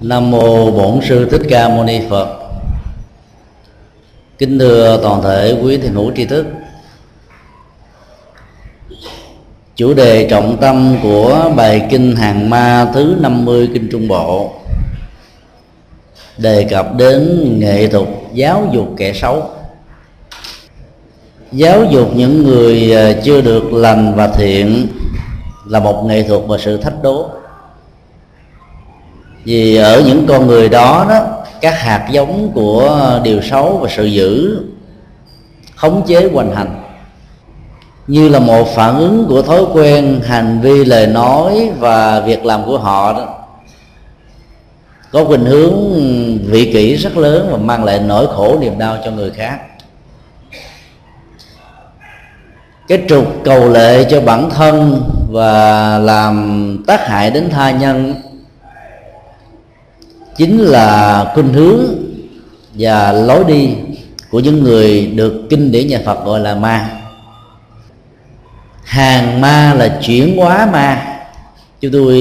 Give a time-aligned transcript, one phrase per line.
[0.00, 2.38] Nam mô Bổn sư Thích Ca Mâu Ni Phật.
[4.38, 6.46] Kính thưa toàn thể quý thiền hữu tri thức.
[9.76, 14.52] Chủ đề trọng tâm của bài kinh Hàng Ma thứ 50 kinh Trung Bộ
[16.36, 19.50] đề cập đến nghệ thuật giáo dục kẻ xấu.
[21.52, 24.86] Giáo dục những người à, chưa được lành và thiện
[25.66, 27.30] là một nghệ thuật và sự thách đố
[29.48, 31.26] vì ở những con người đó đó,
[31.60, 34.58] các hạt giống của điều xấu và sự dữ
[35.76, 36.82] khống chế hoành hành.
[38.06, 42.64] Như là một phản ứng của thói quen hành vi lời nói và việc làm
[42.64, 43.26] của họ đó,
[45.12, 45.74] có khuynh hướng
[46.46, 49.58] vị kỷ rất lớn và mang lại nỗi khổ niềm đau cho người khác.
[52.88, 58.14] Cái trục cầu lệ cho bản thân và làm tác hại đến tha nhân
[60.38, 61.80] chính là khuynh hướng
[62.74, 63.70] và lối đi
[64.30, 66.90] của những người được kinh điển nhà Phật gọi là ma.
[68.84, 71.18] Hàng ma là chuyển hóa ma.
[71.80, 72.16] Chúng tôi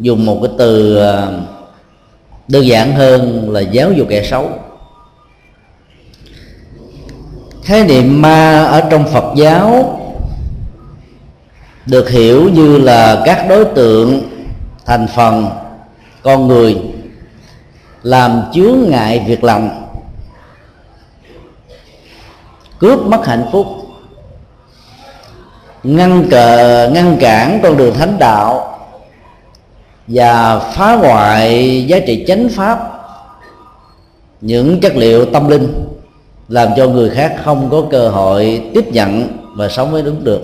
[0.00, 1.28] dùng một cái từ à,
[2.48, 4.50] đơn giản hơn là giáo dục kẻ xấu.
[7.64, 10.00] Khái niệm ma ở trong phật giáo
[11.86, 14.22] được hiểu như là các đối tượng
[14.86, 15.46] thành phần
[16.22, 16.76] con người
[18.04, 19.84] làm chướng ngại việc lành
[22.78, 23.66] cướp mất hạnh phúc.
[25.82, 28.78] Ngăn cờ, ngăn cản con đường thánh đạo
[30.06, 32.90] và phá hoại giá trị chánh pháp.
[34.40, 35.74] Những chất liệu tâm linh
[36.48, 40.42] làm cho người khác không có cơ hội tiếp nhận và sống với đúng được.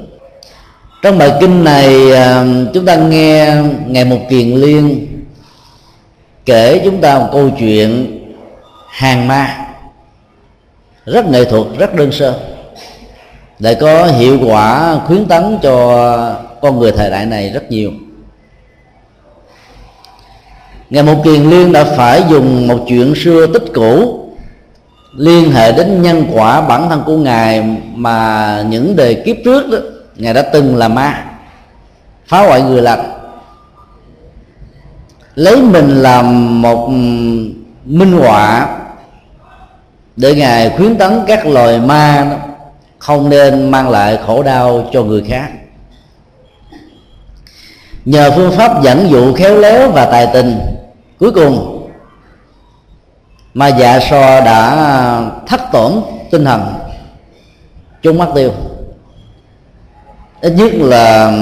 [1.02, 2.44] Trong bài kinh này à,
[2.74, 5.09] chúng ta nghe ngày một kiền liên
[6.46, 8.18] kể chúng ta một câu chuyện
[8.88, 9.66] hàng ma.
[11.06, 12.40] Rất nghệ thuật, rất đơn sơ.
[13.58, 17.90] Lại có hiệu quả khuyến tấn cho con người thời đại này rất nhiều.
[20.90, 24.20] Ngày một kiền liên đã phải dùng một chuyện xưa tích cũ
[25.16, 27.62] liên hệ đến nhân quả bản thân của ngài
[27.94, 29.78] mà những đời kiếp trước đó,
[30.16, 31.24] ngài đã từng là ma,
[32.26, 33.19] phá hoại người lành
[35.34, 36.88] lấy mình làm một
[37.84, 38.68] minh họa
[40.16, 42.36] để ngài khuyến tấn các loài ma đó,
[42.98, 45.50] không nên mang lại khổ đau cho người khác.
[48.04, 50.58] Nhờ phương pháp dẫn dụ khéo léo và tài tình
[51.18, 51.86] cuối cùng
[53.54, 54.90] mà dạ so đã
[55.46, 55.92] thất tổn
[56.30, 56.74] tinh thần
[58.02, 58.52] chung mắt tiêu.
[60.40, 61.32] Ít nhất là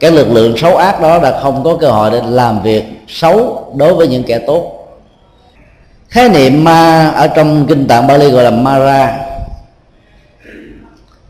[0.00, 3.66] cái lực lượng xấu ác đó đã không có cơ hội để làm việc xấu
[3.76, 4.76] đối với những kẻ tốt.
[6.08, 9.18] Khái niệm ma ở trong kinh tạng Bali gọi là Mara.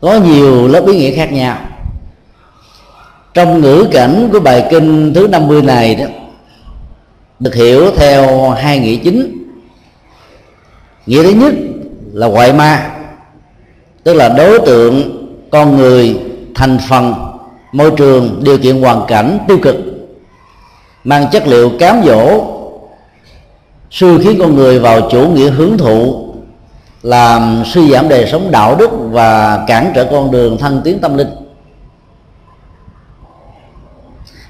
[0.01, 1.57] Có nhiều lớp ý nghĩa khác nhau.
[3.33, 6.05] Trong ngữ cảnh của bài kinh thứ 50 này đó,
[7.39, 9.47] được hiểu theo hai nghĩa chính.
[11.05, 11.53] Nghĩa thứ nhất
[12.13, 12.91] là ngoại ma,
[14.03, 15.17] tức là đối tượng
[15.51, 16.19] con người
[16.55, 17.30] thành phần
[17.71, 19.75] môi trường điều kiện hoàn cảnh tiêu cực,
[21.03, 22.45] mang chất liệu cám dỗ,
[23.91, 26.27] sư khiến con người vào chủ nghĩa hưởng thụ,
[27.03, 31.17] làm suy giảm đời sống đạo đức và cản trở con đường thăng tiến tâm
[31.17, 31.29] linh.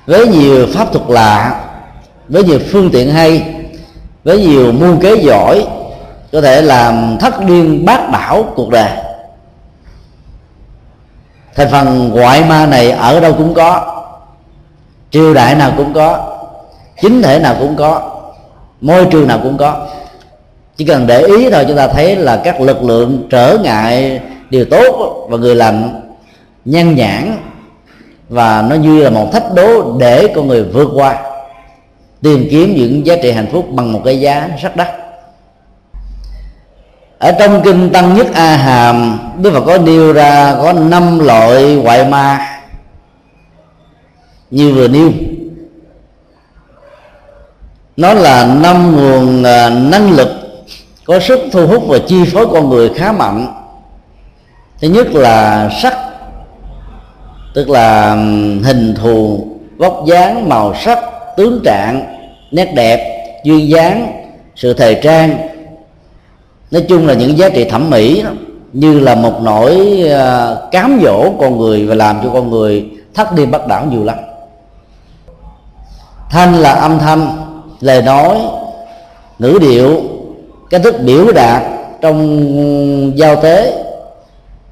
[0.06, 1.64] Với nhiều pháp thuật lạ,
[2.28, 3.54] với nhiều phương tiện hay,
[4.24, 5.66] với nhiều mưu kế giỏi,
[6.32, 8.90] có thể làm thất điên bát đảo cuộc đời
[11.56, 14.04] thành phần ngoại ma này ở đâu cũng có,
[15.12, 16.38] triều đại nào cũng có,
[17.02, 18.12] chính thể nào cũng có,
[18.82, 19.88] môi trường nào cũng có.
[20.78, 24.66] Chỉ cần để ý thôi, chúng ta thấy là các lực lượng trở ngại điều
[24.66, 26.02] tốt và người lành
[26.66, 27.38] nhân nhãn,
[28.30, 31.18] và nó như là một thách đố để con người vượt qua,
[32.22, 35.01] tìm kiếm những giá trị hạnh phúc bằng một cái giá rất đắt
[37.22, 41.64] ở trong kinh tăng nhất a hàm đức phật có nêu ra có năm loại
[41.64, 42.48] ngoại ma.
[44.52, 45.12] Như vừa nêu.
[47.98, 50.30] Nó là năm nguồn à, năng lực
[51.06, 53.48] có sức thu hút và chi phối con người khá mạnh.
[54.82, 55.98] Thứ nhất là sắc,
[57.54, 58.10] tức là
[58.64, 59.48] hình thù,
[59.78, 61.00] vóc dáng, màu sắc,
[61.38, 62.18] tướng trạng,
[62.52, 64.24] nét đẹp, duyên dáng,
[64.56, 65.51] sự thời trang
[66.72, 68.30] nói chung là những giá trị thẩm mỹ đó,
[68.74, 73.36] như là một nỗi ờ, cám dỗ con người và làm cho con người thất
[73.36, 74.18] đi bắt đảo nhiều lắm.
[76.30, 77.28] Thanh là âm thanh
[77.80, 78.38] lời nói
[79.40, 80.02] ngữ điệu
[80.70, 81.62] cách thức biểu đạt
[82.02, 83.84] trong giao tế.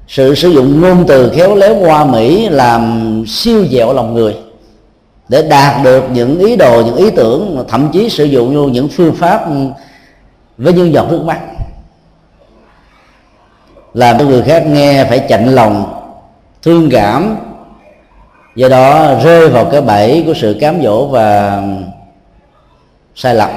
[0.08, 4.36] Sự sử dụng ngôn từ khéo léo hoa mỹ làm siêu dẹo lòng người.
[5.28, 9.14] Để đạt được những ý đồ những ý tưởng thậm chí sử dụng những phương
[9.14, 9.46] pháp
[10.58, 11.38] với những giọt nước mắt
[13.94, 16.02] làm cho người khác nghe phải chạnh lòng,
[16.62, 17.36] thương cảm,
[18.56, 21.62] do đó rơi vào cái bẫy của sự cám dỗ và
[23.14, 23.50] sai lầm.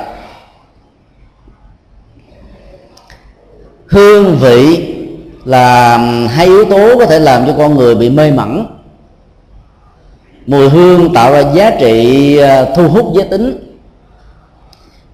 [3.87, 4.89] Hương vị
[5.45, 5.97] là
[6.27, 8.65] hai yếu tố có thể làm cho con người bị mê mẩn.
[10.45, 13.75] Mùi hương tạo ra giá trị à, thu hút giới tính.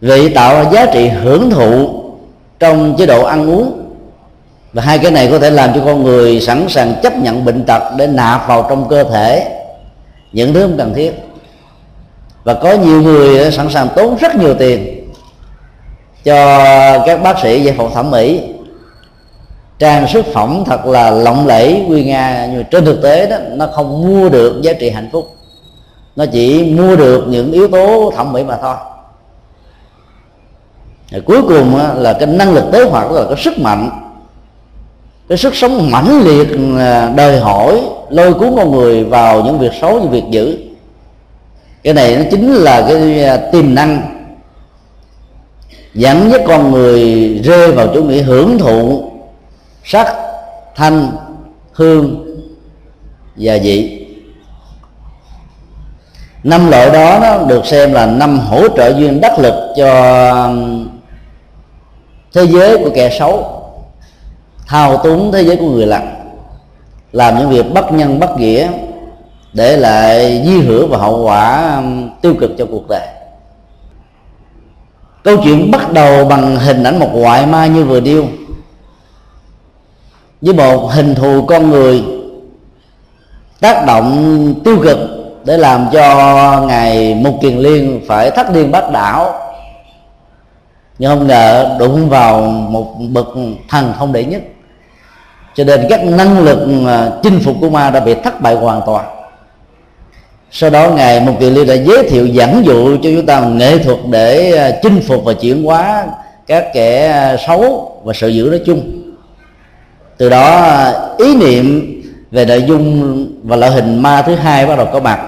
[0.01, 2.03] Vị tạo ra giá trị hưởng thụ
[2.59, 3.78] trong chế độ ăn uống
[4.73, 7.63] và hai cái này có thể làm cho con người sẵn sàng chấp nhận bệnh
[7.65, 9.59] tật để nạp vào trong cơ thể.
[10.31, 11.13] Những thứ không cần thiết.
[12.43, 15.09] Và có nhiều người ờ, sẵn sàng tốn rất nhiều tiền
[16.23, 16.59] cho
[17.05, 18.41] các bác sĩ giải phẫu thẩm mỹ.
[19.79, 23.37] Trang sức phẩm thật là lộng lẫy quy nga, nhưng mà trên thực tế đó,
[23.51, 25.35] nó không mua được giá trị hạnh phúc.
[26.15, 28.75] Nó chỉ mua được những yếu tố thẩm mỹ mà thôi.
[31.11, 34.08] Rồi cuối cùng ờ, là cái năng lực tế hoạt là cái sức mạnh
[35.29, 36.47] cái sức sống mãnh liệt
[36.77, 40.57] ờ, đòi hỏi lôi cuốn con người vào những việc xấu, những việc dữ.
[41.83, 44.01] Cái này nó chính là cái ờ, tiềm năng.
[45.93, 49.11] Dẫn dắt con người rơi vào chủ nghĩa hưởng thụ,
[49.83, 50.15] sắc,
[50.75, 51.11] thanh,
[51.71, 52.25] hương
[53.35, 54.05] và vị
[56.43, 60.53] năm loại đó nó được xem là năm hỗ trợ duyên đắc lực cho
[62.33, 63.58] thế giới của kẻ xấu
[64.69, 66.15] thao túng thế giới của người lặng
[67.11, 68.71] làm những việc bất nhân bất nghĩa
[69.53, 73.07] để lại di hưởng và hậu quả um, tiêu cực cho cuộc đời.
[75.23, 78.25] Câu chuyện bắt đầu bằng hình ảnh một ngoại ma như vừa điêu
[80.41, 82.03] với một hình thù con người
[83.59, 84.97] tác động tiêu cực
[85.45, 89.33] để làm cho ngài mục kiền liên phải thất điên bắt đảo.
[90.99, 93.27] Nhưng không ngờ đụng vào một bậc
[93.69, 94.41] thần không đệ nhất
[95.55, 98.81] cho nên các năng lực à, chinh phục của ma đã bị thất bại hoàn
[98.85, 99.05] toàn.
[100.51, 103.77] Sau đó ngài một kiền liên đã giới thiệu dẫn dụ cho chúng ta nghệ
[103.77, 106.07] thuật để à, chinh phục và chuyển hóa
[106.47, 109.01] các kẻ à, xấu và sự dữ nói chung.
[110.17, 110.75] Từ đó
[111.17, 111.95] ý niệm
[112.31, 115.19] về nội dung và loại hình ma thứ hai bắt đầu có mặt.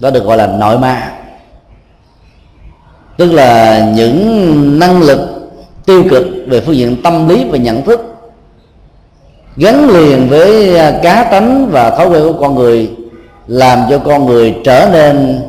[0.00, 1.12] Đó được gọi là nội ma.
[3.16, 5.50] Tức là những năng lực
[5.86, 8.09] tiêu cực về phương diện tâm lý và nhận thức
[9.56, 12.90] gắn liền với à, cá tánh và thói quen của con người,
[13.46, 15.40] làm cho con người trở nên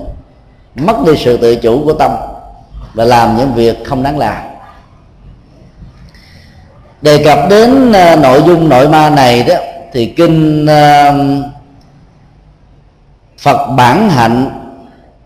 [0.75, 2.11] mất đi sự tự chủ của tâm
[2.93, 4.43] và làm những việc không đáng làm.
[7.01, 9.55] Đề cập đến à, nội dung nội ma này đó,
[9.93, 11.13] thì kinh à,
[13.37, 14.49] Phật bản hạnh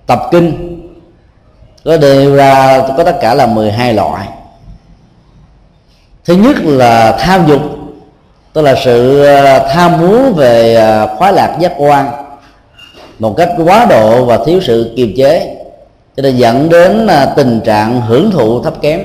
[0.06, 0.76] tập kinh
[1.86, 4.28] có đề ra, có tất cả là 12 loại.
[6.26, 7.62] Thứ nhất là tham dục
[8.56, 12.12] tức là sự ờ, tham muốn về ờ, khoái lạc giác quan
[13.20, 15.56] một cách quá độ và thiếu sự kiềm chế.
[16.18, 19.04] Cho nên dẫn đến ờ, tình trạng hưởng thụ thấp kém.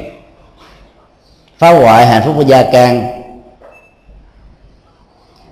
[1.58, 3.22] Phá hoại hạnh phúc của gia can.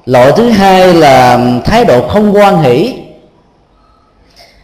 [0.06, 2.94] Loại thứ hai là thái độ không quan hỷ.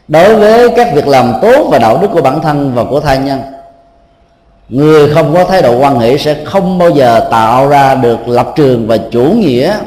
[0.09, 3.18] Đối với các việc làm tốt và đạo đức của bản thân và của thai
[3.18, 3.53] nhân
[4.68, 8.52] người không có thái độ quan hệ sẽ không bao giờ tạo ra được lập
[8.56, 9.78] trường và chủ nghĩa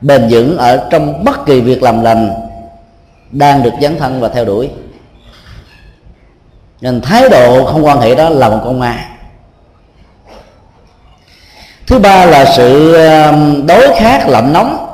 [0.00, 2.30] bền vững ở trong bất kỳ việc làm lành
[3.30, 4.70] đang được dấn thân và theo đuổi.
[6.80, 9.04] Nên thái độ không quan hệ đó là một con ma.
[11.86, 14.86] Thứ ba là sự um, đối khác lạnh nóng.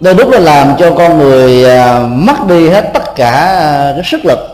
[0.00, 3.56] Đôi lúc là làm cho con người uh, mất đi hết tất cả
[3.90, 4.51] uh, cái sức lực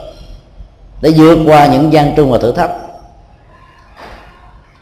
[1.01, 2.71] để vượt qua những gian truân và thử thách.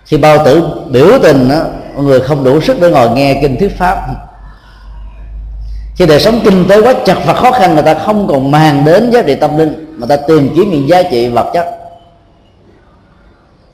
[0.04, 1.62] Khi bao tử biểu tình đó,
[1.94, 4.06] mọi người không đủ sức để ngồi nghe kinh thuyết pháp.
[5.96, 8.84] Khi đời sống kinh tế quá chật và khó khăn người ta không còn màng
[8.84, 11.66] đến giá trị tâm linh mà ta tìm kiếm những giá trị vật chất.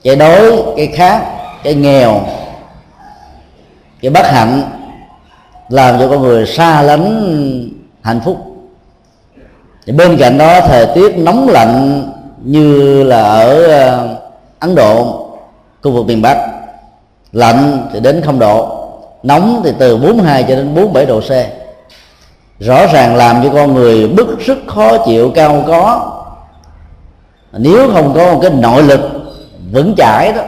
[0.05, 1.23] Cái đói cái khác
[1.65, 2.21] cái nghèo
[4.03, 4.63] cái bất hạnh
[5.69, 7.69] làm cho con người xa lánh
[8.03, 8.37] hạnh phúc.
[9.87, 12.03] Thì bên cạnh đó thời tiết nóng lạnh
[12.45, 14.17] như là ở ờ,
[14.59, 15.27] Ấn Độ,
[15.83, 16.37] khu vực miền Bắc,
[17.33, 18.89] lạnh thì đến không độ,
[19.23, 21.31] nóng thì từ 42 cho đến 47 độ C.
[22.59, 26.13] Rõ ràng làm cho con người bức sức khó chịu, cao có.
[27.53, 29.01] Nếu không có một cái nội lực
[29.73, 30.43] vững chãi đó,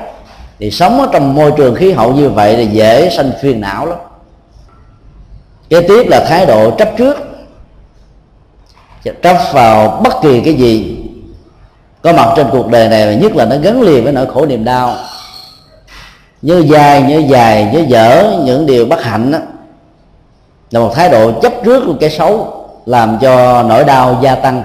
[0.58, 3.86] thì sống ở trong môi trường khí hậu như vậy thì dễ sanh phiền não
[3.86, 3.98] lắm.
[5.68, 7.16] Kế tiếp là thái độ chấp trước.
[9.22, 10.93] Chấp vào bất kỳ cái gì
[12.04, 14.64] có mặt trên cuộc đời này nhất là nó gắn liền với nỗi khổ niềm
[14.64, 14.96] đau.
[16.42, 19.38] Nhớ dài nhớ dài, nhớ dở những điều bất hạnh đó
[20.70, 24.62] là một thái độ chấp trước của cái xấu, làm cho nỗi đau gia tăng.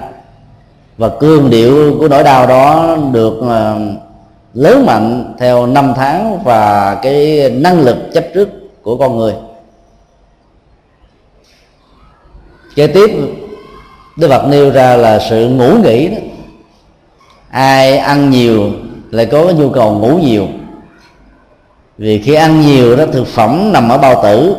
[0.98, 3.78] Và cương điệu của nỗi đau đó được ờ,
[4.54, 8.48] lớn mạnh theo năm tháng và cái năng lực chấp trước
[8.82, 9.34] của con người.
[12.74, 13.10] Kế tiếp,
[14.16, 16.16] Đức Phật nêu ra là sự ngủ nghỉ đó
[17.50, 18.70] ai ăn nhiều
[19.10, 20.46] lại có cái nhu cầu ngủ nhiều.
[21.98, 24.56] Vì khi ăn nhiều đó thực phẩm nằm ở bao tử.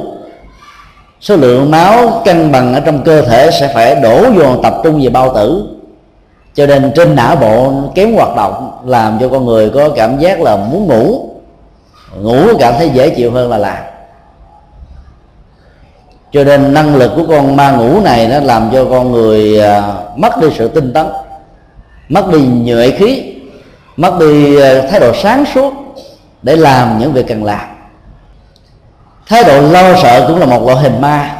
[1.22, 5.02] Số lượng máu cân bằng ở trong cơ thể sẽ phải đổ dồn tập trung
[5.04, 5.68] về bao tử.
[6.54, 10.42] Cho nên trên não bộ kém hoạt động làm cho con người có cảm giác
[10.42, 11.30] là muốn ngủ.
[12.22, 13.84] Ngủ cảm thấy dễ chịu hơn là làm.
[16.32, 19.94] Cho nên năng lực của con ma ngủ này nó làm cho con người à,
[20.16, 21.06] mất đi sự tinh tấn
[22.12, 23.34] mất đi nhuệ khí,
[23.98, 25.74] mất đi ờ, thái độ sáng suốt
[26.41, 27.68] để làm những việc cần làm.
[29.27, 31.36] Thái độ lo sợ cũng là một loại hình ma.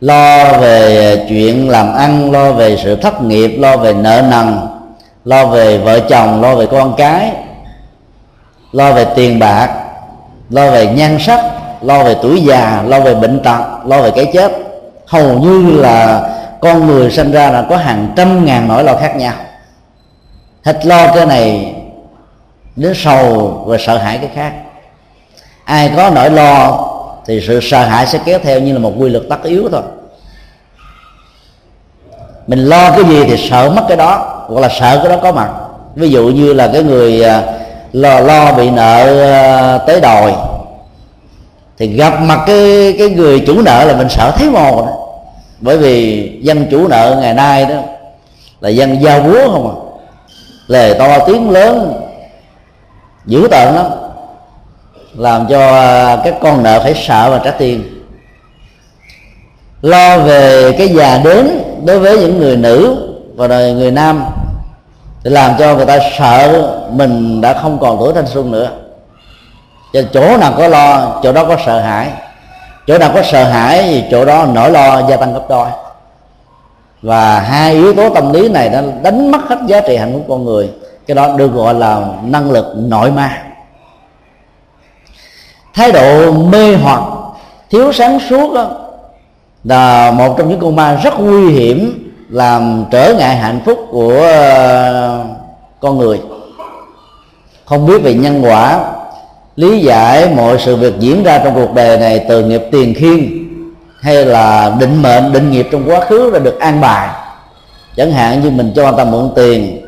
[0.00, 4.58] Lo về chuyện làm ăn, lo về sự thất nghiệp, lo về nợ nần,
[5.24, 7.32] lo về vợ chồng, lo về con cái,
[8.72, 9.70] lo về tiền bạc,
[10.50, 11.40] lo về nhan sắc,
[11.82, 14.52] lo về tuổi già, lo về bệnh tật, lo về cái chết.
[15.06, 16.30] Hầu như là
[16.64, 19.34] con người sinh ra là có hàng trăm ngàn nỗi lo khác nhau.
[20.64, 21.74] Hết lo cái này
[22.76, 24.52] đến sầu và sợ hãi cái khác.
[25.64, 26.84] Ai có nỗi lo
[27.26, 29.82] thì sự sợ hãi sẽ kéo theo như là một quy luật tất yếu thôi.
[32.46, 35.32] Mình lo cái gì thì sợ mất cái đó, hoặc là sợ cái đó có
[35.32, 35.50] mặt.
[35.94, 37.42] Ví dụ như là cái người à,
[37.92, 40.34] lo lo bị nợ à, tới đòi,
[41.78, 45.03] thì gặp mặt cái cái người chủ nợ là mình sợ thấy mồ đó
[45.64, 47.74] bởi vì dân chủ nợ ngày nay đó
[48.60, 49.74] là dân giao búa không à.
[50.66, 51.92] Lề to tiếng lớn,
[53.26, 53.86] dữ tợn lắm.
[55.14, 58.04] Làm cho à, các con nợ phải sợ và trả tiền.
[59.82, 62.96] Lo về cái già đến đối với những người nữ
[63.36, 64.24] và người nam
[65.22, 68.70] để làm cho người ta sợ mình đã không còn tuổi thanh xuân nữa.
[70.12, 72.08] Chỗ nào có lo, chỗ đó có sợ hãi
[72.86, 75.68] chỗ nào có sợ hãi thì chỗ đó nỗi lo gia tăng gấp đôi.
[77.02, 80.24] Và hai yếu tố tâm lý này đã đánh mất hết giá trị hạnh phúc
[80.28, 80.70] con người.
[81.06, 83.42] Cái đó được gọi là năng lực nội ma.
[85.74, 87.02] Thái độ mê hoặc
[87.70, 88.70] thiếu sáng suốt đó,
[89.64, 94.28] là một trong những con ma rất nguy hiểm làm trở ngại hạnh phúc của
[95.80, 96.20] con người.
[97.64, 98.80] Không biết về nhân quả
[99.56, 103.48] lý giải mọi sự việc diễn ra trong cuộc đời này từ nghiệp tiền khiên
[104.00, 107.08] hay là định mệnh, định nghiệp trong quá khứ đã được an bài.
[107.96, 109.80] Chẳng hạn như mình cho người ta mượn tiền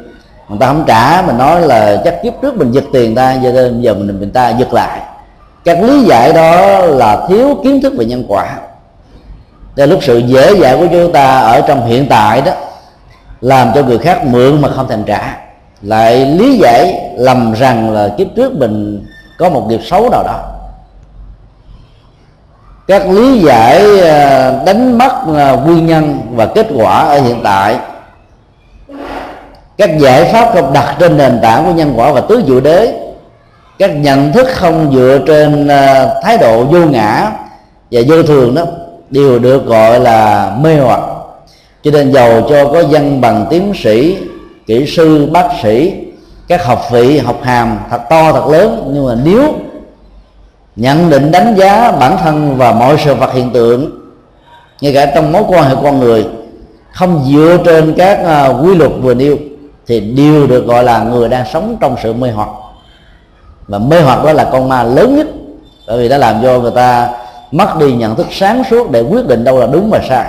[0.49, 3.73] người ta không trả mình nói là chắc kiếp trước mình giật tiền ta giờ
[3.81, 5.01] giờ mình mình ta giật lại.
[5.65, 8.57] Các lý giải đó là thiếu kiến thức về nhân quả.
[9.77, 12.53] Để lúc sự dễ dãi của chúng ta ở trong hiện tại đó,
[13.41, 15.37] làm cho người khác mượn mà không thèm trả.
[15.83, 19.05] Lại lý giải lầm rằng là kiếp trước mình
[19.39, 20.41] có một nghiệp xấu nào đó.
[22.87, 27.77] Các lý giải ờ, đánh mất ờ, nguyên nhân và kết quả ở hiện tại.
[29.79, 32.95] Các giải pháp không đặt trên nền tảng của nhân quả và tứ diệu đế.
[33.79, 37.31] Các nhận thức không dựa trên ờ, thái độ vô ngã
[37.91, 38.63] và vô thường đó,
[39.11, 41.01] đều được gọi là mê hoặc.
[41.83, 44.19] Cho nên giàu cho có dân bằng tiến sĩ,
[44.67, 46.06] kỹ sư, bác sĩ
[46.49, 48.91] các học vị học hàm thật to thật lớn.
[48.93, 49.55] Nhưng mà nếu
[50.77, 53.91] nhận định đánh giá bản thân và mọi sự vật hiện tượng
[54.81, 56.27] ngay cả trong mối quan hệ con người
[56.93, 59.37] không dựa trên các uh, quy luật vừa nêu
[59.87, 62.49] thì đều được gọi là người đang sống trong sự mê hoặc.
[63.69, 65.27] Và mê hoặc đó là con ma lớn nhất
[65.87, 67.11] bởi vì đã làm cho người ta
[67.53, 70.27] mất đi nhận thức sáng suốt để quyết định đâu là đúng và sai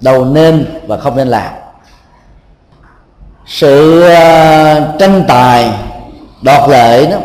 [0.00, 1.52] đâu nên và không nên làm
[3.48, 5.70] sự à, tranh tài,
[6.42, 7.16] đoạt lệ đó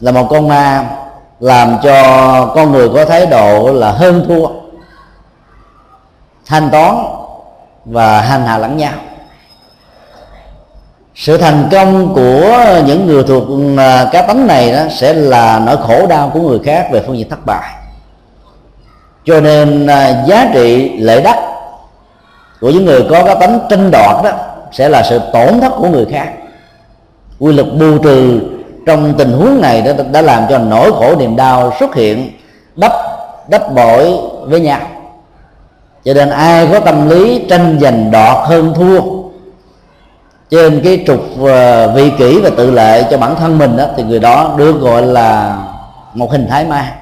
[0.00, 0.84] là một con ma
[1.40, 4.46] làm cho con người có thái độ là hơn thua,
[6.46, 6.94] thanh toán
[7.84, 8.92] và hành hạ lẫn nhau.
[11.14, 13.44] Sự thành công của những người thuộc
[13.78, 17.18] à, cá tánh này đó sẽ là nỗi khổ đau của người khác về phương
[17.18, 17.74] diện thất bại.
[19.24, 21.38] Cho nên à, giá trị lệ đắc
[22.60, 24.30] của những người có cá tánh tranh đoạt đó
[24.72, 26.32] sẽ là sự tổn thất của người khác.
[27.38, 28.40] Quy luật bù trừ
[28.86, 32.30] trong tình huống này đã, đã làm cho nỗi khổ niềm đau xuất hiện
[32.76, 32.92] đắp
[33.48, 34.80] đắp bội với nhau.
[36.04, 39.00] Cho nên ai có tâm lý tranh giành đọt hơn thua
[40.50, 44.02] trên cái trục ờ, vị kỷ và tự lệ cho bản thân mình đó, thì
[44.02, 45.58] người đó được gọi là
[46.14, 46.94] một hình thái ma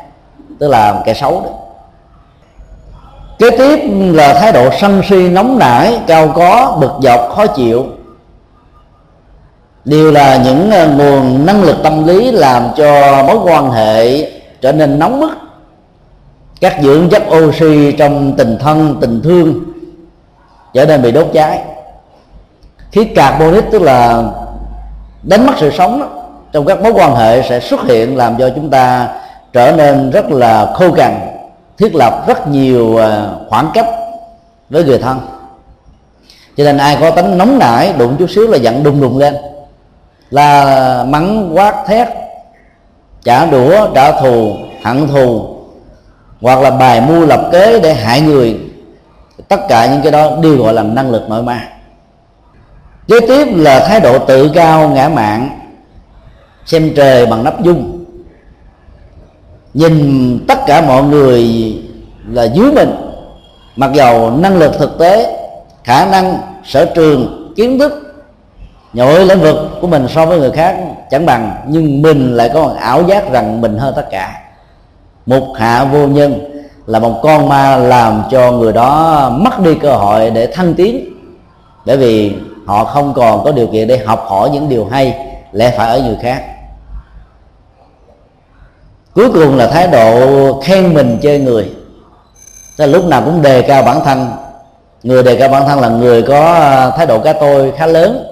[0.58, 1.50] tức là kẻ xấu đó
[3.38, 3.80] kế tiếp
[4.12, 7.86] là thái độ sân si nóng nảy cao có bực dọc khó chịu.
[9.84, 14.72] Đều là những ờ, nguồn năng lực tâm lý làm cho mối quan hệ trở
[14.72, 15.30] nên nóng bức.
[16.60, 19.54] Các dưỡng chất oxy trong tình thân tình thương
[20.74, 21.60] trở nên bị đốt cháy.
[22.92, 24.24] Khí carbonic tức là
[25.22, 26.06] đánh mất sự sống đó,
[26.52, 29.08] trong các mối quan hệ sẽ xuất hiện làm cho chúng ta
[29.52, 31.35] trở nên rất là khô cằn
[31.78, 33.86] thiết lập rất nhiều à, khoảng cách
[34.70, 35.20] với người thân.
[36.56, 39.36] Cho nên ai có tính nóng nảy, đụng chút xíu là giận đùng đùng lên.
[40.30, 42.08] Là mắng, quát, thét,
[43.22, 44.52] trả đũa, trả thù,
[44.82, 45.56] hận thù,
[46.40, 48.60] hoặc là bài mưu lập kế để hại người,
[49.48, 51.68] tất cả những cái đó đều gọi là năng lực nội ma.
[53.08, 55.60] Kế tiếp là thái độ tự cao, ngã mạn,
[56.66, 57.95] xem trời bằng nắp dung
[59.76, 61.44] nhìn tất cả mọi người
[62.30, 62.94] là dưới mình.
[63.76, 65.36] Mặc dầu năng lực thực tế,
[65.84, 67.92] khả năng, sở trường, kiến thức
[68.92, 70.76] nhội lĩnh vực của mình so với người khác
[71.10, 74.40] chẳng bằng, nhưng mình lại có một ảo giác rằng mình hơn tất cả.
[75.26, 76.38] Một hạ vô nhân
[76.86, 81.04] là một con ma làm cho người đó mất đi cơ hội để thăng tiến.
[81.86, 82.34] Bởi vì
[82.66, 85.14] họ không còn có điều kiện để học hỏi những điều hay,
[85.52, 86.42] lẽ phải ở người khác
[89.16, 91.70] cuối cùng là thái độ khen mình chơi người.
[92.76, 94.30] Tức là lúc nào cũng đề cao bản thân.
[95.02, 98.26] Người đề cao bản thân là người có à, thái độ cá tôi khá lớn.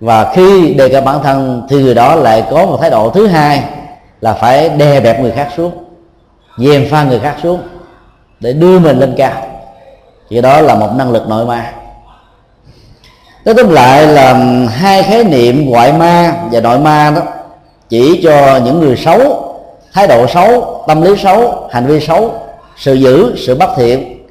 [0.00, 3.26] Và khi đề cao bản thân thì người đó lại có một thái độ thứ
[3.26, 3.64] hai
[4.20, 5.72] là phải đè bẹp người khác xuống
[6.58, 7.62] dèm pha người khác xuống
[8.40, 9.32] để đưa mình lên cao.
[10.30, 11.72] Thì đó là một năng lực nội ma.
[13.44, 14.34] Nói tóm lại là
[14.68, 17.22] hai khái niệm ngoại ma và nội ma đó
[17.88, 19.43] chỉ cho những người xấu
[19.94, 22.32] thái độ xấu tâm lý xấu hành vi xấu
[22.76, 24.26] sự dữ sự bất thiện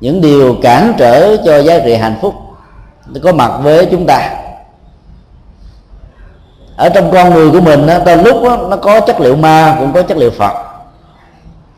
[0.00, 2.34] những điều cản trở cho giá trị hạnh phúc
[3.22, 4.30] có mặt với chúng ta.
[6.76, 9.76] Ở trong con người của mình đó, đôi lúc đó, nó có chất liệu ma
[9.78, 10.52] cũng có chất liệu phật.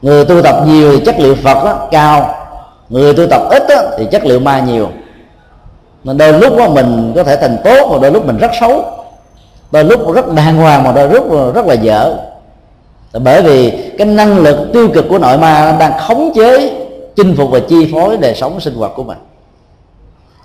[0.02, 2.34] Người tu tập nhiều thì chất liệu phật đó, cao.
[2.88, 4.88] Người tu tập ít đó, thì chất liệu ma nhiều.
[6.04, 8.84] Nên đôi lúc đó, mình có thể thành tốt mà đôi lúc mình rất xấu.
[9.70, 12.16] Đôi lúc rất đàng hoàng mà đôi lúc rất là dở
[13.12, 16.72] bởi vì cái năng lực tiêu cực của nội ma đang khống chế,
[17.16, 19.18] chinh phục và chi phối đời sống sinh hoạt của mình.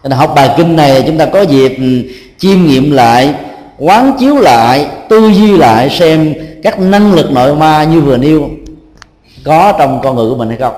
[0.03, 2.01] Nên học bài kinh này chúng ta có dịp ừ,
[2.37, 3.33] chiêm nghiệm lại,
[3.79, 8.49] quán chiếu lại, tư duy lại xem các năng lực nội ma như vừa nêu
[9.45, 10.73] có trong con người của mình hay không.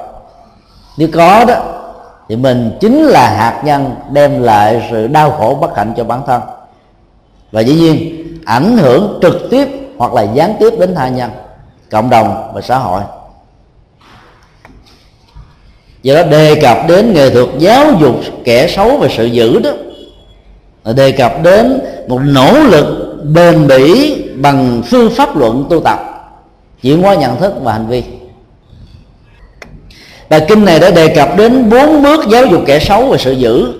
[0.97, 1.55] Nếu có đó,
[2.29, 6.21] thì mình chính là hạt nhân đem lại sự đau khổ bất hạnh cho bản
[6.27, 6.41] thân.
[7.51, 11.29] Và dĩ nhiên, ảnh hưởng trực tiếp hoặc là gián tiếp đến tha nhân
[11.91, 13.01] cộng đồng và xã hội.
[16.03, 19.71] Do đó đề cập đến nghệ thuật giáo dục kẻ xấu và sự dữ đó
[20.93, 25.99] đề cập đến một nỗ lực bền bỉ bằng phương pháp luận tu tập,
[26.81, 28.03] chuyển hóa nhận thức và hành vi.
[30.29, 33.31] Bài kinh này đã đề cập đến bốn bước giáo dục kẻ xấu và sự
[33.31, 33.73] dữ.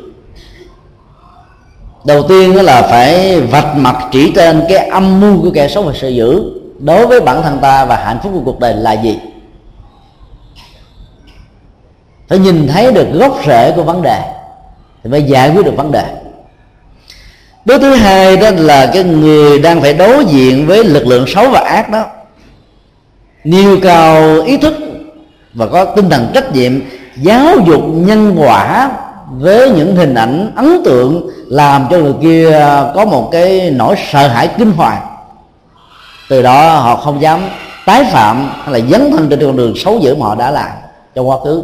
[2.06, 5.84] Đầu tiên đó là phải vạch mặt chỉ tên cái âm mưu của kẻ xấu
[5.84, 8.94] và sự dữ đối với bản thân ta và hạnh phúc của cuộc đời là
[8.94, 9.20] gì?
[12.28, 14.22] Phải nhìn thấy được gốc rễ của vấn đề,
[15.04, 16.06] thì mới giải quyết được vấn đề.
[17.66, 21.50] Bước thứ hai đó là cái người đang phải đối diện với lực lượng xấu
[21.50, 22.06] và ác đó,
[23.44, 24.74] nêu cao ý thức
[25.54, 26.82] và có tinh thần trách nhiệm
[27.16, 28.92] giáo dục nhân quả
[29.30, 32.60] với những hình ảnh ấn tượng làm cho người kia
[32.96, 35.17] có một cái nỗi sợ hãi kinh hoàng
[36.30, 37.42] từ đó họ không dám
[37.86, 40.70] tái phạm hay là dấn thân trên con đường xấu dữ mà họ đã làm
[41.16, 41.64] trong quá khứ.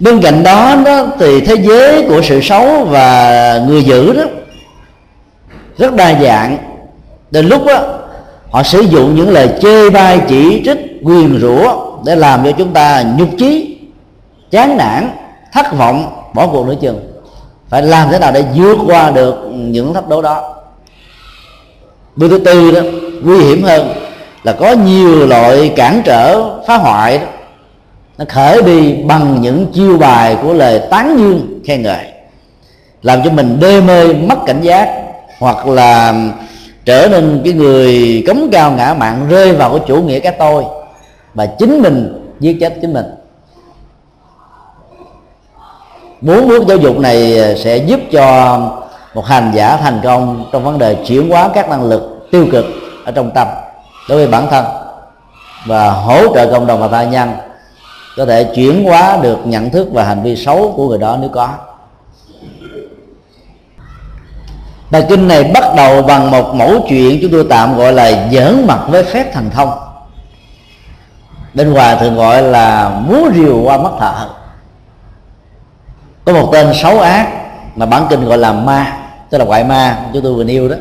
[0.00, 4.22] Bên cạnh đó đó thì thế giới của sự xấu và người dữ đó
[5.78, 6.58] rất đa dạng.
[7.30, 7.84] Đến lúc đó
[8.50, 12.72] họ sử dụng những lời chê bai, chỉ trích quyền rủa để làm cho chúng
[12.72, 13.78] ta nhục chí,
[14.50, 15.10] chán nản,
[15.52, 17.12] thất vọng, bỏ cuộc nửa chừng.
[17.68, 20.57] Phải làm thế nào để vượt qua được những thách đố đó?
[22.18, 22.80] Bước thứ tư đó,
[23.22, 23.94] nguy hiểm hơn
[24.44, 27.24] là có nhiều loại cản trở phá hoại đó.
[28.18, 32.06] Nó khởi đi bằng những chiêu bài của lời tán dương khen ngợi,
[33.02, 35.02] làm cho mình đê mê mất cảnh giác,
[35.38, 36.14] hoặc là
[36.84, 40.64] trở nên cái người cống cao ngã mạng rơi vào cái chủ nghĩa cái tôi
[41.34, 43.06] và chính mình giết chết chính mình.
[46.20, 48.58] Muốn bước giáo dục này sẽ giúp cho
[49.18, 52.64] một hành giả thành công trong vấn đề chuyển hóa các năng lực tiêu cực
[53.04, 53.48] ở trong tâm
[54.08, 54.64] đối với bản thân
[55.66, 57.32] và hỗ trợ cộng đồng và tha nhân,
[58.16, 61.30] có thể chuyển hóa được nhận thức và hành vi xấu của người đó nếu
[61.30, 61.48] có.
[64.90, 68.66] Bài kinh này bắt đầu bằng một mẫu chuyện chúng tôi tạm gọi là giỡn
[68.66, 69.70] mặt với phép thành thông.
[71.54, 74.28] Bên ngoài thường gọi là múa rìu qua mắt thợ.
[76.24, 77.28] Có một tên xấu ác
[77.76, 80.76] mà bản kinh gọi là ma tức là ngoại ma chúng tôi vừa nêu đó.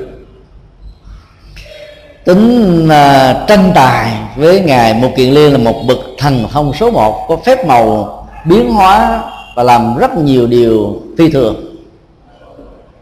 [2.26, 6.92] Tính uh, tranh tài với ngài một kiện liên là một bậc thần thông số
[6.92, 8.14] một có phép màu
[8.46, 9.24] biến hóa
[9.56, 11.76] và làm rất nhiều điều phi thường.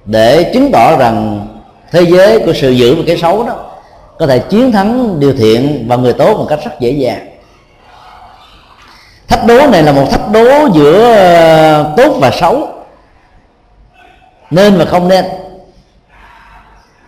[0.06, 1.48] Để chứng tỏ rằng
[1.92, 3.56] thế giới của sự dữ và cái xấu đó
[4.20, 7.28] có thể chiến thắng điều thiện và người tốt một cách rất dễ dàng.
[9.28, 12.68] Thách đố này là một thách đố giữa à, tốt và xấu
[14.56, 15.26] nên và không nên.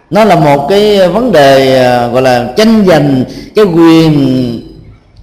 [0.10, 3.24] Nó là một cái vấn đề à, gọi là tranh giành
[3.56, 4.14] cái quyền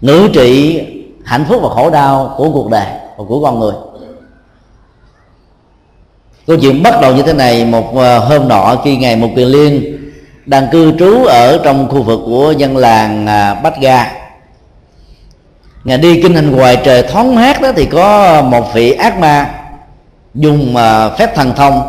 [0.01, 0.81] ngữ trị
[1.25, 3.75] hạnh phúc và khổ đau của cuộc đời và của con người.
[6.47, 9.49] Câu chuyện bắt đầu như thế này, một à, hôm nọ khi ngày một kiền
[9.49, 9.99] liên
[10.47, 14.13] đang cư trú ở trong khu vực của dân làng à, bách ga.
[15.85, 19.51] Ngày đi kinh hành ngoài trời thoáng mát đó thì có một vị ác ma
[20.35, 20.75] dùng
[21.19, 21.83] phép thần thông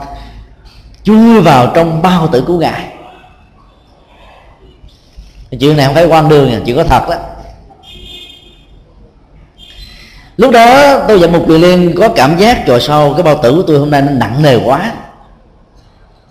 [1.05, 2.85] chui vào trong bao tử của ngài.
[5.59, 7.15] Chuyện này không phải quan đường chuyện có thật đó.
[10.37, 13.55] Lúc đó tôi và một người liên có cảm giác rồi sau cái bao tử
[13.55, 14.93] của tôi hôm nay nó nặng nề quá.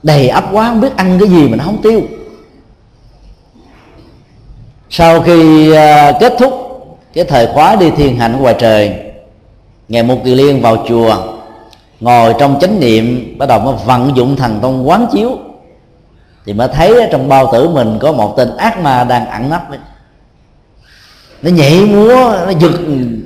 [0.03, 2.03] Đầy ấp quá, không biết ăn cái gì mà nó không tiêu.
[4.91, 6.55] Sau khi à, kết thúc
[7.15, 8.95] cái thời khóa đi thiền hành ngoài trời,
[9.89, 11.34] ngày một kỳ liên vào chùa
[12.01, 15.39] ngồi trong chánh niệm, bắt đầu mới vận dụng thần thông quán chiếu.
[16.47, 19.71] Thì mới thấy trong bao tử mình có một tên ác ma đang ẩn nấp
[19.71, 19.79] ấy.
[21.43, 22.73] nó nhảy múa, nó giật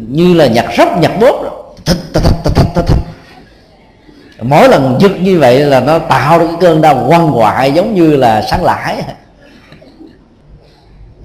[0.09, 1.49] như là nhặt róc, nhặt bóp
[4.43, 7.95] mỗi lần giật như vậy là nó tạo ra cái cơn đau quan hoại giống
[7.95, 9.03] như là sáng lãi.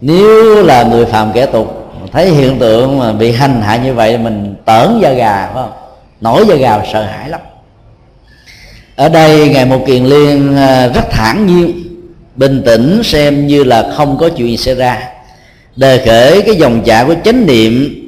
[0.02, 4.18] Nếu là người phàm kẻ tục, thấy hiện tượng mà bị hành hạ như vậy,
[4.18, 5.83] mình tởn da gà, phải không?
[6.24, 7.42] Nổi da gà sợ hãi lắm.
[8.96, 11.84] Ở đây ngài một kiền liên à, rất thản nhiên,
[12.36, 15.00] bình tĩnh xem như là không có chuyện xảy ra.
[15.76, 18.00] Đề khởi cái dòng chảy của chánh niệm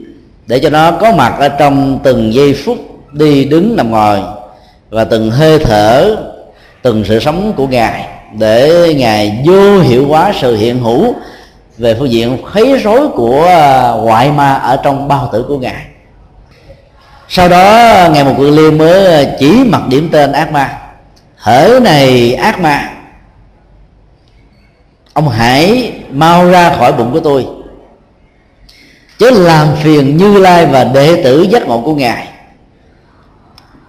[0.48, 2.78] để cho nó có mặt ở trong từng giây phút
[3.12, 4.20] đi đứng nằm ngồi
[4.90, 6.16] và từng hơi thở,
[6.82, 8.08] từng sự sống của ngài
[8.40, 11.16] để ngài vô hiệu hóa sự hiện hữu
[11.78, 15.86] về phương diện khấy rối của à, ngoại ma ở trong bao tử của ngài
[17.30, 17.64] sau đó,
[18.14, 20.78] ngày một cự liêm mới ờ, chỉ mặc điểm tên ác ma.
[21.36, 22.92] Hỡi này ác ma.
[25.14, 27.48] Ông hãy mau ra khỏi bụng của tôi.
[29.20, 32.28] Chứ làm phiền như lai và đệ tử giác ngộ của ngài.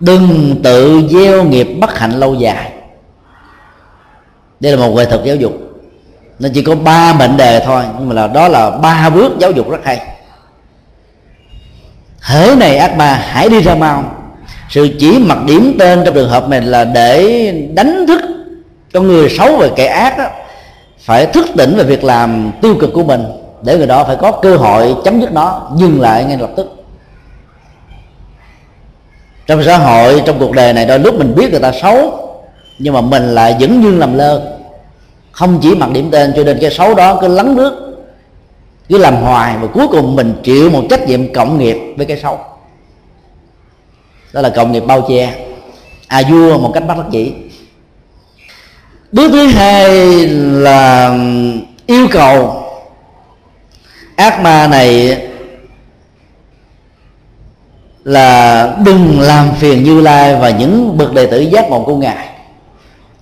[0.01, 2.73] Đừng tự gieo nghiệp bất hạnh lâu dài.
[4.61, 5.53] Đây là một nghệ thuật giáo dục.
[6.39, 9.51] Nó chỉ có ba mệnh đề thôi, nhưng mà là đó là ba bước giáo
[9.51, 10.16] dục rất hay
[12.27, 14.05] hễ này ác ma hãy đi ra mau.
[14.69, 18.21] Sự chỉ mặc điểm tên trong trường hợp này là để đánh thức
[18.95, 20.25] con người xấu và kẻ ác đó,
[21.01, 23.25] phải thức tỉnh về việc làm tiêu cực của mình
[23.63, 26.85] để người đó phải có cơ hội chấm dứt nó dừng lại ngay lập tức.
[29.47, 32.19] Trong xã hội trong cuộc đời này đôi lúc mình biết người ta xấu
[32.79, 34.43] nhưng mà mình lại vẫn như làm lơ.
[35.33, 37.86] Không chỉ mặc điểm tên cho nên cái xấu đó cứ lắng nước
[38.89, 42.19] cứ làm hoài và cuối cùng mình chịu một trách nhiệm cộng nghiệp với cái
[42.23, 42.39] xấu.
[44.33, 45.35] Đó là cộng nghiệp bao che.
[46.07, 47.33] À vua một cách bắt đắc dĩ.
[49.13, 49.91] Bước thứ hai
[50.29, 51.19] là
[51.87, 52.63] yêu cầu.
[54.17, 55.19] Ác ma này
[58.05, 62.29] là đừng làm phiền như lai và những bậc đệ tử giác ngộ của ngài.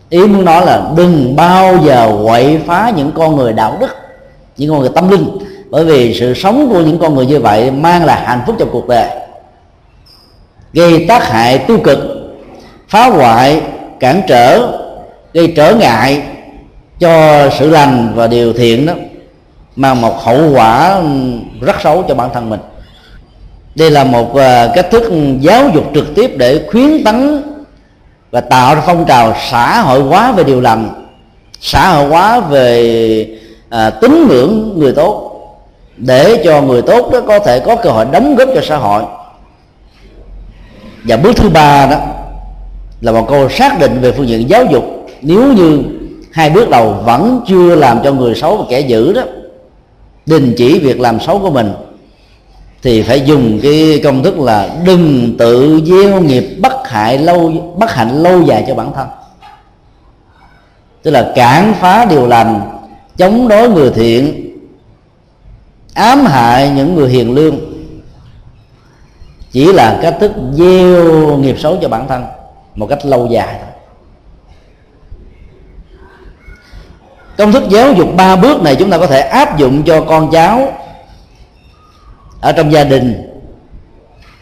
[0.08, 3.96] Ý muốn nói là đừng bao giờ quậy phá những con người đạo đức,
[4.56, 5.38] những con người tâm linh
[5.74, 8.66] bởi vì sự sống của những con người như vậy mang lại hạnh phúc cho
[8.72, 9.08] cuộc đời.
[10.72, 11.98] Gây tác hại tiêu cực
[12.88, 13.62] phá hoại
[14.00, 14.78] cản trở
[15.32, 16.22] gây trở ngại
[17.00, 18.92] cho sự lành và điều thiện đó
[19.76, 21.00] mang một hậu quả
[21.60, 22.60] rất xấu cho bản thân mình.
[23.74, 27.42] Đây là một à, cách thức giáo dục trực tiếp để khuyến tấn
[28.30, 31.06] và tạo ra phong trào xã hội hóa về điều lành
[31.60, 33.38] xã hội hóa về
[33.70, 35.30] à, tín ngưỡng người tốt
[35.96, 39.02] để cho người tốt đó có thể có cơ hội đóng góp cho xã hội.
[41.04, 41.96] Và bước thứ ba đó
[43.00, 44.84] là một câu xác định về phương diện giáo dục.
[45.22, 45.82] Nếu như
[46.32, 49.22] hai bước đầu vẫn chưa làm cho người xấu và kẻ dữ đó
[50.26, 51.72] đình chỉ việc làm xấu của mình,
[52.82, 57.90] thì phải dùng cái công thức là đừng tự gieo nghiệp bất hại lâu, bất
[57.90, 59.06] hạnh lâu dài cho bản thân.
[61.02, 62.60] Tức là cản phá điều lành,
[63.16, 64.43] chống đối người thiện
[65.94, 67.60] ám hại những người hiền lương.
[69.52, 72.24] Chỉ là cách thức gieo nghiệp xấu cho bản thân
[72.74, 73.70] một cách lâu dài thôi.
[77.38, 80.30] Công thức giáo dục ba bước này chúng ta có thể áp dụng cho con
[80.32, 80.72] cháu
[82.40, 83.30] ở trong gia đình.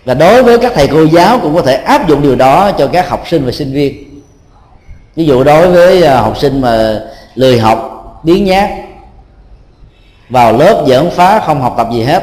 [0.05, 2.87] Và đối với các thầy cô giáo cũng có thể áp dụng điều đó cho
[2.87, 4.23] các học sinh và sinh viên.
[5.17, 7.01] Ví dụ đối với à, học sinh mà
[7.35, 8.71] lười học biến nhát
[10.33, 12.23] vào lớp giỡn phá không học tập gì hết.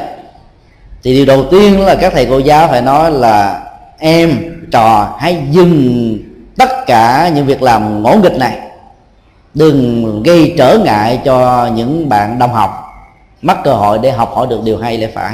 [1.03, 3.61] Thì điều đầu tiên là các thầy cô giáo phải nói là
[3.99, 6.17] em, trò hãy dừng
[6.57, 8.57] tất cả những việc làm ngỗ nghịch này.
[9.53, 12.85] Đừng gây trở ngại cho những bạn đồng học
[13.41, 15.33] mất cơ hội để học hỏi được điều hay lẽ phải.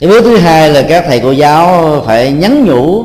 [0.00, 3.04] Cái bước thứ hai là các thầy cô giáo phải nhắn nhủ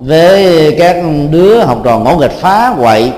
[0.00, 0.96] với các
[1.30, 3.12] đứa học trò ngỗ nghịch phá quậy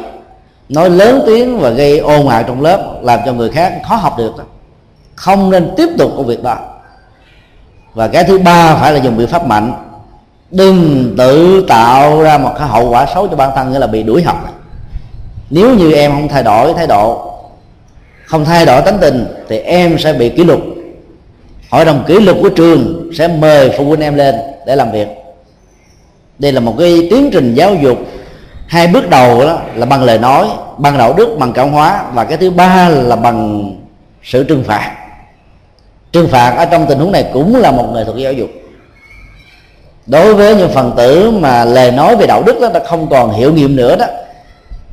[0.69, 4.19] nói lớn tiếng và gây ồn ào trong lớp làm cho người khác khó học
[4.19, 4.33] được.
[5.15, 6.59] Không nên tiếp tục công việc đó.
[7.95, 9.73] Và cái thứ ba phải là dùng biện pháp mạnh.
[10.51, 14.03] Đừng tự tạo ra một cái hậu quả xấu cho bản thân nghĩa là bị
[14.03, 14.55] đuổi học.
[15.51, 17.33] Nếu như em không thay đổi thái độ,
[18.25, 20.59] không thay đổi tính tình, thì em sẽ bị kỷ luật.
[21.71, 24.35] Hội đồng kỷ luật của trường sẽ mời phụ huynh em lên
[24.67, 25.09] để làm việc.
[26.39, 27.99] Đây là một cái tiến trình giáo dục
[28.69, 30.47] hai bước đầu đó là bằng lời nói,
[30.79, 33.73] bằng đạo đức, bằng cảm hóa, và cái thứ ba là bằng
[34.23, 34.97] sự trừng phạt.
[36.13, 38.49] Trừng phạt ở trong tình huống này cũng là một nghệ thuật giáo dục.
[40.07, 43.33] Đối với những phần tử mà lời nói về đạo đức đó đã không còn
[43.33, 44.07] hiệu nghiệm nữa đó,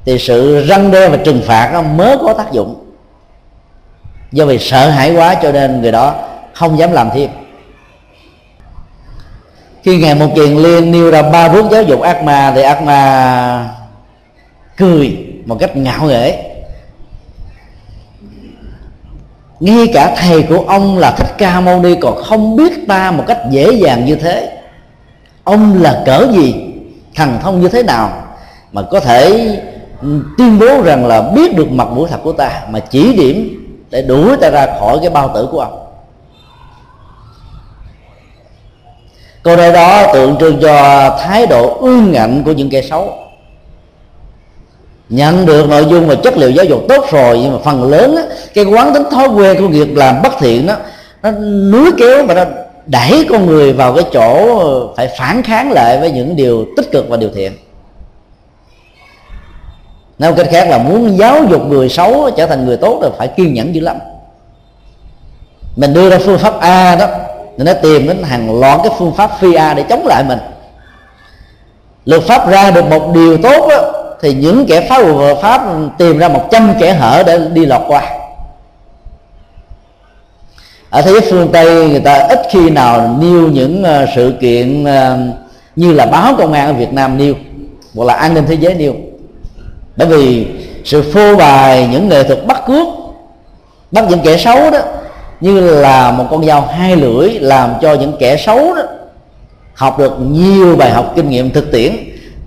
[0.06, 2.76] thì sự răng đe và trừng phạt nó mới có tác dụng.
[4.32, 6.16] Do vì sợ hãi quá cho nên người đó
[6.54, 7.30] không dám làm thêm
[9.86, 12.82] khi ngài một kiền liên nêu ra ba bước giáo dục ác ma, thì ác
[12.82, 13.70] ma
[14.78, 16.44] cười một cách ngạo nghễ.
[19.60, 23.24] Ngay cả thầy của ông là thích ca mâu ni còn không biết ta một
[23.28, 24.58] cách dễ dàng như thế.
[25.44, 26.56] Ông là cỡ gì,
[27.16, 28.24] thần thông như thế nào,
[28.72, 29.50] mà có thể
[30.38, 34.02] tuyên bố rằng là biết được mặt mũi thật của ta, mà chỉ điểm để
[34.02, 35.85] đuổi ta ra khỏi cái bao tử của ông.
[39.46, 43.14] Câu nói đó tượng trưng cho thái độ ương ngạnh của những kẻ xấu.
[45.10, 48.16] Nhận được nội dung và chất liệu giáo dục tốt rồi nhưng mà phần lớn
[48.16, 50.76] á, cái quán tính thói quen của việc làm bất thiện đó
[51.24, 51.32] nó
[51.72, 52.46] núi kéo và nó
[52.86, 57.10] đẩy con người vào cái chỗ phải phản kháng lại với những điều tích cực
[57.10, 57.52] và điều thiện.
[60.20, 63.28] Nói cách khác là muốn giáo dục người xấu trở thành người tốt là phải
[63.28, 63.98] kiên nhẫn dữ lắm.
[65.76, 67.08] Mình đưa ra phương pháp a đó
[67.58, 70.40] nên nó tìm đến hàng loạt cái phương pháp phi a để chống lại mình.
[72.06, 73.92] Luật pháp ra được một điều tốt đó,
[74.22, 75.62] thì những kẻ phá luật pháp
[75.98, 78.02] tìm ra một trăm kẻ hở để đi lọt qua.
[80.90, 84.84] Ở thế giới phương tây người ta ít khi nào nêu những ờ, sự kiện
[84.84, 85.18] ờ,
[85.76, 87.34] như là báo công an ở việt nam nêu
[87.96, 88.94] hoặc là an ninh thế giới nêu.
[89.98, 90.48] Bởi vì
[90.86, 92.88] sự phô bày những nghệ thuật bắt cướp
[93.92, 94.80] bắt những kẻ xấu đó
[95.40, 98.82] như là một con dao hai lưỡi làm cho những kẻ xấu đó
[99.74, 101.96] học được nhiều bài học kinh nghiệm thực tiễn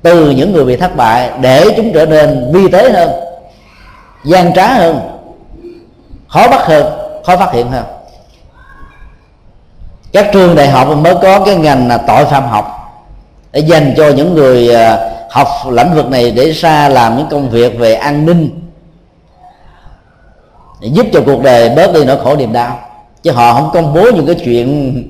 [0.03, 3.11] từ những người bị thất bại để chúng trở nên vi tế hơn,
[4.25, 5.01] gian trá hơn,
[6.29, 6.87] khó bắt hơn,
[7.25, 7.85] khó phát hiện hơn.
[10.13, 12.75] Các trường đại học mới có cái ngành là tội phạm học
[13.53, 14.99] để dành cho những người à,
[15.31, 18.68] học lĩnh vực này để ra làm những công việc về an ninh
[20.81, 22.79] để giúp cho cuộc đời bớt đi nỗi khổ niềm đau.
[23.23, 25.03] Chứ họ không công bố những cái chuyện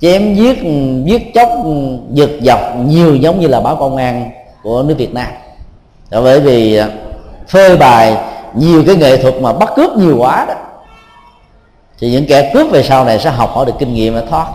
[0.00, 0.58] chém giết
[1.04, 1.48] giết chóc
[2.12, 4.30] giật dọc nhiều giống như là báo công an
[4.62, 5.28] của nước Việt Nam.
[6.10, 6.88] Đó bởi vì à,
[7.48, 8.16] phơi bài
[8.54, 10.54] nhiều cái nghệ thuật mà bắt cướp nhiều quá đó.
[11.98, 14.46] Thì những kẻ cướp về sau này sẽ học hỏi được kinh nghiệm và thoát.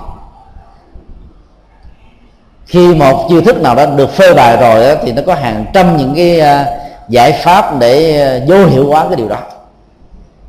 [2.65, 5.65] Khi một chiêu thức nào đó được phơi bài rồi đó, thì nó có hàng
[5.73, 6.65] trăm những cái à,
[7.10, 9.38] giải pháp để à, vô hiệu hóa cái điều đó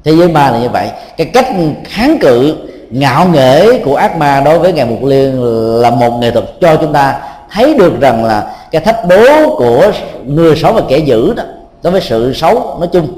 [0.04, 0.90] thế giới ma là như vậy.
[1.16, 1.46] Cái cách
[1.84, 2.56] kháng cự,
[2.90, 5.42] ngạo nghễ của ác ma đối với ngài mục liên
[5.80, 9.92] là một nghệ thuật cho chúng ta thấy được rằng là cái thách đố của
[10.24, 11.42] người xấu và kẻ dữ đó,
[11.82, 13.08] đối với sự xấu nói chung,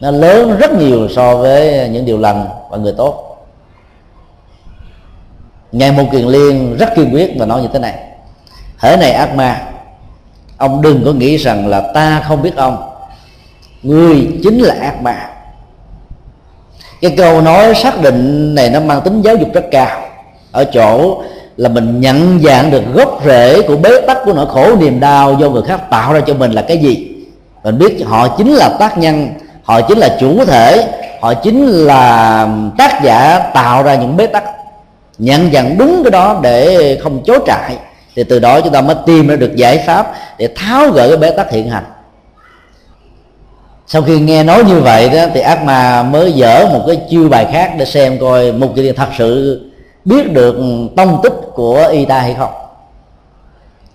[0.00, 3.28] nó lớn rất nhiều so với những điều lành và người tốt.
[5.72, 7.94] Ngài mục kiền liên rất kiên quyết và nói như thế này,
[8.78, 9.62] hễ này ác ma,
[10.56, 12.88] ông đừng có nghĩ rằng là ta không biết ông.
[13.82, 15.28] Người chính là ác ma
[17.02, 20.00] cái câu nói xác định này nó mang tính giáo dục rất cao.
[20.52, 21.22] Ở chỗ
[21.56, 25.36] là mình nhận dạng được gốc rễ của bế tắc của nỗi khổ niềm đau
[25.40, 27.08] do người khác tạo ra cho mình là cái gì.
[27.64, 29.28] Mình biết họ chính là tác nhân,
[29.64, 30.88] họ chính là chủ thể,
[31.20, 34.44] họ chính là tác giả tạo ra những bế tắc.
[35.18, 37.76] Nhận dạng đúng cái đó để không chối trại,
[38.16, 41.16] thì từ đó chúng ta mới tìm ra được giải pháp để tháo gỡ cái
[41.16, 41.84] bế tắc hiện hành
[43.92, 47.28] sau khi nghe nói như vậy đó, thì ác ma mới dở một cái chiêu
[47.28, 49.60] bài khác để xem coi mục cái thật sự
[50.04, 50.56] biết được
[50.96, 52.50] tông tích của y ta hay không.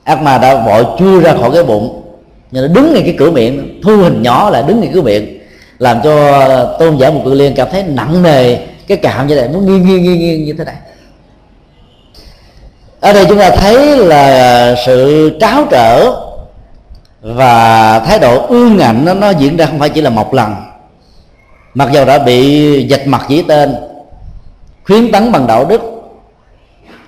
[0.04, 2.02] Ác ma đã vội chui ra khỏi cái bụng
[2.52, 5.40] nhưng nó đứng ngay cái cửa miệng, thu hình nhỏ lại đứng ngay cửa miệng,
[5.80, 8.58] làm cho tôn giả một cự liên cảm thấy nặng nề,
[8.88, 10.76] cái cảm như này muốn nghiêng nghiêng nghiêng nghiêng như thế này.
[13.00, 16.14] Ở đây chúng ta thấy là sự tráo trở
[17.36, 20.56] và thái độ ương ngạnh nó, nó diễn ra không phải chỉ là một lần.
[21.74, 23.76] Mặc dù đã bị dạch mặt chỉ tên
[24.86, 25.82] khuyến tấn bằng đạo đức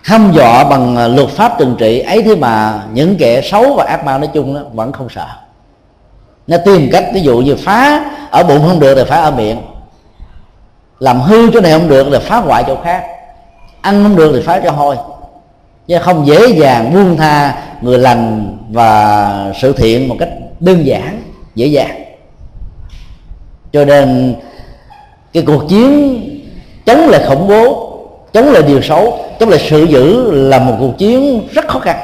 [0.03, 4.05] hăm dọa bằng luật pháp trừng trị ấy thế mà những kẻ xấu và ác
[4.05, 5.27] ma nói chung đó vẫn không sợ.
[6.47, 9.61] Nó tìm cách ví dụ như phá ở bụng không được thì phá ở miệng.
[10.99, 13.03] Làm hư chỗ này không được là phá hoại chỗ khác.
[13.81, 14.95] Ăn không được thì phá cho hôi
[15.89, 21.21] chứ không dễ dàng buông tha người lành và sự thiện một cách đơn giản,
[21.55, 22.03] dễ dàng.
[23.73, 24.35] Cho nên
[25.33, 26.19] cái cuộc chiến
[26.85, 27.91] chống lại khủng bố,
[28.33, 31.97] chống lại điều xấu, chống lại sự dữ là một cuộc chiến rất khó khăn.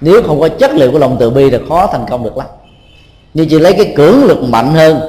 [0.00, 2.46] Nếu không có chất liệu của lòng từ bi thì khó thành công được lắm.
[3.34, 5.00] Như chỉ lấy cái cưỡng lực mạnh hơn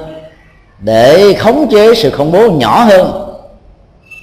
[0.78, 3.27] để khống chế sự khủng bố nhỏ hơn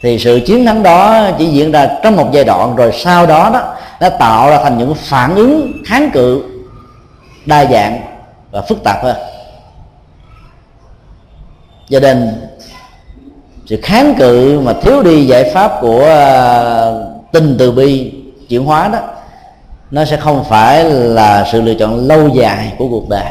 [0.05, 3.49] thì sự chiến thắng đó chỉ diễn ra trong một giai đoạn, rồi sau đó
[3.53, 6.43] đó, nó tạo ra thành những phản ứng kháng cự
[7.45, 8.01] đa dạng
[8.51, 9.15] và phức tạp hơn.
[11.89, 12.47] Cho nên
[13.65, 16.05] sự kháng cự mà thiếu đi giải pháp của
[17.31, 18.13] tinh tình từ bi
[18.49, 18.99] chuyển hóa đó,
[19.91, 23.25] nó sẽ không phải là sự lựa chọn lâu dài của cuộc đời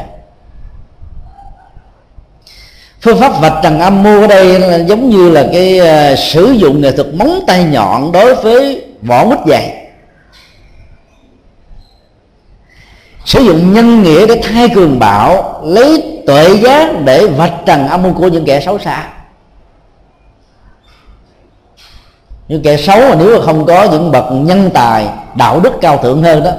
[3.05, 6.51] phương pháp vạch trần âm mưu ở đây là giống như là cái uh, sử
[6.51, 9.87] dụng nghệ thuật móng tay nhọn đối với vỏ mít dày
[13.25, 18.03] sử dụng nhân nghĩa để thay cường bạo lấy tuệ giác để vạch trần âm
[18.03, 19.07] mưu của những kẻ xấu xa.
[22.47, 25.97] Những kẻ xấu mà nếu mà không có những bậc nhân tài đạo đức cao
[25.97, 26.51] thượng hơn đó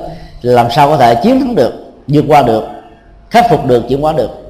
[0.42, 1.72] thì làm sao có thể chiến thắng được
[2.06, 2.64] vượt qua được
[3.30, 4.45] khắc phục được chuyển hóa được?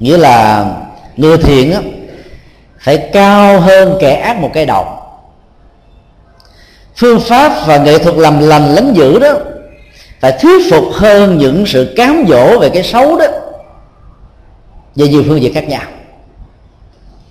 [0.00, 0.66] Nghĩa là
[1.16, 1.80] người thiện á,
[2.80, 4.86] phải cao hơn kẻ ác một cái đầu.
[6.96, 9.32] Phương pháp và nghệ thuật làm lành lánh dữ đó
[10.20, 13.26] phải thuyết phục hơn những sự cám dỗ về cái xấu đó
[14.96, 15.82] về nhiều phương diện khác nhau.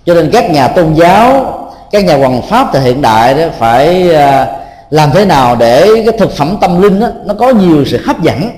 [0.06, 1.56] Cho nên các nhà tôn giáo
[1.90, 4.46] các nhà hoàng pháp thời hiện đại đó phải à,
[4.90, 8.22] làm thế nào để cái thực phẩm tâm linh đó, nó có nhiều sự hấp
[8.22, 8.50] dẫn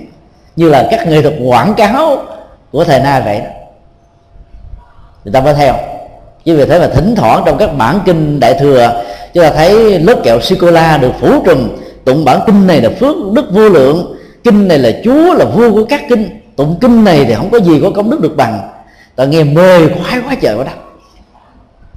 [0.57, 2.17] như là các nghệ thuật quảng cáo
[2.73, 3.62] của thời nay vậy đó
[5.25, 5.75] người ta mới theo.
[6.45, 9.03] Chứ vì thế mà thỉnh thoảng trong các bản kinh đại thừa
[9.35, 11.69] chúng ta thấy lớp kẹo sikola được phủ trùm.
[12.05, 14.17] Tụng bản kinh này là phước đức vô lượng.
[14.45, 16.41] Kinh này là chúa là vua của các kinh.
[16.57, 18.61] Tụng kinh này thì không có gì có công đức được bằng.
[19.17, 20.73] Ta nghe mê khoái quá trời quá đất.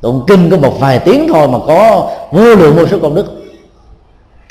[0.02, 3.26] Tụng kinh có một vài tiếng thôi mà có vô lượng vô số công đức.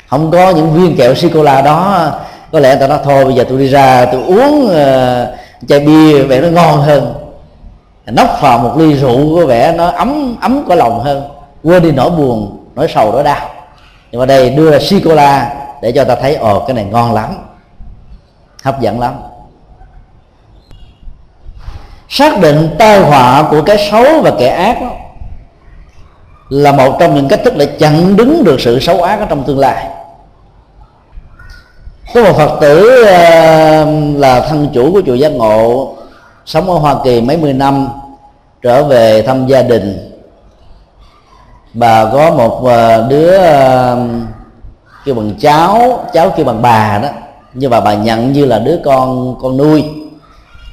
[0.09, 2.11] Không có những viên kẹo sikola đó.
[2.51, 6.23] Có lẽ ta nói thôi bây giờ tôi đi ra tôi uống uh, chai bia
[6.23, 7.13] vậy nó ngon hơn
[8.05, 11.23] nóc vào một ly rượu có vẻ nó ấm ấm có lòng hơn.
[11.63, 13.49] Quên đi nỗi buồn nỗi sầu nỗi đau.
[14.11, 17.13] Nhưng mà đây đưa ra si cola để cho ta thấy ồ cái này ngon
[17.13, 17.35] lắm.
[18.63, 19.13] Hấp dẫn lắm.
[22.09, 24.89] Xác định tai họa của cái xấu và kẻ ác đó,
[26.49, 29.43] là một trong những cách thức để chặn đứng được sự xấu ác ở trong
[29.43, 29.87] tương lai.
[32.13, 35.94] Có một phật tử ờ, là thân chủ của chùa giác ngộ
[36.45, 37.89] sống ở hoa kỳ mấy mươi năm,
[38.61, 40.11] trở về thăm gia đình.
[41.73, 43.97] Bà có một ờ, đứa ờ,
[45.05, 47.09] kêu bằng cháu cháu kêu bằng bà đó.
[47.53, 49.85] Nhưng mà bà nhận như là đứa con con nuôi.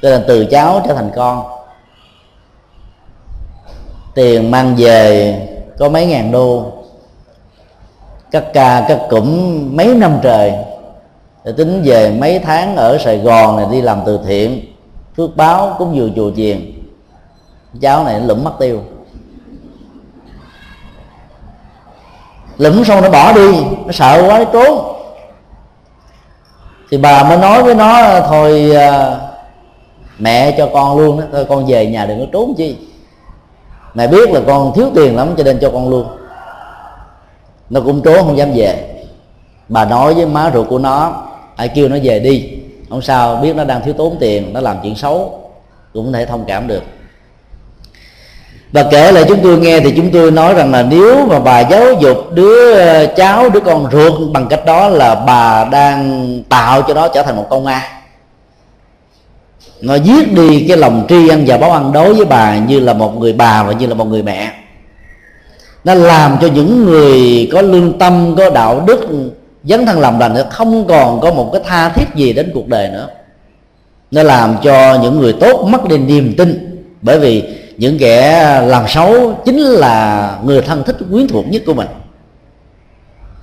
[0.01, 1.43] Tức là từ cháu trở thành con.
[4.15, 5.35] Tiền mang về
[5.79, 6.65] có mấy ngàn đô.
[8.31, 10.53] Cắt ca cắt cụm mấy năm trời.
[11.45, 14.72] Để tính về mấy tháng ở sài gòn này đi làm từ thiện
[15.17, 16.71] phước báo cũng vừa chùa chiền.
[17.81, 18.81] Cháu này nó lụm mất tiêu.
[22.57, 23.51] Lụm xong nó bỏ đi,
[23.85, 24.95] nó sợ quá, nó trốn.
[26.91, 29.19] Thì bà mới nói với nó, thôi à,
[30.19, 31.25] mẹ cho con luôn đó.
[31.31, 32.77] Thôi, con về nhà đừng có trốn chi.
[33.93, 36.07] Mẹ biết là con thiếu tiền lắm cho nên cho con luôn.
[37.69, 39.03] Nó cũng trốn, không dám về.
[39.69, 41.23] Bà nói với má ruột của nó,
[41.55, 42.62] ai kêu nó về đi
[42.93, 45.39] không sao, biết nó đang thiếu tốn tiền, nó làm chuyện xấu,
[45.93, 46.83] cũng có thể thông cảm được.
[48.71, 51.59] Và kể lại chúng tôi nghe thì chúng tôi nói rằng là nếu mà bà
[51.59, 56.81] giáo dục đứa ờ, cháu, đứa con ruột bằng cách đó là bà đang tạo
[56.81, 57.81] cho nó trở thành một công an
[59.83, 62.93] nó giết đi cái lòng tri ân và báo ân đối với bà như là
[62.93, 64.51] một người bà và như là một người mẹ.
[65.83, 69.07] Nó làm cho những người có lương tâm, có đạo đức
[69.63, 72.67] dấn thân làm lành nữa, không còn có một cái tha thiết gì đến cuộc
[72.67, 73.07] đời nữa.
[74.11, 77.43] Nó làm cho những người tốt mất đi niềm tin, bởi vì
[77.77, 81.87] những kẻ làm xấu chính là người thân thích, quyến thuộc nhất của mình.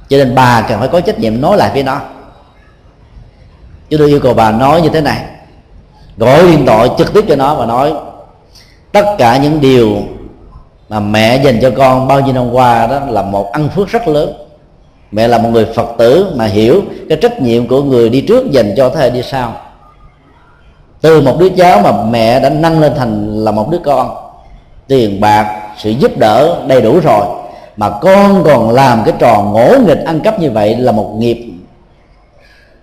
[0.09, 2.01] Cho nên bà cần phải có trách nhiệm nói lại với nó.
[3.91, 5.25] Chúng tôi yêu cầu bà nói như thế này.
[6.17, 7.95] Gọi điện thoại trực tiếp cho nó và nói,
[8.93, 9.97] tất cả những điều
[10.89, 14.09] mà mẹ dành cho con bao nhiêu năm qua đó là một ăn phước rất
[14.09, 14.33] lớn
[15.13, 18.51] mẹ là một người phật tử mà hiểu cái trách nhiệm của người đi trước
[18.51, 19.55] dành cho thế hệ đi sau.
[21.01, 24.11] Từ một đứa cháu mà mẹ đã nâng lên thành là một đứa con
[24.87, 27.27] tiền bạc sự giúp đỡ đầy đủ rồi
[27.77, 31.47] mà con còn làm cái trò ngỗ nghịch ăn cắp như vậy là một nghiệp.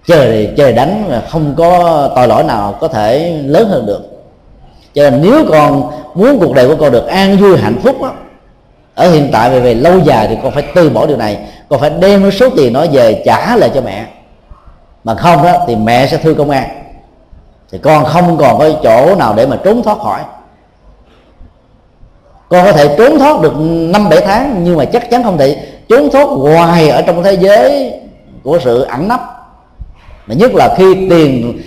[0.07, 4.01] Trời trời đánh mà không có tội lỗi nào có thể lớn hơn được.
[4.93, 8.11] Cho nên nếu con muốn cuộc đời của con được an vui hạnh phúc đó,
[8.97, 11.37] ở hiện tại về về lâu dài thì con phải từ bỏ điều này.
[11.69, 14.05] Con phải đem số tiền nó về trả lại cho mẹ.
[15.03, 16.69] Mà không đó, thì mẹ sẽ thư công an.
[17.71, 20.19] Thì con không còn có chỗ nào để mà trốn thoát khỏi.
[22.49, 23.53] Con có thể trốn thoát được
[23.93, 27.33] năm bảy tháng, nhưng mà chắc chắn không thể trốn thoát hoài ở trong thế
[27.33, 27.93] giới
[28.43, 29.19] của sự ẩn nấp.
[30.27, 31.61] Mà nhất là khi tiền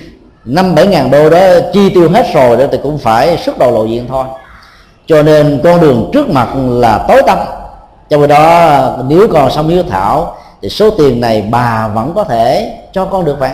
[0.44, 1.38] năm bảy ngàn đô đó
[1.72, 4.24] chi tiêu hết rồi đó, thì cũng phải xuất đầu lộ diện thôi
[5.10, 7.38] cho nên con đường trước mặt là tối tăm.
[8.08, 12.24] Trong khi đó, nếu còn sống hiếu thảo, thì số tiền này bà vẫn có
[12.24, 13.50] thể cho con được vậy.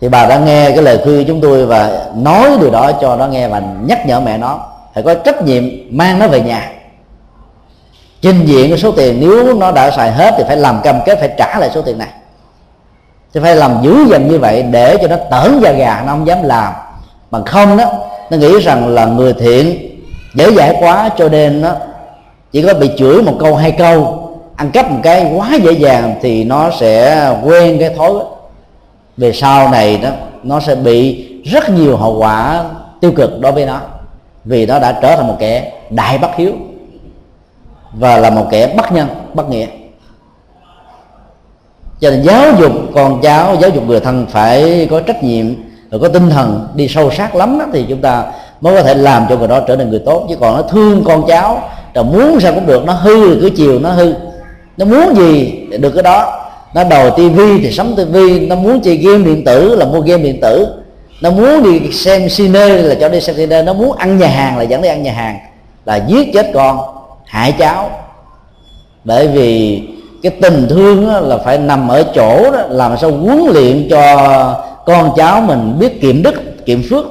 [0.00, 3.26] Thì bà đã nghe cái lời khuyên chúng tôi và nói điều đó cho nó
[3.26, 4.60] nghe và nhắc nhở mẹ nó.
[4.94, 6.70] Phải có trách nhiệm mang nó về nhà.
[8.20, 11.18] Trình diện cái số tiền, nếu nó đã xài hết thì phải làm cam kết
[11.18, 12.08] phải trả lại số tiền này.
[13.34, 16.26] Thì phải làm dữ dằn như vậy để cho nó tởn da gà, nó không
[16.26, 16.72] dám làm.
[17.30, 17.84] Bằng không đó
[18.30, 19.90] nó nghĩ rằng là người thiện
[20.34, 21.72] dễ dãi quá cho nên nó
[22.52, 26.14] chỉ có bị chửi một câu, hai câu, ăn cắp một cái quá dễ dàng
[26.22, 28.12] thì nó sẽ quen cái thói.
[29.16, 30.10] Về sau này đó,
[30.42, 32.64] nó sẽ bị rất nhiều hậu quả
[33.00, 33.80] tiêu cực đối với nó,
[34.44, 36.52] vì nó đã trở thành một kẻ đại bất hiếu
[37.92, 39.66] và là một kẻ bất nhân, bất nghĩa.
[42.00, 45.46] Cho nên giáo dục con cháu, giáo dục người thân phải có trách nhiệm
[45.90, 48.24] rồi có tinh thần đi sâu sát lắm đó, thì chúng ta
[48.60, 50.26] mới có thể làm cho người đó trở nên người tốt.
[50.28, 51.62] Chứ còn nó thương con cháu
[51.94, 54.14] rồi muốn sao cũng được nó hư thì cứ chiều nó hư.
[54.76, 56.42] Nó muốn gì được cái đó.
[56.74, 60.22] Nó đòi tivi thì sắm tivi nó muốn chơi game điện tử là mua game
[60.22, 60.66] điện tử.
[61.20, 64.58] Nó muốn đi xem cine là cho đi xem cine nó muốn ăn nhà hàng
[64.58, 65.38] là dẫn đi ăn nhà hàng.
[65.84, 66.78] Là giết chết con
[67.24, 67.90] hại cháu.
[69.04, 69.82] Bởi vì
[70.22, 74.54] cái tình thương là phải nằm ở chỗ đó làm sao huấn luyện cho
[74.86, 76.34] con cháu mình biết kiệm đức,
[76.66, 77.04] kiệm phước,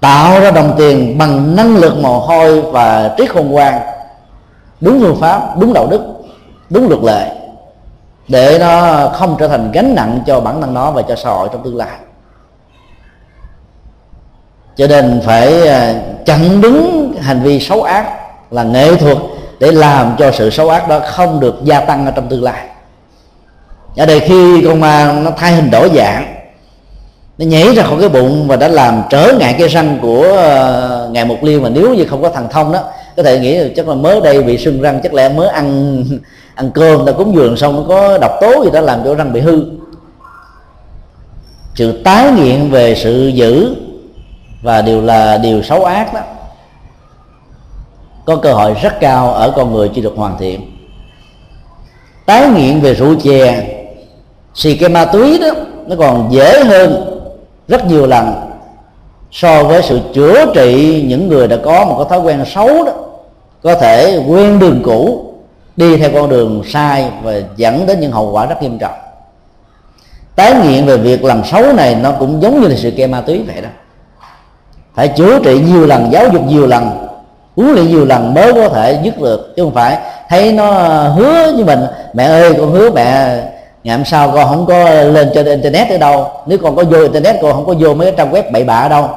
[0.00, 3.80] tạo ra đồng tiền bằng năng lực mồ hôi và trí khôn ngoan
[4.80, 6.00] đúng phương pháp, đúng đạo đức,
[6.70, 7.36] đúng luật lệ,
[8.28, 11.48] để nó không trở thành gánh nặng cho bản thân nó và cho xã hội
[11.52, 11.98] trong tương lai.
[14.76, 15.94] Cho nên phải à,
[16.26, 18.06] chặn đứng hành vi xấu ác
[18.50, 19.18] là nghệ thuật
[19.60, 22.66] để làm cho sự xấu ác đó không được gia tăng ở trong tương lai
[23.96, 26.36] ở đây khi con ma nó thay hình đổi dạng.
[27.38, 31.08] Nó nhảy ra khỏi cái bụng và đã làm trở ngại cái răng của ờ,
[31.12, 31.62] ngài mục liên.
[31.62, 32.84] Mà nếu như không có thần thông đó,
[33.16, 36.04] có thể nghĩ là chắc là mới đây bị sưng răng, chắc lẽ mới ăn
[36.54, 39.32] ăn cơm ta cúng dường xong nó có độc tố gì đó làm cho răng
[39.32, 39.64] bị hư.
[41.74, 43.76] Sự tái nghiện về sự giữ
[44.62, 46.20] và điều là điều xấu ác đó,
[48.24, 50.60] có cơ hội rất cao ở con người chưa được hoàn thiện.
[52.26, 53.66] Tái nghiện về rượu chè
[54.56, 55.48] xì cái ma túy đó,
[55.86, 57.18] nó còn dễ hơn
[57.68, 58.34] rất nhiều lần
[59.32, 62.92] so với sự chữa trị những người đã có một cái thói quen xấu đó.
[63.62, 65.32] Có thể quen đường cũ,
[65.76, 68.94] đi theo con đường sai và dẫn đến những hậu quả rất nghiêm trọng.
[70.36, 73.20] Tái nghiện về việc làm xấu này nó cũng giống như là sự kê ma
[73.20, 73.68] túy vậy đó.
[74.94, 77.08] Phải chữa trị nhiều lần, giáo dục nhiều lần,
[77.56, 79.52] huấn luyện nhiều lần mới có thể dứt được.
[79.56, 79.98] Chứ không phải
[80.28, 80.72] thấy nó
[81.08, 81.80] hứa với mình,
[82.14, 83.38] mẹ ơi, con hứa mẹ
[83.86, 86.30] ngày hôm sau con không có lên trên internet ở đâu.
[86.46, 88.74] Nếu con có vô internet, con không có vô mấy cái trang web bậy bạ
[88.74, 89.08] ở đâu.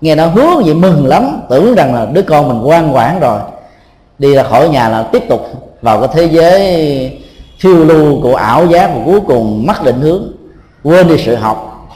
[0.00, 1.40] Nghe nó hứa vậy mừng lắm.
[1.50, 3.40] Tưởng rằng là đứa con mình ngoan ngoãn rồi.
[4.18, 5.48] Đi ra khỏi nhà là tiếp tục
[5.82, 7.18] vào cái thế giới
[7.58, 10.32] phiêu lưu của ảo giác và cuối cùng mất định hướng.
[10.84, 11.88] Quên đi sự học.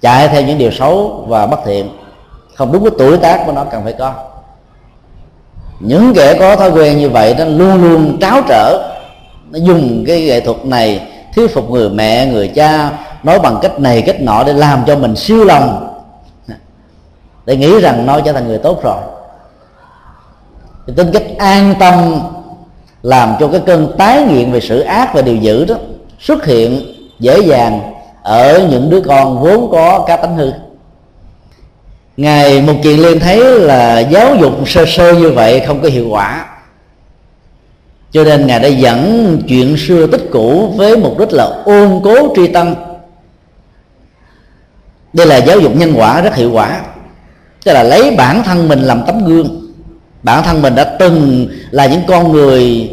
[0.00, 1.88] Chạy theo những điều xấu và bất thiện.
[2.54, 4.12] Không đúng cái tuổi tác của nó cần phải có.
[5.80, 8.94] Những kẻ có thói quen như vậy nó luôn luôn tráo trở
[9.50, 12.90] nó dùng cái nghệ thuật này thuyết phục người mẹ, người cha,
[13.22, 15.84] nói bằng cách này, cách nọ để làm cho mình siêu lòng.
[17.46, 19.02] Để nghĩ rằng nó trở thành người tốt rồi.
[20.86, 22.20] Thì tính cách an tâm
[23.02, 25.74] làm cho cái cơn tái nghiện về sự ác và điều dữ đó
[26.20, 27.80] xuất hiện dễ dàng
[28.22, 30.52] ở những đứa con vốn có cá tánh hư.
[32.16, 36.06] Ngài một kiền liên thấy là giáo dục sơ sơ như vậy không có hiệu
[36.10, 36.46] quả
[38.10, 42.34] cho nên ngài đã dẫn chuyện xưa tích cũ với mục đích là ôn cố
[42.36, 42.74] tri tâm.
[45.12, 46.80] Đây là giáo dục nhân quả rất hiệu quả.
[47.64, 49.72] Tức là lấy bản thân mình làm tấm gương.
[50.22, 52.90] Bản thân mình đã từng là những con người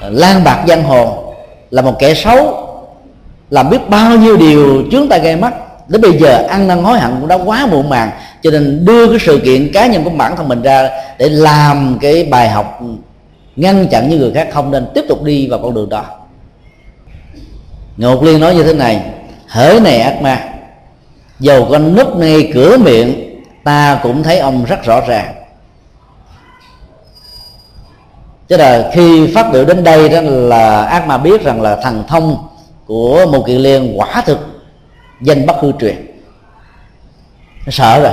[0.00, 1.34] lan bạc giang hồ,
[1.70, 2.68] là một kẻ xấu,
[3.50, 5.54] làm biết bao nhiêu điều chúng ta gây mắt.
[5.88, 8.10] Đến bây giờ ăn năn hối hận cũng đã quá muộn màng.
[8.42, 10.88] Cho nên đưa cái sự kiện cá nhân của bản thân mình ra
[11.18, 12.80] để làm cái bài học
[13.56, 16.04] ngăn chặn những người khác không nên tiếp tục đi vào con đường đó.
[17.96, 19.02] Ngột liên nói như thế này,
[19.48, 20.44] hỡi này ác ma,
[21.40, 25.34] dầu con núp ngay cửa miệng, ta cũng thấy ông rất rõ ràng.
[28.48, 32.04] Chứ là khi phát biểu đến đây đó là ác ma biết rằng là thần
[32.08, 32.48] thông
[32.86, 34.38] của một kiện liên quả thực
[35.20, 36.06] danh bất hư truyền.
[37.66, 38.12] Nó sợ rồi,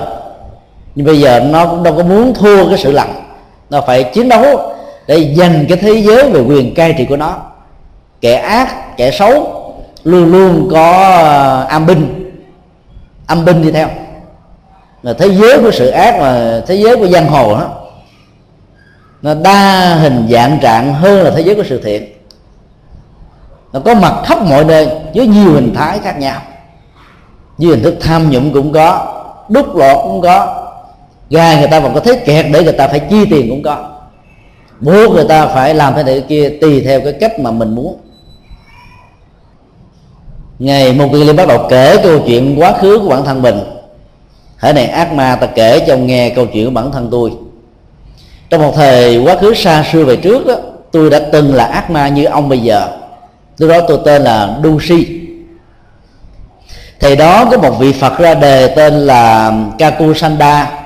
[0.95, 3.23] nhưng bây giờ nó cũng đâu có muốn thua cái sự lặng
[3.69, 4.72] nó phải chiến đấu
[5.08, 7.38] để giành cái thế giới về quyền cai trị của nó.
[8.22, 9.64] Kẻ ác, kẻ xấu,
[10.04, 12.32] luôn luôn có à, âm binh.
[13.28, 13.88] Âm binh đi theo.
[15.04, 17.70] Là thế giới của sự ác và thế giới của giang hồ đó
[19.24, 22.14] nó đa hình dạng trạng hơn là thế giới của sự thiện.
[23.74, 26.41] Nó có mặt khắp mọi nơi với nhiều hình thái khác nhau.
[27.58, 29.14] Như hình thức tham nhũng cũng có
[29.49, 30.66] đúc lọt cũng có.
[31.30, 33.89] Gài người ta vào cái thế kẹt để người ta phải chi tiền cũng có
[34.84, 37.97] buộc người ta phải làm thế này kia tùy theo cái cách mà mình muốn.
[40.59, 43.59] Ngày một người lên bắt đầu kể câu chuyện quá khứ của bản thân mình.
[44.59, 47.31] Thế này ác ma ta kể cho ông nghe câu chuyện của bản thân tôi.
[48.49, 50.55] Trong một thời quá khứ xa xưa về trước đó
[50.91, 52.88] tôi đã từng là ác ma như ông bây giờ.
[53.57, 55.19] Lúc đó tôi tên là Dusi
[56.99, 60.82] thì đó có một vị Phật ra đề tên là Kakusanda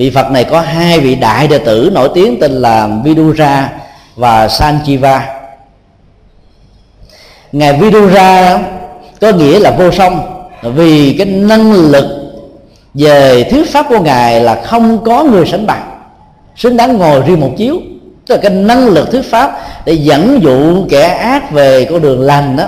[0.00, 3.72] vị Phật này có hai vị đại đệ tử nổi tiếng tên là Vidura
[4.16, 5.20] và Sanjiva.
[7.52, 8.58] Ngài Vidura
[9.20, 12.04] có nghĩa là vô song, vì cái năng lực
[12.94, 15.90] về thuyết pháp của ngài là không có người sánh bằng.
[16.56, 17.76] Xứng đáng ngồi riêng một chiếu.
[18.26, 22.20] Tức là cái năng lực thuyết pháp để dẫn dụ kẻ ác về con đường
[22.20, 22.64] lành đó,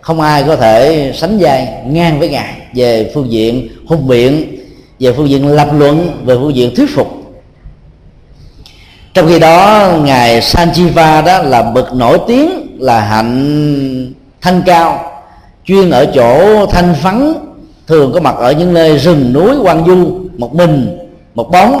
[0.00, 4.59] không ai có thể sánh vai ngang với ngài về phương diện hùng biện
[5.00, 7.08] về phương diện lập luận, về phương diện thuyết phục.
[9.14, 15.04] Trong khi đó, ngài Sanjiva đó là bậc nổi tiếng, là hạnh thanh cao,
[15.64, 17.34] chuyên ở chỗ thanh phấn
[17.86, 20.98] thường có mặt ở những nơi rừng núi quang du một mình,
[21.34, 21.80] một bóng,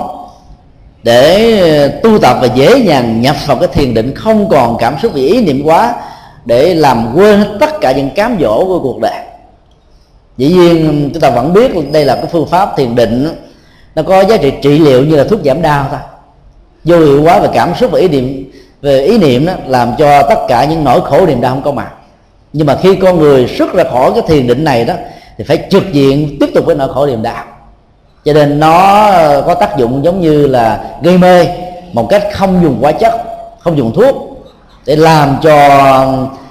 [1.02, 5.12] để tu tập và dễ dàng nhập vào cái thiền định không còn cảm xúc
[5.14, 5.94] vì ý niệm quá,
[6.44, 9.29] để làm quên tất cả những cám dỗ của cuộc đời
[10.40, 13.28] dĩ nhiên, chúng ta vẫn biết đây là cái phương pháp thiền định
[13.94, 16.00] nó có giá trị trị liệu như là thuốc giảm đau thôi.
[16.84, 20.22] Vô hiệu quá về cảm xúc và ý niệm, về ý niệm đó làm cho
[20.22, 21.90] tất cả những nỗi khổ niềm đau không có mặt
[22.52, 24.94] nhưng mà khi con người xuất ra khỏi cái thiền định này đó,
[25.38, 27.44] thì phải trực diện tiếp tục với nỗi khổ niềm đau.
[28.24, 29.10] Cho nên nó
[29.46, 31.46] có tác dụng giống như là gây mê,
[31.92, 33.12] một cách không dùng hóa chất,
[33.60, 34.14] không dùng thuốc,
[34.86, 35.56] để làm cho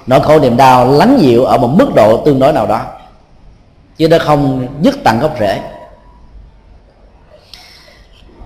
[0.08, 2.82] nỗi khổ niềm đau lắng dịu ở một mức độ tương đối nào đó
[4.00, 5.60] chứ nó không dứt tận gốc rễ.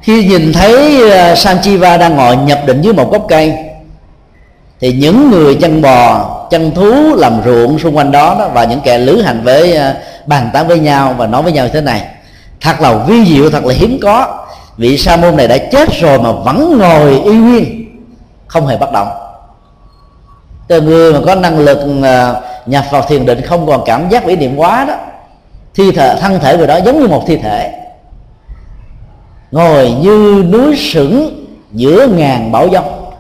[0.02, 3.54] Khi nhìn thấy ờ, Sanchiva đang ngồi nhập định dưới một gốc cây
[4.80, 8.82] thì những người chăn bò chăn thú làm ruộng xung quanh đó, đó và những
[8.84, 9.94] kẻ lữ hành với ờ,
[10.26, 12.02] bàn tán với nhau và nói với nhau như thế này
[12.62, 14.46] thật là vi diệu thật là hiếm có.
[14.78, 17.86] Vị sa môn này đã chết rồi mà vẫn ngồi y nguyên
[18.48, 19.10] không hề bất động.
[20.68, 24.26] Từ người mà có năng lực ờ, nhập vào thiền định không còn cảm giác
[24.26, 24.96] vĩ niệm quá đó
[25.76, 27.72] thi thể, thân thể người đó giống như một thi thể.
[29.52, 33.14] Ngồi như núi sững giữa ngàn bão giông.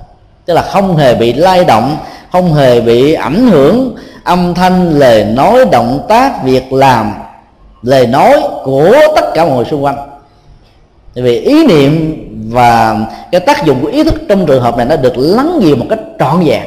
[0.46, 1.98] Tức là không hề bị lay động,
[2.32, 3.96] không hề bị ảnh hưởng.
[4.24, 7.14] Âm thanh, lời nói, động tác, việc làm,
[7.82, 10.10] lời nói của tất cả mọi người xung quanh.
[11.16, 12.18] Tại vì ý niệm
[12.52, 12.98] và
[13.32, 15.86] cái tác dụng của ý thức trong trường hợp này nó được lắng nhiều một
[15.90, 16.64] cách trọn vẹn.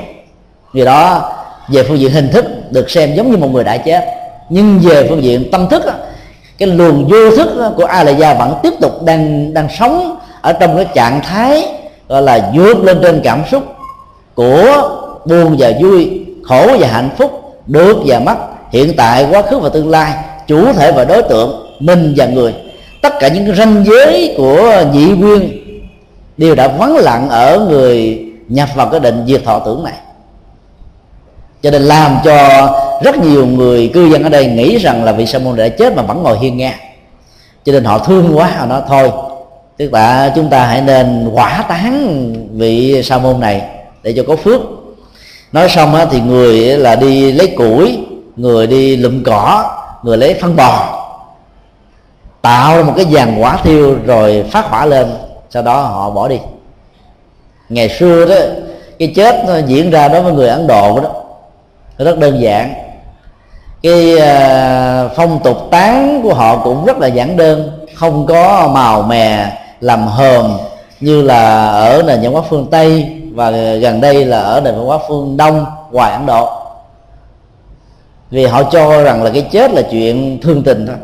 [0.73, 1.33] Vì đó,
[1.69, 5.07] về phương diện hình thức được xem giống như một người đã chết nhưng về
[5.09, 5.83] phương diện tâm thức
[6.59, 10.53] cái luồng vô thức của a la gia vẫn tiếp tục đang đang sống ở
[10.53, 11.69] trong cái trạng thái
[12.09, 13.63] gọi là vượt lên trên cảm xúc
[14.35, 14.91] của
[15.27, 18.37] buồn và vui, khổ và hạnh phúc, được và mất.
[18.71, 20.15] Hiện tại quá khứ và tương lai,
[20.47, 22.55] chủ thể và đối tượng, mình và người.
[23.03, 25.51] Tất cả những ranh giới của nhị nguyên
[26.37, 29.95] đều đã vắng lặng ở người nhập vào cái định diệt thọ tưởng này
[31.67, 32.69] cho nên làm cho
[33.03, 35.97] rất nhiều người cư dân ở đây nghĩ rằng là vị sa môn đã chết
[35.97, 36.75] mà vẫn ngồi hiên nghe,
[37.65, 39.11] cho nên họ thương quá họ nói thôi
[39.77, 43.63] tức là chúng ta hãy nên quả tán vị sa môn này
[44.03, 44.61] để cho có phước.
[45.53, 47.99] Nói xong á, thì người là đi lấy củi
[48.37, 51.03] người đi lụm cỏ người lấy phân bò
[52.43, 55.07] tạo ra một cái dàn quả thiêu rồi phát hỏa lên
[55.51, 56.39] sau đó họ bỏ đi.
[57.69, 58.37] Ngày xưa đó
[58.99, 61.09] cái chết nó diễn ra đối với người ấn độ đó
[61.99, 62.75] nó rất đơn giản.
[63.83, 67.71] Cái à, phong tục tán của họ cũng rất là giản đơn.
[67.95, 70.59] Không có màu mè làm hờm
[71.01, 74.87] như là ở nền văn hóa phương tây và gần đây là ở nền văn
[74.87, 76.51] hóa phương đông, ngoài ấn độ.
[78.31, 80.97] Vì họ cho rằng là cái chết là chuyện thương tình thôi.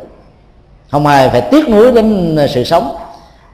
[0.90, 2.96] Không ai phải tiếc nuối đến sự sống.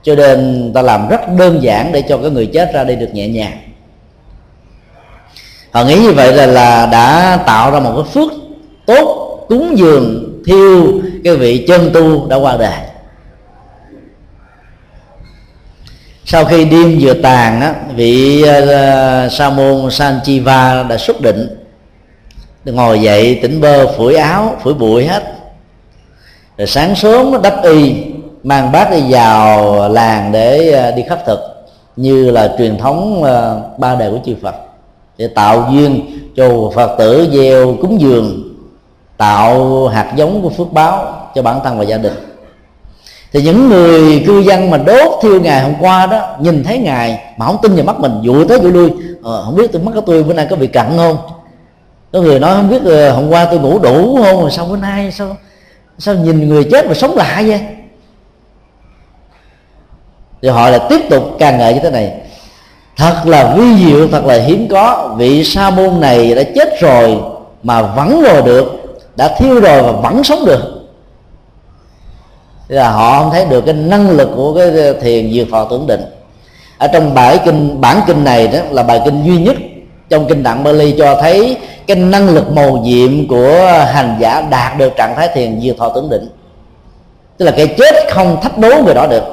[0.03, 3.09] Cho nên ta làm rất đơn giản để cho cái người chết ra đi được
[3.12, 3.59] nhẹ nhàng
[5.71, 8.33] họ nghĩ như vậy là là đã tạo ra một cái phước
[8.87, 12.81] tốt cúng dường thiêu cái vị chân tu đã qua đời.
[16.25, 21.49] Sau khi đêm vừa tàn á, vị ờ, uh, sa môn sanchiva đã xuất định.
[22.64, 25.23] Ngồi dậy tỉnh bơ phủi áo phủi bụi hết.
[26.59, 27.95] Rồi sáng sớm nó đắp y
[28.43, 31.41] mang bát đi vào làng để ờ, đi khất thực
[31.97, 34.55] như là truyền thống ờ, ba đời của chư Phật
[35.19, 36.01] để tạo duyên.
[36.37, 38.55] Cho Phật tử gieo cúng dường
[39.16, 42.12] tạo hạt giống của phước báo cho bản thân và gia đình.
[43.33, 47.21] Thì những người cư dân mà đốt thiêu ngày hôm qua đó nhìn thấy ngài
[47.37, 48.91] mà không tin vào mắt mình dụi tới dụi lui
[49.23, 51.16] ờ, không biết tôi mắt của tôi bữa nay có bị cận không?
[52.12, 54.41] Có người nói không biết ờ, hôm qua tôi ngủ đủ không?
[54.41, 55.37] Rồi sao bữa nay sao
[55.99, 57.61] sao nhìn người chết mà sống lại vậy?
[60.43, 62.21] Thì họ lại tiếp tục càng ngợi như thế này
[62.99, 65.14] thật là vi diệu, thật là hiếm có.
[65.16, 67.18] Vị sa môn này đã chết rồi
[67.62, 68.72] mà vẫn rồi được,
[69.16, 70.62] đã thiêu rồi mà vẫn sống được.
[72.68, 75.86] Thế là họ không thấy được cái năng lực của cái thiền diệt thọ tưởng
[75.86, 76.05] định.
[76.78, 79.57] Ở trong bài kinh, bản kinh này đó là bài kinh duy nhất
[80.09, 84.78] trong kinh tạng Bali cho thấy cái năng lực màu nhiệm của hành giả đạt
[84.78, 86.28] được trạng thái thiền diệt thọ tưởng định.
[87.36, 89.24] Tức là cái chết không thách đố người đó được.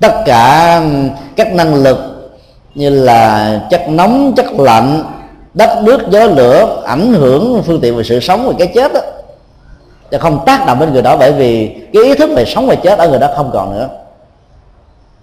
[0.00, 0.80] Tất cả
[1.36, 2.13] các năng lực
[2.74, 5.04] như là chất nóng, chất lạnh,
[5.54, 9.00] đất, nước, gió, lửa ảnh hưởng phương tiện về sự sống và cái chết đó
[10.14, 12.74] จะ không tác động đến người đó, bởi vì cái ý thức về sống và
[12.74, 13.88] chết ở người đó không còn nữa.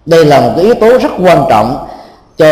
[0.05, 1.87] Đây là một cái yếu tố rất quan trọng.
[2.37, 2.45] Cho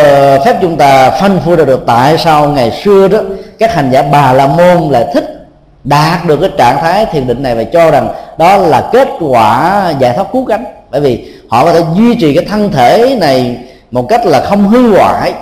[0.45, 3.19] phép chúng ta phân phu ra được tại sao ngày xưa đó,
[3.59, 5.47] các hành giả bà la môn lại thích
[5.83, 9.93] đạt được cái trạng thái thiền định này và cho rằng đó là kết quả
[9.99, 10.65] giải thoát cứu cánh.
[10.91, 13.57] Bởi vì họ có thể duy trì cái thân thể này
[13.91, 15.33] một cách là không hư hoại.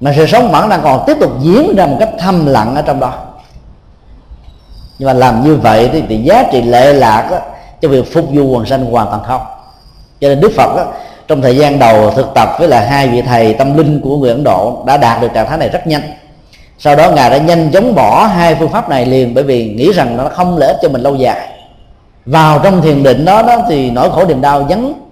[0.00, 2.82] Mà sự sống vẫn đang còn tiếp tục diễn ra một cách thầm lặng ở
[2.82, 3.12] trong đó.
[4.98, 7.38] Nhưng mà làm như vậy thì, thì giá trị lệ lạc đó,
[7.80, 9.40] cho việc phục vụ quần sanh hoàn toàn không.
[10.20, 10.84] Cho nên đức phật đó,
[11.28, 14.30] trong thời gian đầu thực tập với là hai vị thầy tâm linh của người
[14.30, 16.02] ấn độ đã đạt được trạng thái này rất nhanh.
[16.78, 19.92] Sau đó ngài đã nhanh chóng bỏ hai phương pháp này liền bởi vì nghĩ
[19.92, 21.48] rằng nó không lợi ích cho mình lâu dài.
[22.26, 25.07] Vào trong thiền định đó đó thì nỗi khổ niềm đau vắng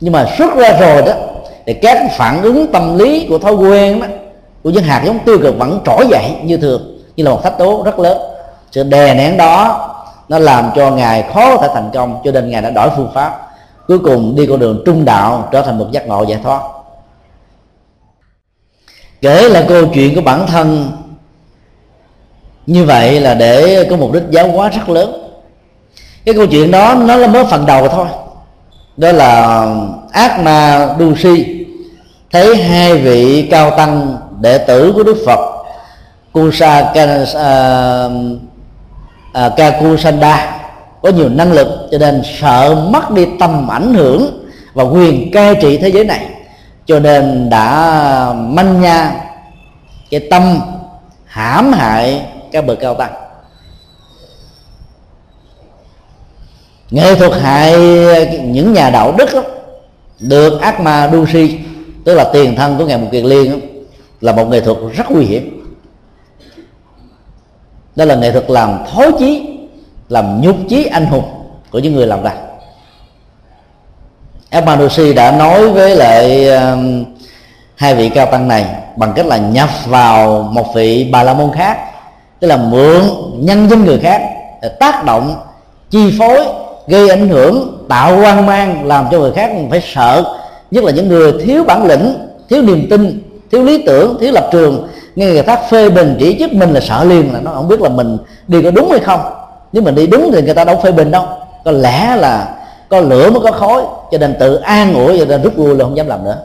[0.00, 1.12] nhưng mà xuất ra rồi đó,
[1.66, 4.06] thì các phản ứng tâm lý của thói quen đó,
[4.62, 7.58] của những hạt giống tiêu cực vẫn trỗi dậy như thường, như là một thách
[7.58, 8.18] tố rất lớn.
[8.70, 9.82] Sự đè nén đó,
[10.28, 13.10] nó làm cho ngài khó có thể thành công, cho nên ngài đã đổi phương
[13.14, 13.48] pháp,
[13.88, 16.60] cuối cùng đi con đường trung đạo trở thành một giác ngộ giải thoát.
[19.20, 20.90] Kể là câu chuyện của bản thân,
[22.66, 25.22] như vậy là để có mục đích giáo hóa rất lớn.
[26.24, 28.06] Cái câu chuyện đó, nó là mới phần đầu thôi
[28.96, 29.66] đó là
[30.12, 31.66] ác ma đu si.
[32.32, 35.64] Thấy hai vị cao tăng đệ tử của đức phật,
[36.32, 36.92] kusa
[37.34, 38.08] à,
[39.32, 40.60] à, kakusanda,
[41.02, 45.54] có nhiều năng lực cho nên sợ mất đi tầm ảnh hưởng và quyền cai
[45.54, 46.26] trị thế giới này.
[46.86, 49.12] Cho nên đã manh nha
[50.10, 50.60] cái tâm
[51.24, 52.22] hãm hại
[52.52, 53.25] các bậc cao tăng.
[56.90, 57.74] Nghệ thuật hại
[58.44, 59.42] những nhà đạo đức đó,
[60.20, 61.58] được ác ma đu si
[62.04, 63.56] tức là tiền thân của ngài mục kiệt liên đó,
[64.20, 65.76] là một nghệ thuật rất nguy hiểm.
[67.96, 69.56] Đó là nghệ thuật làm thối chí
[70.08, 71.24] làm nhục chí anh hùng
[71.70, 72.32] của những người làm ra
[74.50, 77.04] Emmanuel đã nói với lại um,
[77.74, 78.64] hai vị cao tăng này
[78.96, 81.78] bằng cách là nhập vào một vị bà la môn khác
[82.40, 83.02] tức là mượn
[83.38, 84.22] nhân dân người khác
[84.62, 85.36] để tác động
[85.90, 86.46] chi phối
[86.86, 90.24] gây ảnh hưởng, tạo hoang mang, làm cho người khác phải sợ.
[90.70, 92.14] Nhất là những người thiếu bản lĩnh,
[92.48, 93.22] thiếu niềm tin,
[93.52, 94.88] thiếu lý tưởng, thiếu lập trường.
[95.16, 97.80] Nghe người khác phê bình chỉ trích mình là sợ liền, là nó không biết
[97.80, 98.18] là mình
[98.48, 99.20] đi có đúng hay không.
[99.72, 101.24] Nếu mình đi đúng thì người ta đâu phê bình đâu.
[101.64, 102.54] Có lẽ là
[102.88, 103.82] có lửa mới có khói,
[104.12, 106.38] cho nên tự an ủi cho nên rút lui là không dám làm nữa.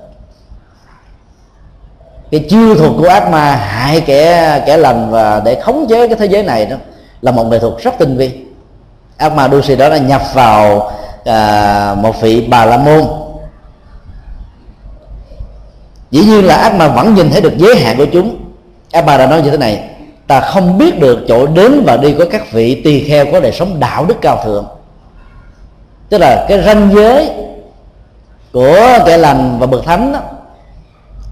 [2.31, 6.17] Cái chiêu thuật của ác ma hại kẻ kẻ lành và để khống chế cái
[6.17, 6.75] thế giới này đó
[7.21, 8.31] là một nghệ thuật rất tinh vi
[9.21, 10.91] ác ma đô đó đã nhập vào
[11.25, 13.01] à, một vị bà la môn.
[16.11, 18.37] Dĩ nhiên là ác ma vẫn nhìn thấy được giới hạn của chúng.
[18.91, 19.83] Ác ma đã nói như thế này
[20.27, 23.51] ta không biết được chỗ đến và đi của các vị tỳ kheo có đời
[23.51, 24.65] sống đạo đức cao thượng.
[26.09, 27.29] Tức là cái ranh giới
[28.53, 30.19] của kẻ lành và bậc thánh đó,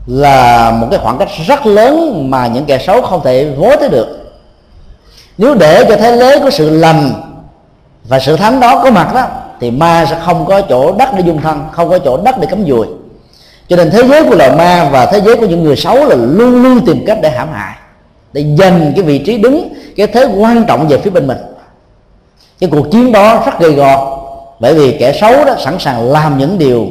[0.08, 3.90] là một cái khoảng cách rất lớn mà những kẻ xấu không thể vối tới
[3.90, 4.08] được.
[5.38, 7.29] Nếu để cho thế giới của sự lành
[8.10, 9.28] và sự thánh đó có mặt đó
[9.60, 12.48] thì ma sẽ không có chỗ đất để dung thân không có chỗ đất để
[12.50, 12.88] cắm dùi.
[13.68, 16.16] Cho nên thế giới của loài ma và thế giới của những người xấu là
[16.16, 17.76] luôn luôn tìm cách để hãm hại
[18.34, 21.38] để giành cái vị trí đứng cái thế quan trọng về phía bên mình.
[22.60, 24.18] Cái cuộc chiến đó rất gây go
[24.60, 26.88] bởi vì kẻ xấu đó sẵn sàng làm những điều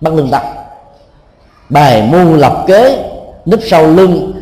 [0.00, 0.42] bất lương tâm.
[1.68, 2.98] Bài mưu lập kế
[3.46, 4.32] núp sau lưng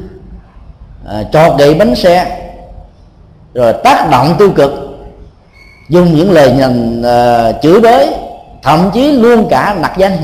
[1.08, 2.38] à, cho gậy bánh xe
[3.54, 4.91] rồi tác động tiêu cực
[5.88, 8.08] dùng những lời nhằn uh, ờ, chửi bới
[8.62, 10.16] thậm chí luôn cả nặc danh.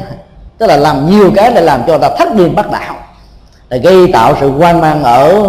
[0.58, 2.94] Tức là làm nhiều cái để làm cho người ta thất điên bắt đạo.
[3.68, 5.44] Để gây tạo sự quan mang ở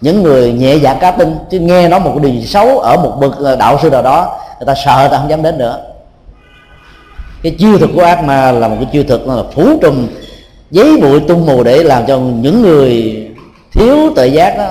[0.00, 3.16] những người nhẹ dạ cá tinh chứ nghe nói một điều gì xấu ở một
[3.20, 5.80] bậc ờ, đạo sư nào đó người ta sợ người ta không dám đến nữa.
[7.42, 10.06] Cái chiêu thuật của ác ma là một cái chiêu thuật là phủ trùm
[10.70, 13.26] giấy bụi tung mù để làm cho những người
[13.72, 14.66] thiếu tự giác đó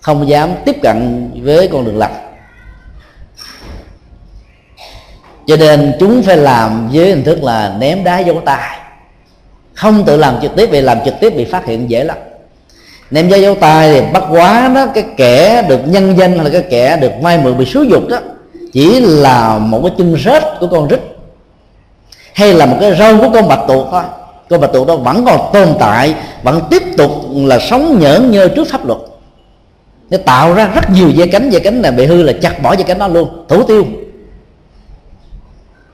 [0.00, 2.33] không dám tiếp cận với con đường lành.
[5.46, 8.78] Cho nên chúng phải làm với hình thức là ném đá dấu tài
[9.74, 12.16] không tự làm trực tiếp vì làm trực tiếp bị phát hiện dễ lắm.
[13.10, 16.50] Ném đá dấu tay thì bắt quá đó, cái kẻ được nhân danh hay là
[16.50, 18.18] cái kẻ được may mượn bị xúi dục đó,
[18.72, 21.00] chỉ là một cái chân rết của con rít
[22.34, 24.02] hay là một cái râu của con bạch tuộc thôi.
[24.50, 28.48] Con bạch tuộc đó vẫn còn tồn tại, vẫn tiếp tục là sống nhởn nhơ
[28.48, 28.98] trước pháp luật.
[30.10, 32.72] Nó tạo ra rất nhiều dây cánh dây cánh này bị hư là chặt bỏ
[32.72, 33.86] dây cánh đó luôn, thủ tiêu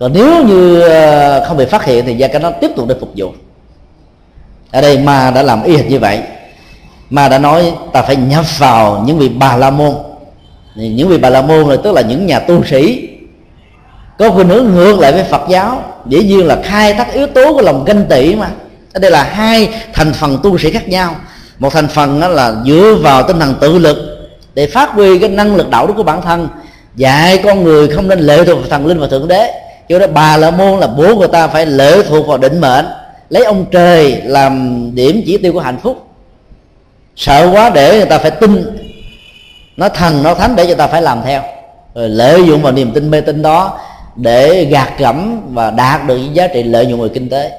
[0.01, 3.01] còn nếu như ờ, không bị phát hiện thì gia cảnh nó tiếp tục được
[3.01, 3.33] phục vụ.
[4.71, 6.21] Ở đây ma đã làm y hệt như vậy.
[7.11, 9.95] Ma đã nói ta phải nhập vào những vị bà la môn.
[10.75, 13.09] Những vị bà la môn là tức là những nhà tu sĩ,
[14.19, 15.83] có khuynh hướng ngược lại với phật giáo.
[16.07, 18.51] Dĩ nhiên là khai thác yếu tố của lòng ganh tị mà.
[18.93, 21.15] Ở đây là hai thành phần tu sĩ khác nhau.
[21.59, 23.97] Một thành phần đó là dựa vào tinh thần tự lực
[24.55, 26.49] để phát huy cái năng lực đạo đức của bản thân,
[26.97, 30.07] dạy con người không nên lệ thuộc vào thần linh và thượng đế cho đó,
[30.07, 32.87] bà la môn là bố của ta phải lệ thuộc vào định mệnh,
[33.29, 36.07] lấy ông trời làm điểm chỉ tiêu của hạnh phúc.
[37.17, 38.79] Sợ quá để người ta phải tin,
[39.77, 41.43] nó thần, nó thánh để cho ta phải làm theo.
[41.95, 43.79] Rồi lợi dụng vào niềm tin mê tin đó
[44.17, 47.53] để gạt gẫm và đạt được những giá trị lợi dụng về kinh tế.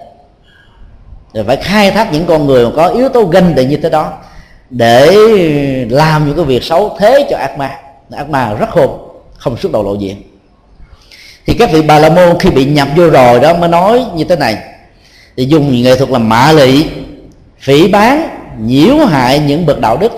[1.33, 3.89] Rồi phải khai thác những con người mà có yếu tố ganh tị như thế
[3.89, 4.13] đó
[4.69, 5.11] để
[5.89, 7.79] làm những cái việc xấu thế cho ác ma.
[8.11, 10.30] Ác ma rất khôn, không xuất đầu lộ diện
[11.45, 14.23] thì các vị bà la môn khi bị nhập vô rồi đó mới nói như
[14.23, 14.57] thế này.
[15.37, 16.85] Thì dùng nghệ thuật làm mạ lị,
[17.59, 18.29] phỉ bán,
[18.59, 20.11] nhiễu hại những bậc đạo đức,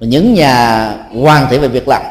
[0.00, 0.90] những nhà
[1.22, 2.02] hoàn thiện về việc làm.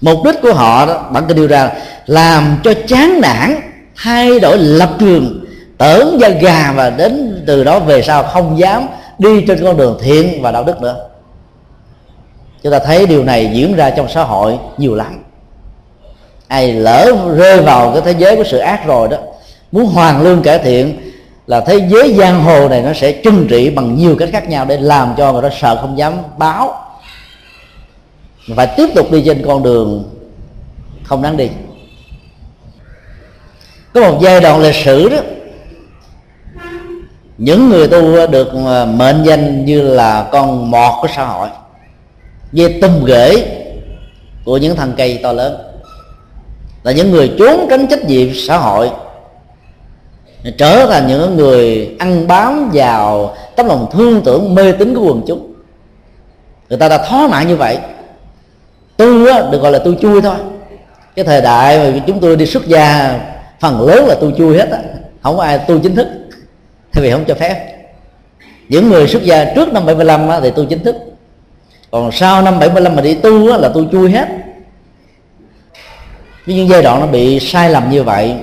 [0.00, 1.70] Mục đích của họ đó bản kinh đưa ra,
[2.06, 3.60] làm cho chán nản,
[3.96, 5.44] thay đổi lập trường,
[5.78, 8.86] tưởng da gà và đến từ đó về sau không dám
[9.18, 10.96] đi trên con đường thiện và đạo đức nữa.
[12.62, 15.22] Chúng ta thấy điều này diễn ra trong xã hội nhiều lắm
[16.48, 19.16] ai lỡ rơi vào cái thế giới của sự ác rồi đó,
[19.72, 21.00] muốn hoàn lương cải thiện
[21.46, 24.64] là thế giới giang hồ này nó sẽ trừng trị bằng nhiều cách khác nhau
[24.64, 26.84] để làm cho người đó sợ không dám báo.
[28.48, 30.04] Và tiếp tục đi trên con đường
[31.04, 31.48] không đáng đi.
[33.94, 35.16] Có một giai đoạn lịch sử đó,
[37.38, 41.48] những người tu được à, mệnh danh như là con mọt của xã hội
[42.52, 43.46] về tum rễ
[44.44, 45.67] của những thằng cây to lớn
[46.82, 48.90] là những người trốn tránh trách nhiệm xã hội
[50.58, 55.22] trở thành những người ăn bám vào tấm lòng thương tưởng mê tín của quần
[55.26, 55.52] chúng.
[56.68, 57.78] Người ta đã thó mạng như vậy.
[58.96, 60.34] Tu á, được gọi là tu chui thôi.
[61.16, 63.18] Cái thời đại mà chúng tôi đi xuất gia
[63.60, 64.78] phần lớn là tu chui hết á.
[65.22, 66.06] Không có ai tu chính thức.
[66.92, 67.74] Thay vì không cho phép.
[68.68, 70.96] Những người xuất gia trước năm 75 á, thì tu chính thức.
[71.90, 74.28] Còn sau năm 75 mà đi tu á, là tu chui hết
[76.48, 78.34] với những giai đoạn nó bị sai lầm như vậy,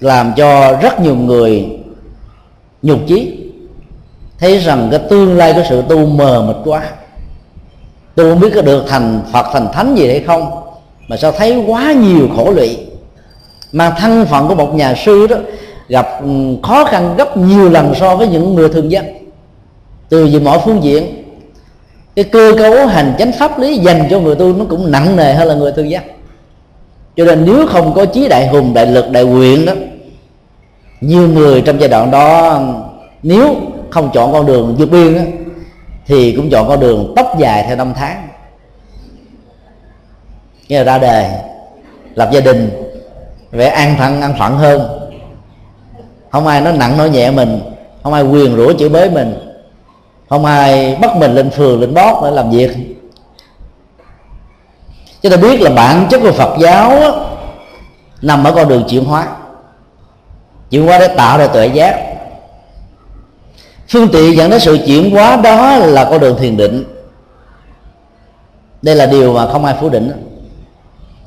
[0.00, 1.66] làm cho rất nhiều người
[2.82, 3.38] nhục chí.
[4.38, 6.82] Thấy rằng cái tương lai của sự tu mờ mịt quá.
[8.14, 10.50] Tôi không biết có được thành phật, thành thánh gì hay không,
[11.08, 12.78] mà sao thấy quá nhiều khổ lụy.
[13.72, 15.36] Mà thân phận của một nhà sư đó
[15.88, 16.28] gặp ừ,
[16.62, 19.04] khó khăn gấp nhiều lần so với những người thường dân.
[20.08, 21.24] Từ về mọi phương diện,
[22.16, 25.34] cái cơ cấu hành chánh pháp lý dành cho người tu nó cũng nặng nề
[25.34, 26.02] hơn là người thường dân
[27.18, 29.72] cho nên nếu không có chí đại hùng đại lực đại nguyện đó
[31.00, 32.60] nhiều người trong giai đoạn đó
[33.22, 33.56] nếu
[33.90, 35.22] không chọn con đường vượt biên đó,
[36.06, 38.28] thì cũng chọn con đường tóc dài theo năm tháng.
[40.68, 41.40] Nghĩa là ra đề,
[42.14, 42.70] lập gia đình
[43.50, 45.10] vẻ an phận an phận hơn.
[46.30, 47.60] Không ai nói nặng nói nhẹ mình
[48.02, 49.34] không ai quyền rủa chửi bới mình
[50.28, 52.97] không ai bắt mình lên phường lên bót để làm việc
[55.22, 57.10] chúng ta biết là bản chất của phật giáo á,
[58.22, 59.26] nằm ở con đường chuyển hóa.
[60.70, 62.04] Chuyển hóa để tạo ra tuệ giác.
[63.88, 66.84] Phương tiện dẫn đến sự chuyển hóa đó là con đường thiền định.
[68.82, 70.24] Đây là điều mà không ai phủ định.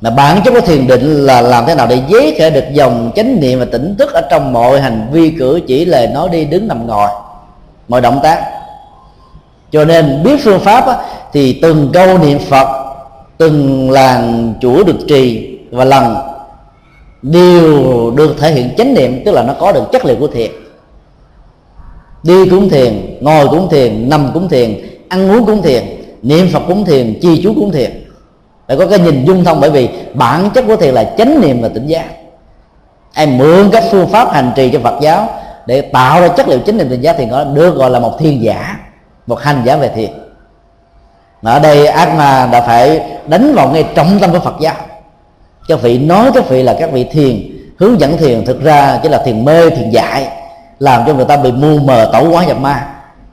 [0.00, 3.10] Mà bản chất của thiền định là làm thế nào để giấy khởi được dòng
[3.16, 6.44] chánh niệm và tỉnh thức ở trong mọi hành vi cử chỉ lời nói đi
[6.44, 7.08] đứng nằm ngồi
[7.88, 8.50] mọi động tác.
[9.72, 10.96] Cho nên biết phương pháp á,
[11.32, 12.81] thì từng câu niệm phật
[13.42, 16.16] từng làng chùa được trì và lần
[17.22, 20.50] đều được thể hiện chánh niệm, tức là nó có được chất liệu của thiền.
[22.22, 25.82] Đi cũng thiền, ngồi cũng thiền, nằm cũng thiền, ăn uống cũng thiền,
[26.22, 27.90] niệm phật cũng thiền, chi chú cũng thiền.
[28.68, 31.62] Phải có cái nhìn dung thông, bởi vì bản chất của thiền là chánh niệm
[31.62, 32.06] và tỉnh giác.
[33.14, 35.28] Em mượn các phương pháp hành trì cho phật giáo
[35.66, 38.18] để tạo ra chất liệu chánh niệm tỉnh giác thì nó được gọi là một
[38.18, 38.76] thiên giả,
[39.26, 40.10] một hành giả về thiền
[41.42, 44.74] mà ở đây ác ma đã phải đánh vào ngay trọng tâm của phật giáo.
[45.68, 49.08] Các vị nói các vị là các vị thiền hướng dẫn thiền thực ra chỉ
[49.08, 50.28] là thiền mê thiền dại
[50.78, 52.88] làm cho người ta bị mù mờ tẩu quá nhập ma.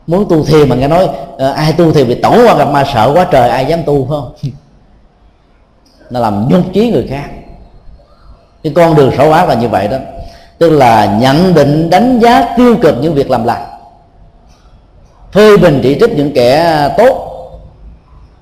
[0.08, 2.84] Muốn tu thiền mà nghe nói uh, ai tu thiền bị tẩu quá nhập ma
[2.94, 4.34] sợ quá trời ai dám tu không?
[6.10, 7.26] Nó làm nhục trí người khác.
[8.64, 9.98] Cái con đường xấu ác là như vậy đó.
[10.58, 13.66] Tức là nhận định đánh giá tiêu cực những việc làm lành.
[15.32, 17.29] Phê bình chỉ trích những kẻ tốt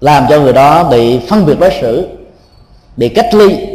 [0.01, 2.07] làm cho người đó bị phân biệt đối xử,
[2.97, 3.67] bị cách ly,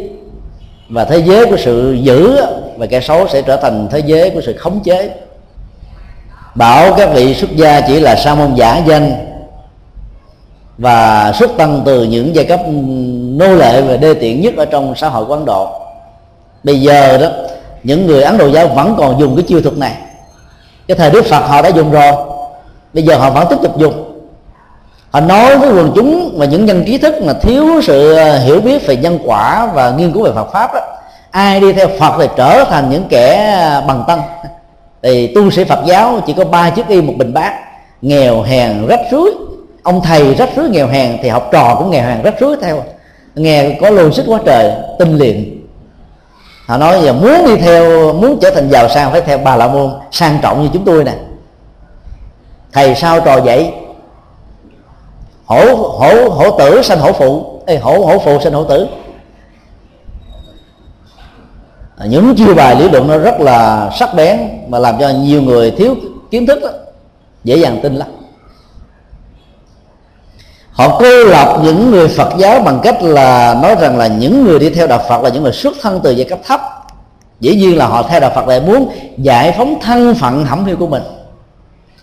[0.89, 2.41] và thế giới của sự giữ
[2.77, 5.11] và kẻ xấu sẽ trở thành thế giới của sự khống chế.
[6.55, 9.13] Bảo các vị xuất gia chỉ là sa môn giả danh,
[10.79, 12.61] và xuất tăng từ những giai cấp
[13.37, 15.69] nô lệ và đê tiện nhất ở trong xã hội của Ấn Độ.
[16.65, 17.29] Bây giờ đó,
[17.83, 19.97] những người Ấn Độ giáo vẫn còn dùng cái chiêu thuật này.
[20.89, 22.13] Cái thời Đức Phật họ đã dùng rồi,
[22.95, 24.12] bây giờ họ vẫn tiếp tục dùng
[25.13, 28.61] họ nói với quần chúng và những nhân trí thức mà thiếu sự à, hiểu
[28.61, 30.81] biết về nhân quả và nghiên cứu về Phật pháp đó,
[31.31, 34.23] ai đi theo Phật thì trở thành những kẻ à, bằng tăng.
[35.03, 37.53] Thì tu sĩ Phật giáo chỉ có ba chiếc y một bình bát.
[38.03, 39.31] Nghèo hèn rách rưới
[39.83, 42.83] ông thầy rách rưới nghèo hèn thì học trò cũng nghèo hèn rách rưới theo.
[43.35, 45.67] Nghe có lô sức quá trời tinh liền.
[46.67, 49.69] Họ nói giờ muốn đi theo muốn trở thành giàu sang phải theo bà la
[49.69, 51.13] môn sang trọng như chúng tôi nè.
[52.73, 53.73] Thầy sao trò vậy?
[55.53, 57.61] Hổ hổ hổ tử sanh hổ phụ.
[57.67, 58.87] Ê, hổ hổ phụ sanh hổ tử.
[61.97, 64.39] À, những chiêu bài lý luận nó rất là sắc bén
[64.69, 65.95] mà làm cho nhiều người thiếu
[66.31, 66.69] kiến thức đó,
[67.45, 68.09] dễ dàng tin lắm.
[70.73, 74.59] Họ cô lập những người Phật giáo bằng cách là nói rằng là những người
[74.59, 76.61] đi theo đạo Phật là những người xuất thân từ giai cấp thấp.
[77.41, 78.89] Dĩ nhiên là họ theo đạo Phật để muốn
[79.19, 81.03] giải phóng thân phận hẩm hiu của mình.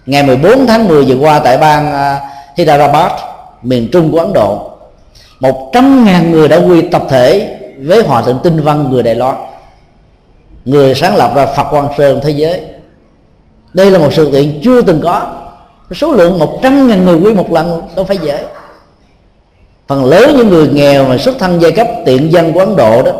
[0.06, 2.22] Ngày 14 tháng 10 vừa qua tại bang à,
[2.56, 3.12] Hyderabad
[3.64, 4.70] miền trung của ấn độ.
[5.40, 9.16] Một trăm ngàn người đã quy tập thể với hòa thượng tinh văn người đài
[9.16, 9.36] loan,
[10.66, 12.62] người sáng lập ra phật quang sơn thế giới.
[13.74, 15.22] Đây là một sự kiện chưa từng có.
[15.96, 18.46] Số lượng một trăm ngàn người quy một lần đâu phải dễ.
[19.88, 23.04] Phần lớn những người nghèo mà xuất thân giai cấp tiện dân của ấn độ
[23.04, 23.12] đó,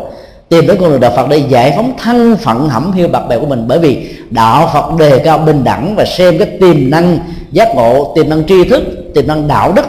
[0.48, 3.40] tìm đến con đường đạo phật để giải phóng thân phận hẩm hiu bạc bèo
[3.40, 3.64] của mình.
[3.68, 7.18] Bởi vì đạo phật đề cao bình đẳng và xem cái tiềm năng
[7.52, 8.82] giác ngộ, tiềm năng tri thức,
[9.14, 9.86] tiềm năng đạo đức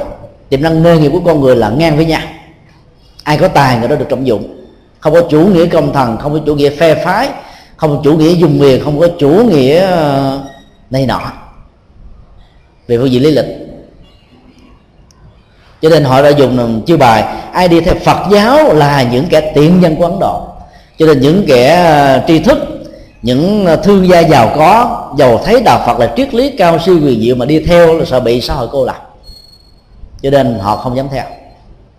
[0.51, 2.21] tiềm năng nghề nghiệp của con người là ngang với nhau.
[3.23, 4.65] Ai có tài, người đó được trọng dụng.
[4.99, 7.29] Không có chủ nghĩa công thần, không có chủ nghĩa phe phái,
[7.77, 10.39] không có chủ nghĩa dùng miền, không có chủ nghĩa ờ,
[10.89, 11.21] này nọ.
[12.87, 13.45] Về phương diện lý lịch.
[15.81, 19.51] Cho nên họ đã dùng chiêu bài, ai đi theo phật giáo là những kẻ
[19.55, 20.47] tiện nhân của ấn độ.
[20.97, 22.57] Cho nên những kẻ ờ, tri thức,
[23.21, 26.99] những ờ, thương gia giàu có, giàu thấy đạo phật là triết lý cao siêu
[27.03, 29.10] quyền diệu mà đi theo là sợ bị xã hội cô lập
[30.23, 31.23] cho nên họ không dám theo.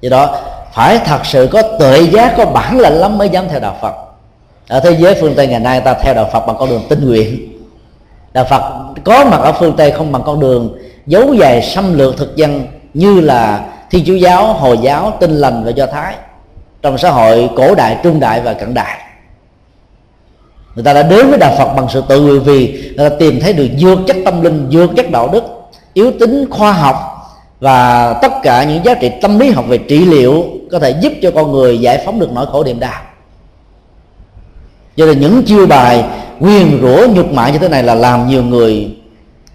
[0.01, 0.37] Do đó,
[0.73, 3.95] phải thật sự có tuệ giác, có bản lĩnh lắm mới dám theo đạo phật.
[4.69, 7.07] Ở thế giới phương tây ngày nay, ta theo đạo phật bằng con đường tinh
[7.07, 7.49] nguyện.
[8.33, 8.63] Đạo phật
[9.05, 12.67] có mặt ở phương tây không bằng con đường dấu dài xâm lược thực dân
[12.95, 16.15] như là thiên chúa giáo, hồi giáo, tinh lành và do thái.
[16.83, 18.99] Trong xã hội cổ đại, trung đại và cận đại.
[20.75, 23.41] Người ta đã đến với đạo phật bằng sự tự nguyện vì người ta tìm
[23.41, 25.45] thấy được dược chất tâm linh dược chất đạo đức,
[25.93, 27.12] yếu tính khoa học
[27.63, 31.13] và tất cả những giá trị tâm lý học về trị liệu có thể giúp
[31.23, 33.03] cho con người giải phóng được nỗi khổ niềm đau.
[34.97, 36.05] Cho nên những chiêu bài
[36.41, 38.97] quyền rủa nhục mạ như thế này là làm nhiều người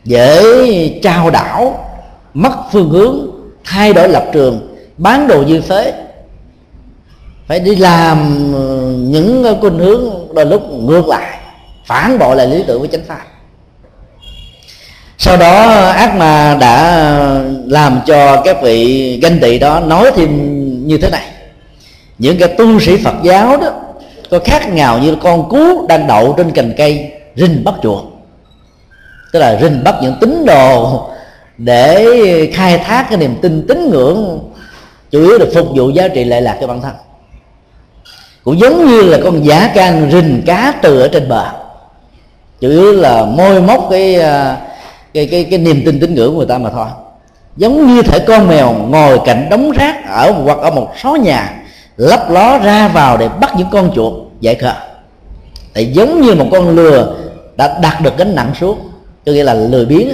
[0.03, 1.85] dễ trao đảo,
[2.33, 3.31] mất phương hướng,
[3.63, 5.93] thay đổi lập trường, bán đồ như phế.
[7.47, 8.17] Phải đi làm
[8.53, 11.39] ờ, những khuynh hướng đôi lúc ngược lại,
[11.85, 13.25] phản bội lại lý tưởng với chánh pháp
[15.17, 17.01] sau đó, ác ma đã
[17.65, 21.27] làm cho các vị ganh tị đó nói thêm như thế này.
[22.17, 23.71] Những cái tu sĩ phật giáo đó,
[24.29, 28.03] có khác ngào như con cú đang đậu trên cành cây, rình bắt chuột.
[29.33, 31.09] Tức là rình bắt những tín đồ
[31.57, 32.05] để
[32.53, 34.39] khai thác cái niềm tin tín ngưỡng,
[35.11, 36.93] chủ yếu là phục vụ giá trị lệ lạc cho bản thân.
[38.43, 41.45] Cũng giống như là con giả can rình cá từ ở trên bờ.
[42.61, 44.57] Chủ yếu là môi móc cái à,
[45.13, 46.87] cái cái cái niềm tin tín ngưỡng của người ta mà thôi.
[47.57, 51.53] Giống như thể con mèo ngồi cạnh đống rác ở hoặc ở một số nhà,
[51.97, 54.73] lấp ló ra vào để bắt những con chuột dạy khờ.
[55.73, 57.15] Thì giống như một con lừa
[57.55, 58.79] đã đặt được gánh nặng xuống
[59.25, 60.07] cho nghĩa là lười biếng.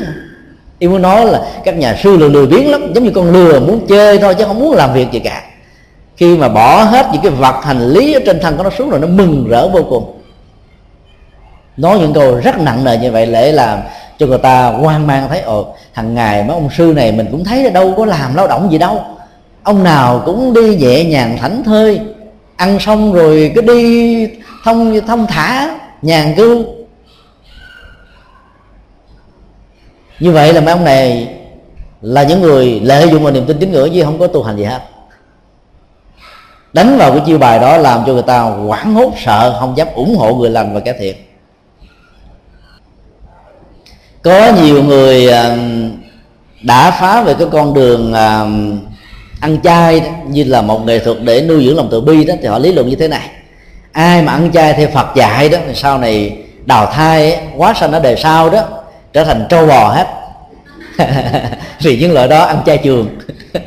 [0.80, 3.60] Ý muốn nói là các nhà sư lười lười biếng lắm, giống như con lừa
[3.60, 5.44] muốn chơi thôi chứ không muốn làm việc gì cả.
[6.18, 8.90] Khi mà bỏ hết những cái vật hành lý ở trên thân của nó xuống
[8.90, 10.20] rồi nó mừng rỡ vô cùng
[11.78, 13.80] nói những câu rất nặng nề như vậy để làm
[14.20, 17.44] cho người ta hoang mang thấy ồ hàng ngày mấy ông sư này mình cũng
[17.44, 19.02] thấy đâu có làm lao động gì đâu.
[19.64, 22.00] Ông nào cũng đi nhẹ nhàng thảnh thơi.
[22.56, 24.28] Ăn xong rồi cứ đi
[24.64, 26.66] thông thông thả, nhàn cư
[30.20, 31.28] như vậy là mấy ông này
[32.02, 34.58] là những người lợi dụng vào niềm tin tín ngưỡng chứ không có tu hành
[34.58, 34.82] gì hết.
[36.74, 39.88] Đánh vào cái chiêu bài đó làm cho người ta hoảng hốt, sợ, không dám
[39.96, 41.16] ủng hộ người lành và kẻ thiện
[44.24, 45.58] có nhiều người à,
[46.62, 48.46] đã phá về cái con đường à,
[49.40, 52.48] ăn chay như là một nghệ thuật để nuôi dưỡng lòng từ bi đó, thì
[52.48, 53.30] họ lý luận như thế này.
[53.92, 57.92] Ai mà ăn chay theo Phật dạy đó, thì sau này đào thai quá sanh
[57.92, 58.64] ở đời sau đó,
[59.14, 60.08] trở thành trâu bò hết.
[61.82, 63.08] Vì những loại đó ăn chay trường.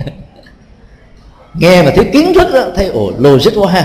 [1.54, 3.84] Nghe mà thiếu kiến thức đó, thấy, ồ, logic quá ha.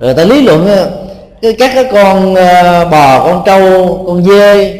[0.00, 0.68] Rồi ta lý luận
[1.42, 4.78] các cái con ờ, bò, con trâu, con dê,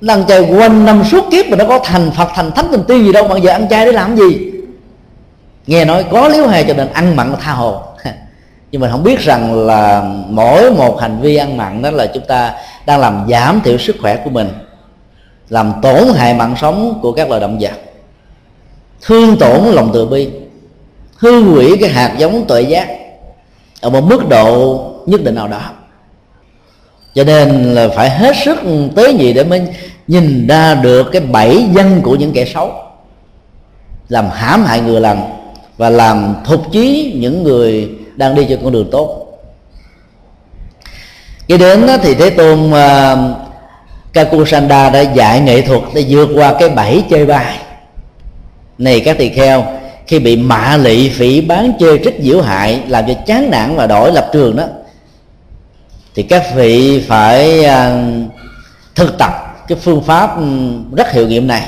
[0.00, 2.84] nó ăn chay quanh năm suốt kiếp mà nó có thành phật, thành thánh tình
[2.88, 4.52] tiên gì đâu, bạn giờ ăn chay để làm gì?
[5.66, 7.82] Nghe nói có liếu hề cho nên ăn mặn tha hồ.
[8.70, 12.24] Nhưng mình không biết rằng là mỗi một hành vi ăn mặn đó là chúng
[12.28, 12.54] ta
[12.86, 14.48] đang làm giảm thiểu sức khỏe của mình,
[15.48, 17.74] làm tổn hại mạng sống của các loài động vật.
[19.02, 20.28] Thương tổn lòng từ bi,
[21.16, 22.88] hư hủy cái hạt giống tuệ giác
[23.80, 25.60] ở một mức độ nhất định nào đó
[27.18, 28.58] cho nên là phải hết sức
[28.96, 29.62] tế nhị để mới
[30.08, 32.72] nhìn ra được cái bảy dân của những kẻ xấu.
[34.08, 35.22] Làm hãm hại người lành
[35.76, 39.26] và làm thục chí những người đang đi trên con đường tốt.
[41.48, 43.18] Khi đến thì thế tôn uh,
[44.12, 47.56] Kakusanda đã dạy nghệ thuật để vượt qua cái bẫy chơi bài.
[48.78, 49.64] Này các tỳ kheo
[50.06, 53.86] khi bị mạ lị phỉ bán chơi trích diễu hại làm cho chán nản và
[53.86, 54.64] đổi lập trường đó
[56.18, 58.04] thì các vị phải à,
[58.94, 59.32] thực tập
[59.68, 60.44] cái phương pháp ừ,
[60.96, 61.62] rất hiệu nghiệm này.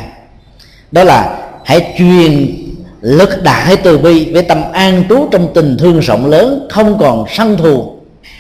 [0.93, 2.57] Đó là hãy truyền
[3.01, 7.25] lực đại từ bi với tâm an trú trong tình thương rộng lớn, không còn
[7.29, 7.97] sân thù,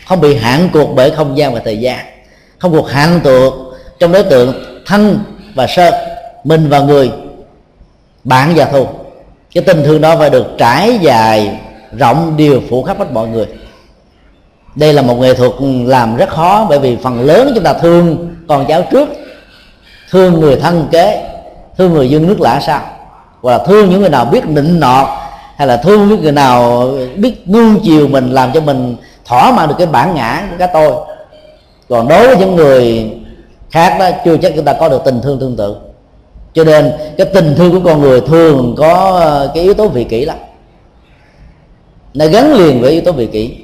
[0.06, 1.98] không bị hạn cuộc bởi không gian và thời gian,
[2.58, 5.18] không cuộc hạn tượng trong đối tượng thân
[5.54, 5.90] và sơ,
[6.44, 7.11] mình và người,
[8.24, 8.86] bạn và thù.
[9.54, 11.58] Cái tình thương đó phải được trải dài,
[11.98, 13.46] rộng, điều phủ khắp hết mọi người
[14.74, 15.52] đây là một nghệ thuật
[15.84, 19.08] làm rất khó bởi vì phần lớn chúng ta thương con cháu trước,
[20.10, 21.30] thương người thân kế,
[21.78, 22.80] thương người dân nước lạ sau,
[23.42, 25.08] hoặc là thương những người nào biết nịnh nọt,
[25.56, 29.68] hay là thương những người nào biết nuông chiều mình, làm cho mình thỏa mãn
[29.68, 30.92] được cái bản ngã của cái tôi.
[31.88, 33.10] Còn đối với những người
[33.70, 35.76] khác đó, chưa chắc chúng ta có được tình thương tương tự.
[36.54, 39.22] Cho nên cái tình thương của con người thường có
[39.54, 40.36] cái yếu tố vị kỷ lắm.
[42.14, 43.56] Nó gắn liền với yếu tố vị kỷ.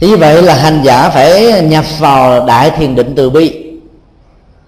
[0.00, 3.66] Như vậy là hành giả phải nhập vào đại thiền định từ bi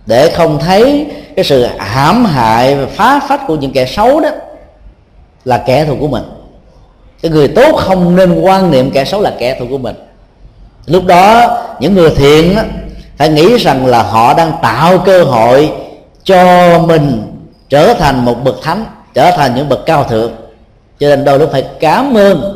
[0.07, 1.07] để không thấy
[1.37, 4.29] cái sự hãm hại và phá phách của những kẻ xấu đó
[5.45, 6.22] là kẻ thù của mình.
[7.22, 9.97] Cái người tốt không nên quan niệm kẻ xấu là kẻ thù của mình.
[10.87, 12.62] Lúc đó những người thiện đó,
[13.16, 15.72] phải nghĩ rằng là họ đang tạo cơ hội
[16.24, 17.33] cho mình
[17.68, 20.33] trở thành một bậc thánh trở thành những bậc cao thượng.
[20.99, 22.55] Cho nên đôi lúc phải cảm ơn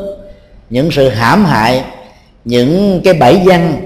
[0.70, 1.84] những sự hãm hại
[2.44, 3.84] những cái bẫy văn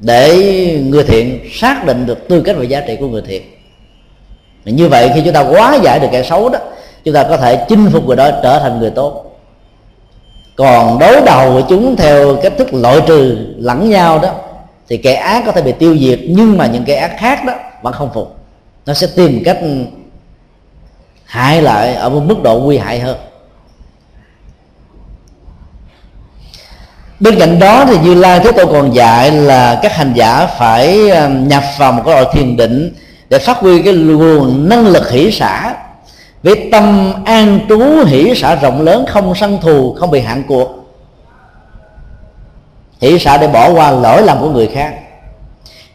[0.00, 3.42] để người thiện xác định được tư cách và giá trị của người thiện.
[4.64, 6.58] Như vậy khi chúng ta quá giải được kẻ xấu đó,
[7.04, 9.38] chúng ta có thể chinh phục người đó trở thành người tốt.
[10.56, 14.34] Còn đối đầu với chúng theo cách thức loại trừ lẫn nhau đó,
[14.88, 17.52] thì kẻ ác có thể bị tiêu diệt, nhưng mà những kẻ ác khác đó
[17.82, 18.36] vẫn không phục.
[18.86, 19.58] Nó sẽ tìm cách
[21.24, 23.16] hại lại ở một mức độ nguy hại hơn.
[27.20, 31.10] Bên cạnh đó thì như lai thế tôn còn dạy là các hành giả phải
[31.10, 32.94] um, nhập vào một cái loại thiền định
[33.28, 35.74] để phát huy cái nguồn năng lực hỷ xã
[36.42, 40.68] với tâm an trú hỷ xã rộng lớn, không sân thù, không bị hạn cuộc.
[43.00, 44.94] Hỷ xã để bỏ qua lỗi lầm của người khác.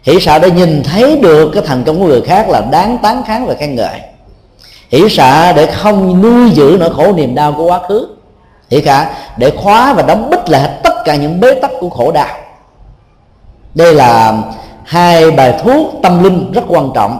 [0.03, 3.23] Hỷ xã để nhìn thấy được cái thành công của người khác là đáng tán
[3.27, 3.99] kháng và khen ngợi.
[4.89, 8.07] Hỷ xã để không nuôi giữ nỗi khổ niềm đau của quá khứ.
[8.69, 12.11] Hỷ cả để khóa và đóng bích lại tất cả những bế tắc của khổ
[12.11, 12.37] đau.
[13.73, 14.41] Đây là
[14.83, 17.19] hai bài thuốc tâm linh rất quan trọng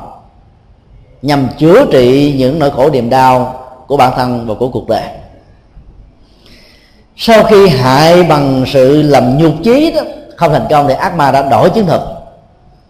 [1.22, 3.56] nhằm chữa trị những nỗi khổ niềm đau
[3.88, 5.04] của bản thân và của cuộc đời.
[7.18, 10.02] Sau khi hại bằng sự làm nhục chí đó,
[10.36, 12.02] không thành công thì ác ma đã đổi chiến thuật.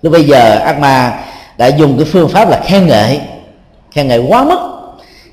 [0.02, 1.20] Lúc bây giờ, ác ma
[1.58, 3.22] đã dùng cái phương pháp là khen ngợi.
[3.92, 4.60] Khen ngợi quá mức.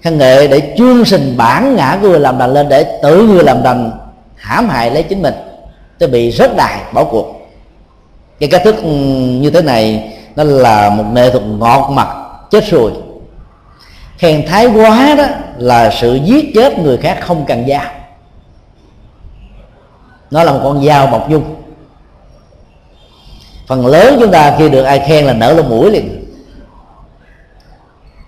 [0.03, 3.45] Khen ngợi để chương trình bản ngã của người làm đành lên để tự người
[3.45, 3.91] làm đành
[4.37, 5.35] hãm hại lấy chính mình
[5.99, 7.49] tôi bị rớt đài bỏ cuộc.
[8.40, 8.90] Cái cách thức ừ,
[9.40, 12.09] như thế này, nó là một nghệ thuật ngọt mặt,
[12.51, 12.92] chết rồi.
[14.18, 15.24] Khen thái quá đó
[15.57, 17.84] là sự giết chết người khác không cần dao
[20.30, 21.55] nó là một con dao bọc dung
[23.66, 26.24] phần lớn chúng ta khi được ai khen là nở lông mũi liền.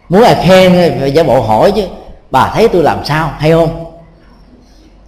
[0.09, 1.83] Muốn ai khen phải giả bộ hỏi chứ,
[2.31, 3.85] bà thấy tôi làm sao, hay không?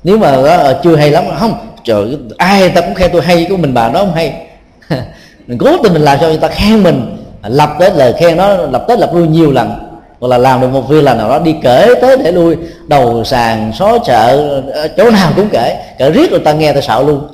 [0.05, 3.57] Nếu mà đó chưa hay lắm, không trời ai ta cũng khen tôi hay của
[3.57, 4.47] mình bà nó không hay.
[5.47, 7.17] Mình cố tình mình làm cho người ta khen mình.
[7.43, 9.93] Lập tới lời khen nó lập tới lập lui nhiều lần.
[10.21, 12.57] Hoặc là làm được một việc là nào đó đi kể tới để lui.
[12.87, 14.63] Đầu sàn, xó chợ,
[14.97, 15.95] chỗ nào cũng kể.
[15.99, 17.29] Kể riết người ta nghe, ta sợ luôn.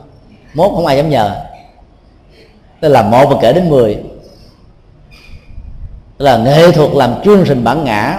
[0.54, 1.36] Mốt không ai dám nhờ.
[2.80, 3.94] Tức là một và kể đến mười.
[6.18, 8.18] Tức là nghệ thuật làm chương trình bản ngã.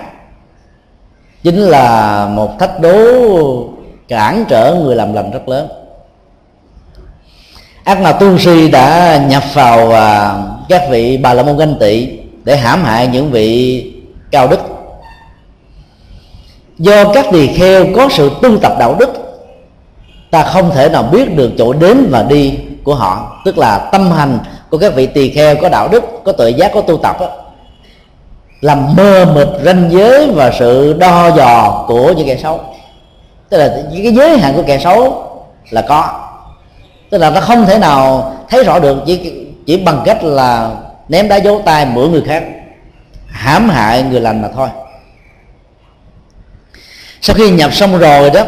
[1.44, 2.94] Chính là một thách đố
[4.08, 5.68] cản trở người làm lành rất lớn
[7.90, 10.34] ác ma tu si đã nhập vào à,
[10.70, 12.08] các vị bà la môn ganh tị
[12.44, 13.84] để hãm hại những vị
[14.32, 14.60] cao đức.
[16.78, 19.10] Do các tỳ kheo có sự tu tập đạo đức
[20.32, 24.12] ta không thể nào biết được chỗ đến và đi của họ tức là tâm
[24.12, 24.40] hành
[24.70, 27.28] của các vị tỳ kheo có đạo đức có tự giác có tu tập đó,
[28.62, 32.60] làm mơ mịt ranh giới và sự đo dò của những kẻ xấu.
[33.50, 35.24] Tức là những cái giới hạn của kẻ xấu
[35.70, 36.29] là có
[37.10, 39.34] tức là nó không thể nào thấy rõ được, chỉ
[39.66, 40.72] chỉ bằng cách là
[41.10, 42.44] ném đá dấu tay mượn người khác,
[43.28, 44.70] hãm hại người lành mà thôi.
[47.22, 48.44] Sau khi nhập xong rồi đó,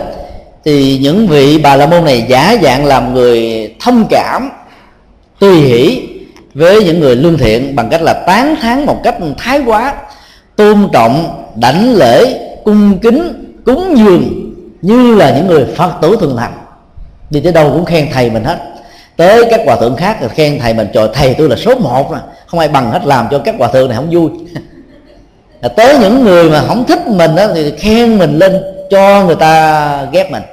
[0.66, 4.50] thì những vị bà la môn này giả dạng làm người thông cảm,
[5.40, 6.08] tùy hỷ
[6.54, 9.94] với những người lương thiện bằng cách là tán thán một cách thái quá,
[10.56, 16.38] tôn trọng, đảnh lễ, cung kính, cúng dường như là những người phật tử thường
[16.38, 16.54] thành
[17.32, 18.58] đi tới đâu cũng khen thầy mình hết.
[19.18, 22.12] Tới các hòa thượng khác là khen thầy mình, trời, thầy tôi là số một
[22.12, 24.30] mà, không ai bằng hết làm cho các hòa thượng này không vui.
[25.76, 30.06] Tới những người mà không thích mình đó thì khen mình lên, cho người ta
[30.12, 30.44] ghét mình.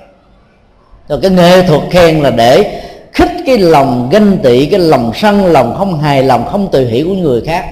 [1.09, 2.81] Rồi cái nghệ thuật khen là để
[3.13, 7.03] khích cái lòng ganh tị, cái lòng sân lòng, không hài lòng, không tùy hỷ
[7.03, 7.65] của người khác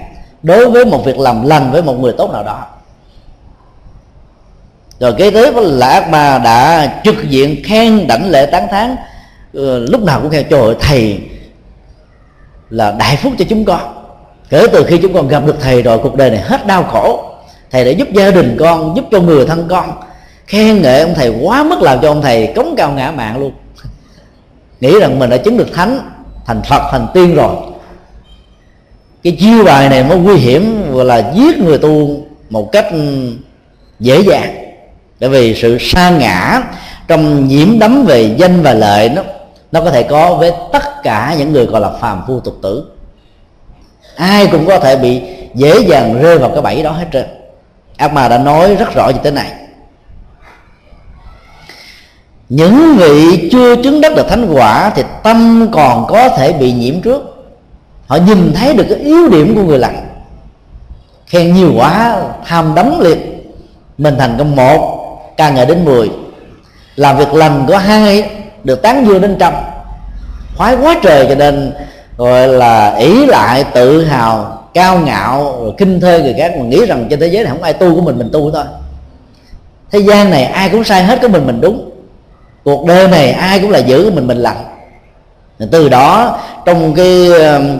[0.42, 2.66] đối với một việc làm lành với một người tốt nào đó
[5.00, 8.96] rồi kế tới là ác ma đã trực diện khen đảnh lễ tán thán
[9.54, 11.20] ờ, lúc nào cũng khen, trời thầy
[12.70, 13.80] là đại phúc cho chúng con.
[14.50, 17.24] Kể từ khi chúng con gặp được thầy rồi, cuộc đời này hết đau khổ.
[17.70, 19.90] Thầy đã giúp gia đình con, giúp cho người thân con.
[20.46, 23.52] Khen ngợi ông thầy quá mức làm cho ông thầy cống cao ngã mạng luôn.
[24.80, 26.10] Nghĩ rằng mình đã chứng được thánh,
[26.46, 27.56] thành phật, thành tiên rồi.
[29.22, 33.30] Cái chiêu bài này mới nguy hiểm và là giết người tu một cách ừ,
[34.00, 34.65] dễ dàng
[35.20, 36.62] bởi vì sự sa ngã
[37.08, 39.22] trong nhiễm đắm về danh và lợi nó
[39.72, 42.84] nó có thể có với tất cả những người gọi là phàm phu tục tử.
[44.16, 45.22] Ai cũng có thể bị
[45.54, 47.26] dễ dàng rơi vào cái bẫy đó hết trơn.
[47.96, 49.52] Ác ma đã nói rất rõ như thế này.
[52.48, 57.00] Những vị chưa chứng đắc được thánh quả thì tâm còn có thể bị nhiễm
[57.00, 57.22] trước.
[58.06, 60.08] Họ nhìn thấy được cái yếu điểm của người lành.
[61.26, 63.18] Khen nhiều quá, tham đắm liệt,
[63.98, 64.95] mình thành công một
[65.36, 66.10] ca ngợi đến mười
[66.96, 68.30] làm việc lành có hai
[68.64, 69.54] được tán dương đến trăm.
[70.56, 71.72] Khoái quá trời cho nên
[72.16, 76.86] gọi là ỷ lại tự hào, cao ngạo, rồi kinh thê người khác mà nghĩ
[76.86, 78.64] rằng trên thế giới này không ai tu của mình mình tu thôi.
[79.92, 81.90] Thế gian này ai cũng sai hết của mình mình đúng.
[82.64, 84.64] Cuộc đời này ai cũng là giữ mình mình lành.
[85.70, 87.30] Từ đó, trong cái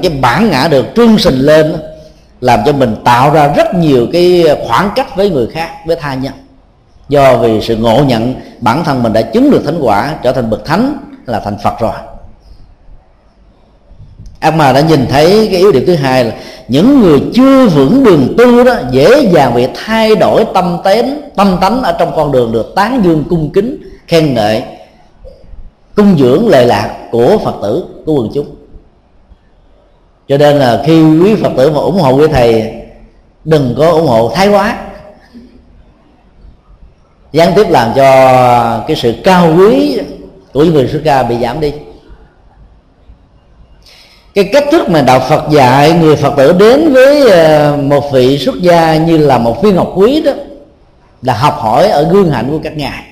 [0.03, 1.77] cái bản ngã được trương sình lên,
[2.41, 6.15] làm cho mình tạo ra rất nhiều cái khoảng cách với người khác, với tha
[6.15, 6.33] nhân
[7.09, 10.51] do vì sự ngộ nhận, bản thân mình đã chứng được thánh quả, trở thành
[10.51, 11.93] bậc thánh là thành phật rồi.
[14.41, 16.33] Ác ma đã nhìn thấy cái yếu điểm thứ hai là
[16.69, 21.57] những người chưa vững đường tu đó, dễ dàng bị thay đổi tâm tánh tâm
[21.61, 24.63] tánh ở trong con đường được tán dương cung kính, khen ngợi,
[25.97, 28.47] cung dưỡng lệ lạc của phật tử, của quần chúng.
[30.29, 32.73] Cho nên là khi quý phật tử mà ủng hộ quý thầy,
[33.45, 34.79] đừng có ủng hộ thái quá
[37.33, 40.01] gián tiếp làm cho cái sự cao quý
[40.53, 41.73] của những người xuất gia bị giảm đi.
[44.35, 48.39] Cái cách thức mà đạo Phật dạy người Phật tử đến với ờ, một vị
[48.39, 50.33] xuất gia như là một viên ngọc quý đó
[51.23, 53.03] là học hỏi ở gương hạnh của các ngài.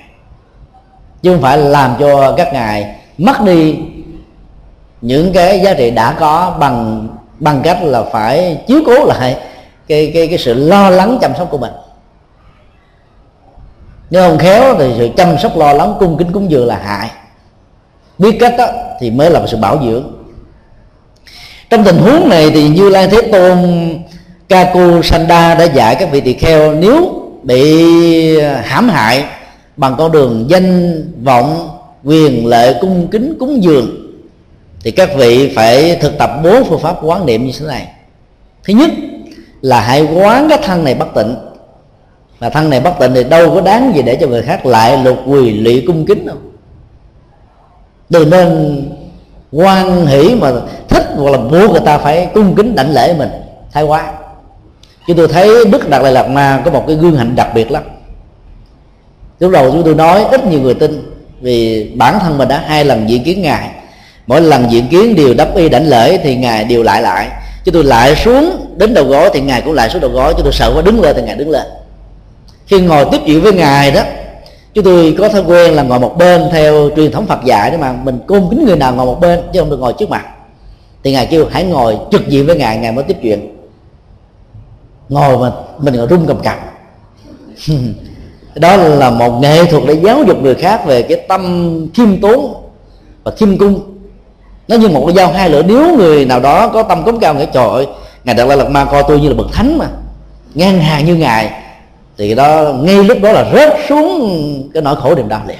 [1.21, 3.75] Chứ không phải làm cho các ngài mất đi
[5.01, 7.07] những cái giá trị đã có bằng
[7.39, 9.37] bằng cách là phải chiếu cố lại
[9.87, 11.71] cái cái cái sự lo lắng chăm sóc của mình
[14.09, 17.11] nếu không khéo thì sự chăm sóc lo lắng, cung kính cúng dường là hại.
[18.17, 18.67] Biết cách đó
[18.99, 20.03] thì mới là sự bảo dưỡng.
[21.69, 23.59] Trong tình huống này thì như lai thế tôn
[24.49, 29.25] Kaku Sanda đã dạy các vị tỳ kheo, nếu bị hãm hại
[29.77, 31.69] bằng con đường danh, vọng,
[32.03, 33.87] quyền lợi cung kính, cúng dường,
[34.83, 37.87] thì các vị phải thực tập bốn phương pháp quán niệm như thế này.
[38.63, 38.89] Thứ nhất
[39.61, 41.35] là hãy quán cái thân này bất tịnh
[42.39, 44.97] mà thân này bất tịnh thì đâu có đáng gì để cho người khác lại
[45.03, 46.35] lục quỳ lị cung kính đâu.
[48.09, 48.81] Đừng nên
[49.51, 50.51] quan hỷ mà
[50.87, 53.29] thích hoặc là buộc người ta phải cung kính đảnh lễ mình.
[53.71, 54.13] Thay quá.
[55.07, 57.71] Chứ tôi thấy đức đạt lại lạt ma có một cái gương hạnh đặc biệt
[57.71, 57.83] lắm.
[59.39, 62.85] Lúc đầu chúng tôi nói ít nhiều người tin vì bản thân mình đã hai
[62.85, 63.69] lần diễn kiến ngài.
[64.27, 67.29] Mỗi lần diễn kiến đều đắp y đảnh lễ thì ngài đều lại lại.
[67.63, 70.33] Chứ tôi lại xuống đến đầu gối thì ngài cũng lại xuống đầu gối.
[70.37, 71.65] Chứ tôi sợ quá đứng lên thì ngài đứng lên
[72.65, 74.01] khi ngồi tiếp chuyện với ngài đó,
[74.73, 77.77] chúng tôi có thói quen là ngồi một bên theo truyền thống Phật dạy đó
[77.77, 80.25] mà mình cung kính người nào ngồi một bên chứ không được ngồi trước mặt.
[81.03, 83.57] Thì ngài kêu, hãy ngồi trực diện với ngài ngài mới tiếp chuyện.
[85.09, 86.57] Ngồi mà mình ngồi rung cầm cập
[88.55, 92.53] đó là một nghệ thuật để giáo dục người khác về cái tâm khiêm tốn
[93.23, 93.79] và khiêm cung.
[94.67, 97.33] Nó như một cái dao hai lửa nếu người nào đó có tâm cống cao
[97.33, 97.87] nghĩa trời ơi,
[98.23, 99.87] ngài đạt lai lạt ma coi tôi như là bậc thánh mà,
[100.53, 101.51] ngang hàng như ngài
[102.17, 105.57] thì đó ngay lúc đó là rớt xuống cái nỗi khổ niềm đau liền.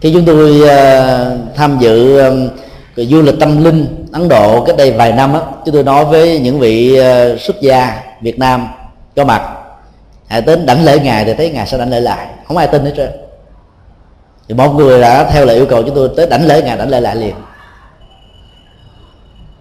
[0.00, 2.48] Khi chúng tôi uh, tham dự um,
[2.96, 6.38] du lịch tâm linh Ấn Độ cách đây vài năm á chúng tôi nói với
[6.38, 8.68] những vị uh, xuất gia Việt Nam
[9.16, 9.42] có mặt
[10.26, 12.26] hãy đến đảnh lễ ngài thì thấy ngài sẽ đảnh lễ lại.
[12.48, 13.10] Không ai tin hết trơn.
[14.48, 16.88] Thì một người đã theo lời yêu cầu chúng tôi tới đảnh lễ ngài đảnh
[16.88, 17.34] lễ lại liền.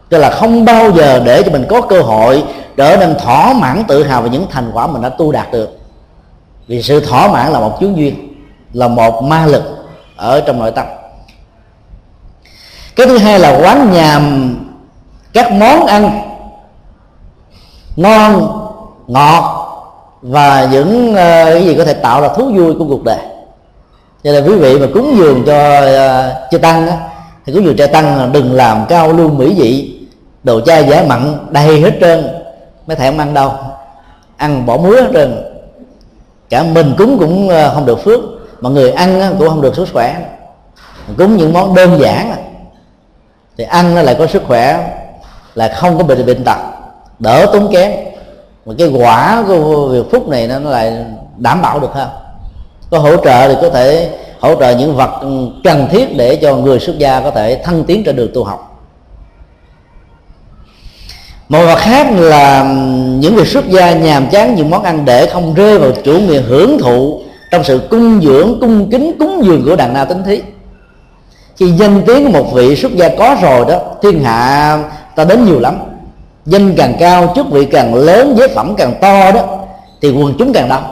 [0.10, 2.44] Tức là không bao giờ để cho mình có cơ hội
[2.78, 5.80] trở nên thỏa mãn tự hào về những thành quả mình đã tu đạt được.
[6.68, 8.34] Vì sự thỏa mãn là một chướng duyên
[8.74, 9.64] là một ma lực
[10.16, 10.86] ở trong nội tâm.
[12.96, 14.56] Cái thứ hai là quán nhàm
[15.34, 16.22] các món ăn
[17.96, 18.60] ngon
[19.08, 19.60] ngọt
[20.22, 23.20] và những uh, cái gì có thể tạo ra thú vui của cuộc đời.
[24.24, 26.98] Cho nên quý vị mà cúng dường cho ờ, uh, cho tăng á,
[27.46, 30.00] thì cúng dường cho tăng đừng làm cao lương mỹ vị
[30.44, 32.43] đồ chai giả mặn đầy hết trơn
[32.88, 33.52] mấy thèm ăn đâu.
[34.38, 35.44] Ăn bỏ muối hết trơn.
[36.50, 38.20] Cả mình cúng cũng ờ, không được phước.
[38.62, 40.16] Mà người ăn cũng không được sức khỏe.
[41.18, 42.38] Cúng những món đơn giản à.
[43.58, 44.90] thì ăn nó lại có sức khỏe
[45.56, 46.58] là không có bệnh bệnh tật.
[47.20, 47.92] Đỡ tốn kém.
[48.66, 51.06] Mà cái quả của việc phúc này nó lại
[51.38, 52.08] đảm bảo được ha,
[52.90, 56.56] có hỗ trợ thì có thể hỗ trợ những vật ừ, cần thiết để cho
[56.56, 58.73] người xuất gia có thể thăng tiến trên đường tu học
[61.54, 62.64] một vật khác là
[63.20, 66.42] những người xuất gia nhàm chán những món ăn để không rơi vào chủ nghĩa
[66.42, 67.22] hưởng thụ
[67.52, 70.42] trong sự cung dưỡng, cung kính, cúng dường của đàn na tính thí.
[71.58, 74.84] Khi danh tiếng của một vị xuất gia có rồi đó, thiên hạ
[75.16, 75.80] ta đến nhiều lắm.
[76.46, 79.42] Danh càng cao, chức vị càng lớn, giới phẩm càng to đó,
[80.02, 80.84] thì quần chúng càng đông.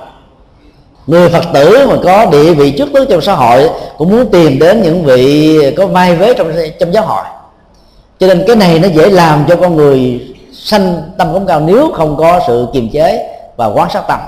[1.08, 4.60] Người phật tử mà có địa vị trước tướng trong xã hội cũng muốn tìm
[4.60, 7.24] đến những vị có vai vế trong trong giáo hội.
[8.20, 10.22] Cho nên cái này nó dễ làm cho con người
[10.64, 14.20] sanh tâm cống cao nếu không có sự kiềm chế và quán sát tâm.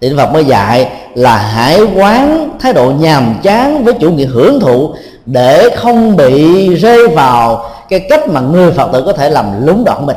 [0.00, 4.26] Thì Đức Phật mới dạy là hãy quán thái độ nhàm chán với chủ nghĩa
[4.26, 4.94] hưởng thụ
[5.26, 9.84] để không bị rơi vào cái cách mà người Phật tử có thể làm lúng
[9.84, 10.16] đoạn mình.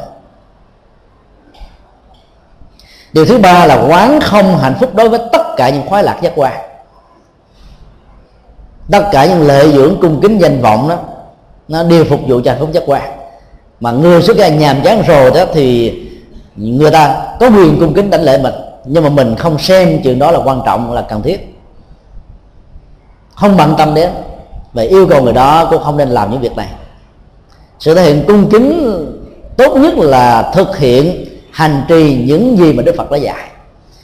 [3.14, 6.18] Điều thứ ba là quán không hạnh phúc đối với tất cả những khoái lạc
[6.22, 6.54] giác quan.
[8.92, 10.96] Tất cả những lợi dưỡng, cung kính, danh vọng đó,
[11.68, 13.17] nó đều phục vụ cho hạnh phúc giác quan
[13.80, 15.94] mà người xuất gia nhàm chán rồi đó thì
[16.56, 18.54] người ta có quyền cung kính đánh lễ mình,
[18.86, 21.58] nhưng mà mình không xem chuyện đó là quan trọng, là cần thiết.
[23.36, 24.10] Không bận tâm đến
[24.74, 26.68] và yêu cầu người đó cũng không nên làm những việc này.
[27.80, 28.96] Sự thể hiện cung kính
[29.58, 33.50] tốt nhất là thực hiện hành trì những gì mà đức phật đã dạy.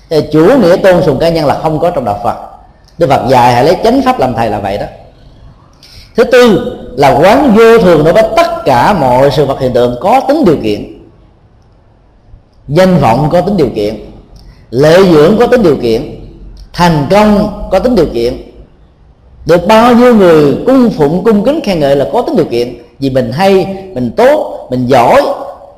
[0.09, 2.35] Thì chủ nghĩa tôn sùng cá nhân là không có trong đạo phật.
[2.97, 4.85] Đức phật dạy hãy lấy chánh pháp làm thầy là vậy đó.
[6.15, 9.95] Thứ tư là quán vô thường đối với tất cả mọi sự vật hiện tượng
[10.02, 10.99] có tính điều kiện.
[12.68, 13.95] Danh vọng có tính điều kiện.
[14.69, 16.19] Lệ dưỡng có tính điều kiện.
[16.73, 18.41] Thành công có tính điều kiện.
[19.45, 22.77] Được bao nhiêu người cung phụng, cung kính khen ngợi là có tính điều kiện.
[22.99, 25.22] Vì mình hay, mình tốt, mình giỏi,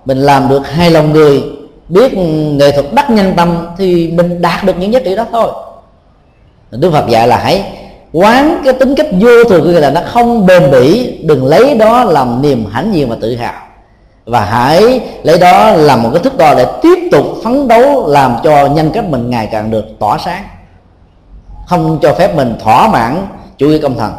[0.05, 1.43] mình làm được hài lòng người,
[1.89, 2.13] biết
[2.57, 5.51] nghệ thuật đắc nhân tâm thì mình đạt được những giá trị đó thôi.
[6.71, 7.63] Đức phật dạy là hãy
[8.15, 12.03] quán cái tính cách vô thường của là nó không bền bỉ đừng lấy đó
[12.03, 13.53] làm niềm hãnh diện và tự hào.
[14.25, 18.35] Và hãy lấy đó làm một cái thước đo để tiếp tục phấn đấu làm
[18.43, 20.43] cho nhân cách mình ngày càng được tỏa sáng.
[21.67, 23.27] Không cho phép mình thỏa mãn
[23.57, 24.13] chủ nghĩa công thần.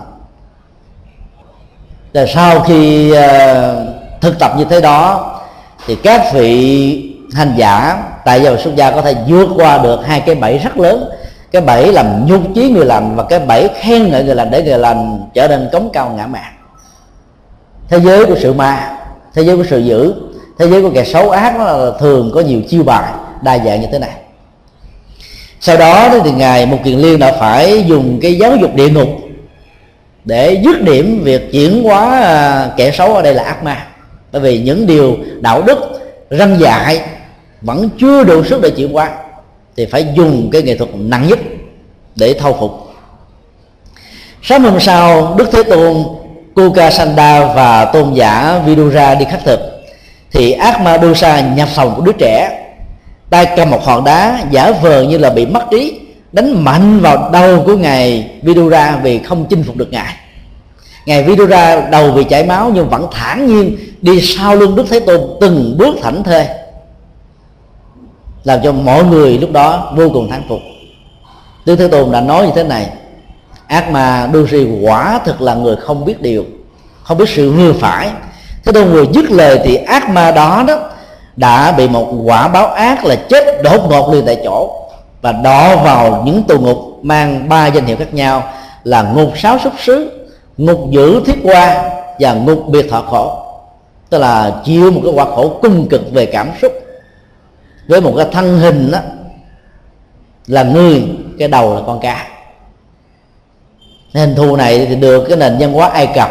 [2.14, 3.16] Rồi sau khi uh,
[4.20, 5.32] thực tập như thế đó
[5.86, 10.20] thì các vị hành giả tại giờ xuất gia có thể vượt qua được hai
[10.20, 11.08] cái bẫy rất lớn
[11.52, 14.62] cái bẫy làm nhung chí người lành và cái bẫy khen ngợi người lành để
[14.62, 16.52] người lành trở nên cống cao ngã mạn.
[17.88, 18.98] Thế giới của sự ma,
[19.34, 20.14] thế giới của sự dữ,
[20.58, 23.12] thế giới của kẻ xấu ác nó là thường có nhiều chiêu bài
[23.42, 24.16] đa dạng như thế này.
[25.60, 29.08] Sau đó thì ngài một kiền liên đã phải dùng cái giáo dục địa ngục
[30.24, 33.86] để dứt điểm việc chuyển hóa à, kẻ xấu ở đây là ác ma.
[34.32, 35.78] Bởi vì những điều đạo đức
[36.30, 37.00] răng dại
[37.60, 39.10] vẫn chưa đủ sức để chuyển hóa
[39.76, 41.38] thì phải dùng cái nghệ thuật nặng nhất
[42.16, 42.70] để thâu phục.
[44.42, 46.04] Sáng hôm sau, đức thế tôn
[46.54, 49.60] Kukasanda và tôn giả Vidura đi khắc thực,
[50.32, 52.62] thì ác ma Dosa nhập phòng của đứa trẻ,
[53.30, 56.00] tay cầm một hòn đá giả vờ như là bị mất trí,
[56.32, 60.14] đánh mạnh vào đầu của ngài Vidura vì không chinh phục được ngài.
[61.06, 65.00] Ngài Vidura đầu vì chảy máu nhưng vẫn thản nhiên đi sau lưng Đức Thế
[65.00, 66.48] Tôn từng bước thảnh thê
[68.46, 70.60] làm cho mọi người lúc đó vô cùng thán phục.
[71.64, 72.86] Đức Thế Tôn đã nói như thế này
[73.66, 76.44] ác ma đôi khi quả thực là người không biết điều
[77.02, 78.10] không biết sự vừa phải.
[78.64, 80.78] Thế tôn vừa dứt lời thì ác ma đó đó
[81.36, 84.70] đã bị một quả báo ác là chết đột ngột liền tại chỗ
[85.22, 88.42] và đọ vào những tù ngục mang ba danh hiệu khác nhau
[88.84, 91.90] là ngục sáu súc xứ, ngục giữ thiết qua
[92.20, 93.38] và ngục biệt thọ khổ.
[94.10, 96.72] Tức là chịu một cái quả khổ cung cực về cảm xúc
[97.88, 98.98] với một cái thân hình đó
[100.46, 101.08] là người,
[101.38, 102.28] cái đầu là con cá.
[104.14, 106.30] Hình thù này thì được cái nền văn hóa ai cập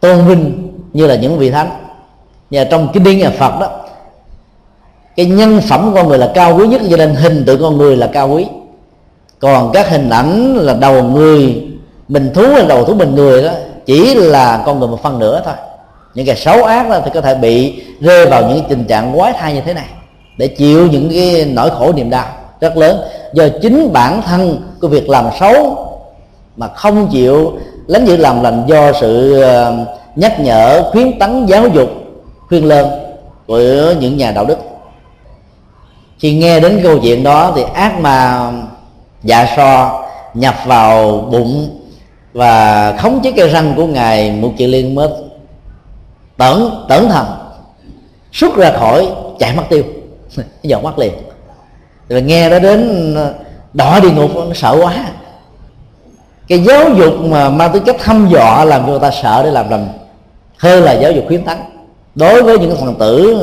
[0.00, 1.70] tôn vinh như là những vị thánh.
[2.50, 3.68] Và trong kinh điển nhà phật đó,
[5.16, 7.76] cái nhân phẩm của con người là cao quý nhất, cho nên hình tượng con
[7.76, 8.46] người là cao quý.
[9.38, 11.66] Còn các hình ảnh là đầu người,
[12.08, 13.52] mình thú hay đầu thú mình người đó,
[13.86, 15.54] chỉ là con người một phần nữa thôi
[16.14, 19.32] những cái xấu ác đó thì có thể bị rơi vào những tình trạng quái
[19.32, 19.86] thai như thế này
[20.38, 22.26] để chịu những cái nỗi khổ niềm đau
[22.60, 23.00] rất lớn.
[23.32, 25.76] Do chính bản thân của việc làm xấu
[26.56, 27.52] mà không chịu
[27.86, 29.86] lánh giữ làm lành do sự ờ,
[30.16, 31.90] nhắc nhở, khuyến tấn, giáo dục,
[32.48, 32.88] khuyên lơn
[33.46, 34.58] của những nhà đạo đức.
[36.18, 38.50] Khi nghe đến câu chuyện đó thì ác mà
[39.22, 40.02] dạ so,
[40.34, 41.68] nhập vào bụng
[42.32, 45.08] và khống chế cây răng của ngài một chị liên mới
[46.36, 47.26] tẩn tẩn thần
[48.34, 49.08] xuất ra khỏi,
[49.38, 49.82] chạy mất tiêu.
[50.62, 51.12] Dọn mắt liền.
[52.08, 53.34] Rồi nghe đó đến ờ,
[53.72, 54.94] đỏ đi ngục, nó sợ quá.
[56.48, 59.50] Cái giáo dục mà mang tính cách thăm dọa làm cho người ta sợ để
[59.50, 59.88] làm lành.
[60.58, 61.56] Hơn là giáo dục khuyến tấn.
[62.14, 63.36] Đối với những phần tử,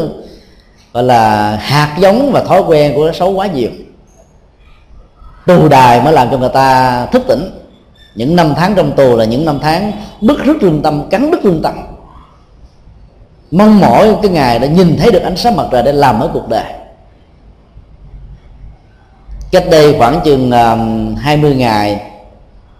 [0.94, 3.70] gọi là, hạt giống và thói quen của nó xấu quá nhiều.
[5.46, 7.52] Tù đài mới làm cho người ta thức tỉnh.
[8.16, 9.92] Những năm tháng trong tù là những năm tháng
[10.22, 11.74] bức rứt lương tâm, cắn đứt lương tâm
[13.52, 16.30] mong mỏi cái ngày đã nhìn thấy được ánh sáng mặt trời để làm ở
[16.34, 16.74] cuộc đời.
[19.52, 20.78] Cách đây khoảng chừng à,
[21.18, 22.02] 20 ngày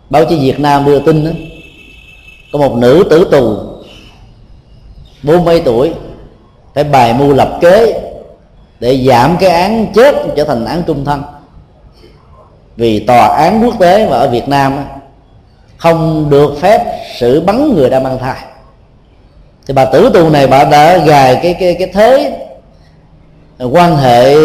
[0.10, 1.32] báo chí Việt Nam đưa tin đó,
[2.54, 3.58] có một nữ tử tù
[5.24, 5.94] bốn mấy tuổi
[6.74, 8.02] phải bài mưu lập kế
[8.80, 11.24] để giảm cái án chết trở thành án trung thân.
[12.76, 14.86] Vì tòa án quốc tế và ở Việt Nam
[15.78, 18.51] không được phép xử bắn người đang mang thai
[19.68, 22.38] thì bà tử tù này bà đã gài cái cái cái thế
[23.72, 24.36] quan hệ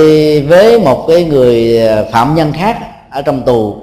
[0.40, 1.80] với một cái người
[2.12, 2.78] phạm nhân khác
[3.10, 3.76] ở trong tù.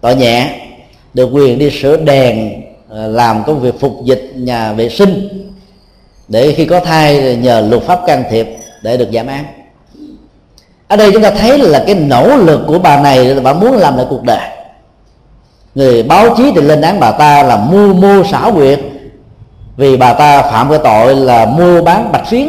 [0.00, 0.60] Tội nhẹ
[1.14, 5.28] được quyền đi sửa đèn ờ, làm công việc phục dịch nhà vệ sinh
[6.28, 8.48] để khi có thai nhờ luật pháp can thiệp
[8.82, 9.44] để được giảm án.
[10.88, 13.76] Ở đây chúng ta thấy là cái nỗ lực của bà này là bà muốn
[13.76, 14.48] làm lại cuộc đời.
[15.74, 18.80] Người báo chí thì lên án bà ta là mưu mô xảo quyệt
[19.80, 22.48] vì bà ta phạm cái tội là mua bán bạch phiến.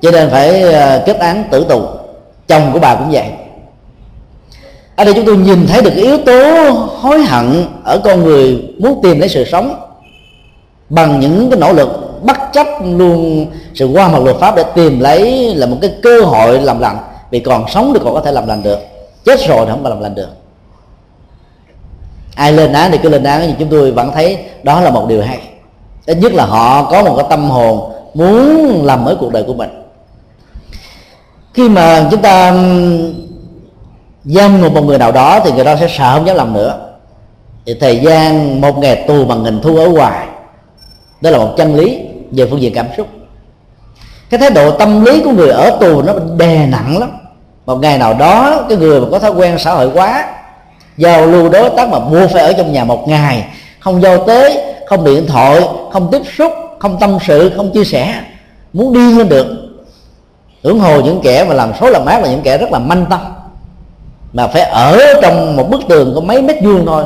[0.00, 1.82] Cho nên phải ờ, kết án tử tù.
[2.48, 3.24] Chồng của bà cũng vậy.
[4.96, 6.70] Ở đây chúng tôi nhìn thấy được yếu tố
[7.00, 9.74] hối hận ở con người muốn tìm lấy sự sống
[10.88, 11.88] bằng những cái nỗ lực
[12.22, 16.20] bất chấp luôn sự qua mặt luật pháp để tìm lấy là một cái cơ
[16.20, 16.98] hội làm lành.
[17.30, 18.78] Vì còn sống thì còn có thể làm lành được.
[19.24, 20.41] Chết rồi thì không có làm lành được
[22.34, 23.42] ai lên án thì cứ lên án.
[23.46, 25.40] Nhưng chúng tôi vẫn thấy đó là một điều hay.
[26.06, 29.54] Ít nhất là họ có một cái tâm hồn muốn làm mới cuộc đời của
[29.54, 29.70] mình.
[31.54, 32.52] Khi mà chúng ta
[34.24, 36.78] giam ngục một người nào đó thì người đó sẽ sợ không dám làm nữa.
[37.66, 40.26] Thì thời gian một ngày tù bằng hình thu ở ngoài,
[41.20, 42.00] đó là một chân lý
[42.30, 43.06] về phương diện cảm xúc.
[44.30, 47.10] Cái thái độ tâm lý của người ở tù nó đè nặng lắm.
[47.66, 50.24] Một ngày nào đó cái người mà có thói quen xã hội quá
[50.96, 53.46] giao lưu đối tác mà mua phải ở trong nhà một ngày.
[53.80, 55.60] Không giao tế, không điện thoại,
[55.92, 58.14] không tiếp xúc, không tâm sự, không chia sẻ.
[58.72, 59.46] Muốn đi lên được.
[60.62, 63.06] Hưởng hồ những kẻ mà làm số làm mát là những kẻ rất là manh
[63.10, 63.20] tâm.
[64.32, 67.04] Mà phải ở trong một bức tường có mấy mét vuông thôi.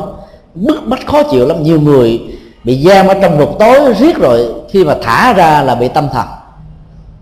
[0.55, 1.63] Bức bách khó chịu lắm.
[1.63, 2.21] Nhiều người
[2.63, 4.53] bị giam ở trong ngục tối riết rồi.
[4.69, 6.25] Khi mà thả ra là bị tâm thần,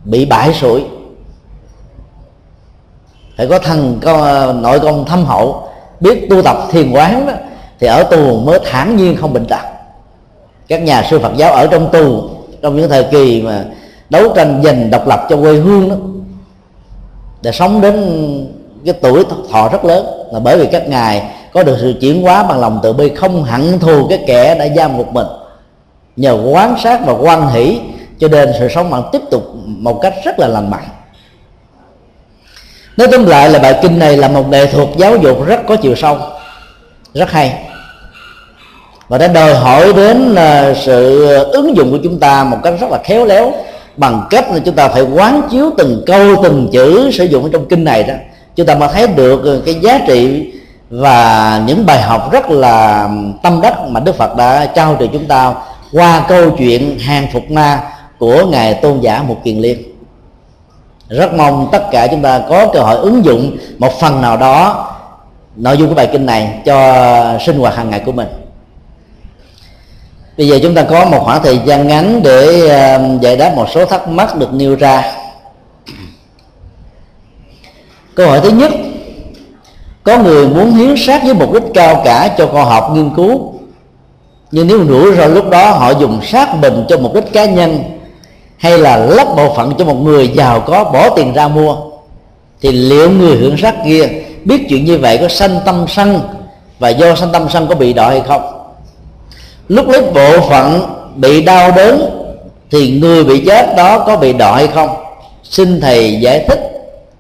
[0.03, 0.83] bị bại sụi.
[3.37, 5.69] Phải có thần có nội công thâm hậu
[6.05, 7.33] biết tu tập thiền quán đó,
[7.79, 9.61] thì ở tù mới thản nhiên không bệnh tật.
[10.67, 12.21] Các nhà sư Phật giáo ở trong tù
[12.61, 13.63] trong những thời kỳ mà
[14.09, 15.95] đấu tranh giành độc lập cho quê hương đó
[17.41, 17.95] để sống đến
[18.85, 20.05] cái tuổi thọ rất lớn.
[20.31, 21.23] Là bởi vì các ngài
[21.53, 24.67] có được sự chuyển hóa bằng lòng từ bi không hận thù cái kẻ đã
[24.75, 25.27] giam một mình
[26.15, 27.79] nhờ quán sát và quan hỷ
[28.19, 30.87] cho nên sự sống bạn tiếp tục một cách rất là lành mạnh
[32.97, 35.75] nói tóm lại là bài kinh này là một nghệ thuật giáo dục rất có
[35.75, 36.17] chiều sâu.
[37.13, 37.53] Rất hay.
[39.07, 42.89] Và đã đòi hỏi đến à, sự ứng dụng của chúng ta một cách rất
[42.91, 43.53] là khéo léo,
[43.97, 47.65] bằng cách là chúng ta phải quán chiếu từng câu, từng chữ sử dụng trong
[47.65, 48.13] kinh này đó.
[48.55, 50.51] Chúng ta mới thấy được cái giá trị
[50.89, 53.09] và những bài học rất là
[53.43, 55.53] tâm đắc mà Đức Phật đã trao cho chúng ta
[55.91, 57.79] qua câu chuyện hàng phục ma
[58.19, 59.77] của ngài tôn giả Mục kiền liên
[61.09, 64.87] rất mong tất cả chúng ta có cơ hội ứng dụng một phần nào đó,
[65.55, 68.27] nội dung của bài kinh này cho sinh hoạt hàng ngày của mình.
[70.37, 73.65] Bây giờ chúng ta có một khoảng thời gian ngắn để um, giải đáp một
[73.73, 75.03] số thắc mắc được nêu ra.
[78.15, 78.71] Câu hỏi thứ nhất,
[80.03, 83.53] có người muốn hiến sát với mục đích cao cả cho khoa học nghiên cứu,
[84.51, 87.94] nhưng nếu rủi ro lúc đó họ dùng sát mình cho mục đích cá nhân
[88.57, 91.75] hay là lắp bộ phận cho một người giàu có bỏ tiền ra mua?
[92.61, 94.09] Thì liệu người hưởng sắc kia
[94.45, 96.21] biết chuyện như vậy có sanh tâm sân
[96.79, 98.41] và do sanh tâm sân có bị đọa hay không?
[99.67, 100.81] Lúc lấy bộ phận
[101.15, 102.09] bị đau đớn
[102.71, 104.89] thì người bị chết đó có bị đọa hay không?
[105.43, 106.71] Xin thầy giải thích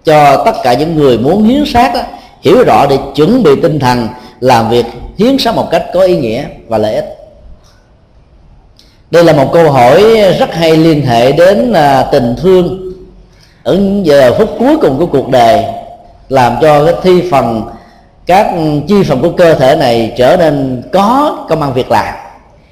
[0.05, 2.01] cho tất cả những người muốn hiến xác đó,
[2.41, 4.07] hiểu rõ để chuẩn bị tinh thần
[4.39, 4.85] làm việc
[5.17, 7.24] hiến xác một cách có ý nghĩa và lợi ích
[9.15, 10.03] đây là một câu hỏi
[10.39, 12.91] rất hay liên hệ đến à, tình thương.
[13.63, 15.63] Ở giờ phút cuối cùng của cuộc đời,
[16.29, 17.63] làm cho cái thi phần,
[18.25, 18.47] các
[18.87, 22.15] chi phần của cơ thể này trở nên có công ăn việc làm,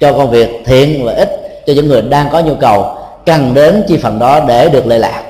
[0.00, 2.96] cho công việc thiện và ích cho những người đang có nhu cầu,
[3.26, 5.22] cần đến chi phần đó để được lệ lạc.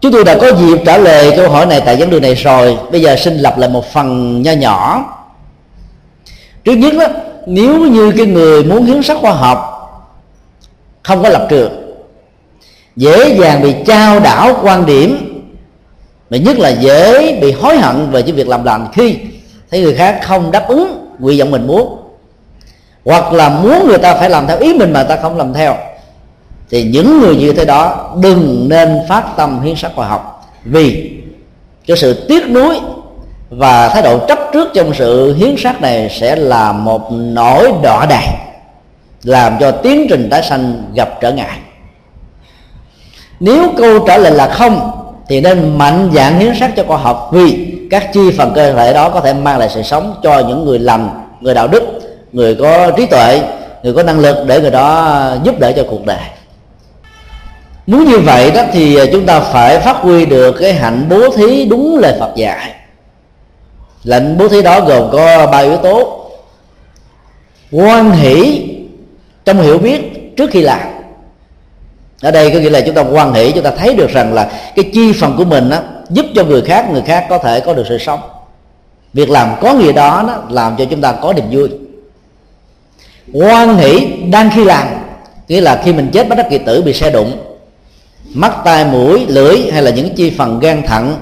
[0.00, 2.78] Chúng tôi đã có dịp trả lời câu hỏi này tại vấn đề này rồi.
[2.90, 5.04] Bây giờ xin lặp lại một phần nho nhỏ.
[6.64, 7.06] Trước nhất đó
[7.50, 9.58] nếu như cái người muốn hiến sắc khoa học,
[11.02, 11.72] không có lập trường,
[12.96, 15.26] dễ dàng bị trao đảo quan điểm,
[16.30, 19.16] mà nhất là dễ bị hối hận về cái việc làm lành khi
[19.70, 21.96] thấy người khác không đáp ứng nguyện vọng mình muốn,
[23.04, 25.76] hoặc là muốn người ta phải làm theo ý mình mà ta không làm theo,
[26.70, 30.50] thì những người như thế đó đừng nên phát tâm hiến sắc khoa học.
[30.64, 31.10] Vì
[31.86, 32.80] cái sự tiếc nuối
[33.50, 38.06] và thái độ chấp trước trong sự hiến sắc này sẽ là một nỗi đỏ
[38.10, 38.36] đài
[39.22, 41.58] làm cho tiến trình tái sanh gặp trở ngại.
[43.40, 44.90] Nếu câu trả lời là không,
[45.28, 48.92] thì nên mạnh dạng hiến sắc cho khoa học, vì các chi phần cơ thể
[48.92, 51.10] đó có thể mang lại sự sống cho những người lành,
[51.40, 51.82] người đạo đức,
[52.32, 53.42] người có trí tuệ,
[53.82, 56.18] người có năng lực để người đó giúp đỡ cho cuộc đời.
[57.86, 61.64] Muốn như vậy đó thì chúng ta phải phát huy được cái hạnh bố thí
[61.64, 62.74] đúng lời Phật dạy
[64.04, 66.26] lệnh bố thí đó gồm có ba yếu tố.
[67.70, 68.66] Quan hỷ
[69.44, 70.00] trong hiểu biết
[70.36, 70.80] trước khi làm.
[72.22, 74.52] Ở đây có nghĩa là chúng ta quan hỷ chúng ta thấy được rằng là
[74.76, 77.74] cái chi phần của mình á, giúp cho người khác người khác có thể có
[77.74, 78.20] được sự sống.
[79.12, 81.68] Việc làm có nghĩa đó, đó làm cho chúng ta có niềm vui.
[83.32, 84.86] Quan hỷ đang khi làm
[85.48, 87.32] nghĩa là khi mình chết bất đắc kỳ tử bị xe đụng.
[88.34, 91.16] Mắt tai mũi lưỡi hay là những chi phần gan thận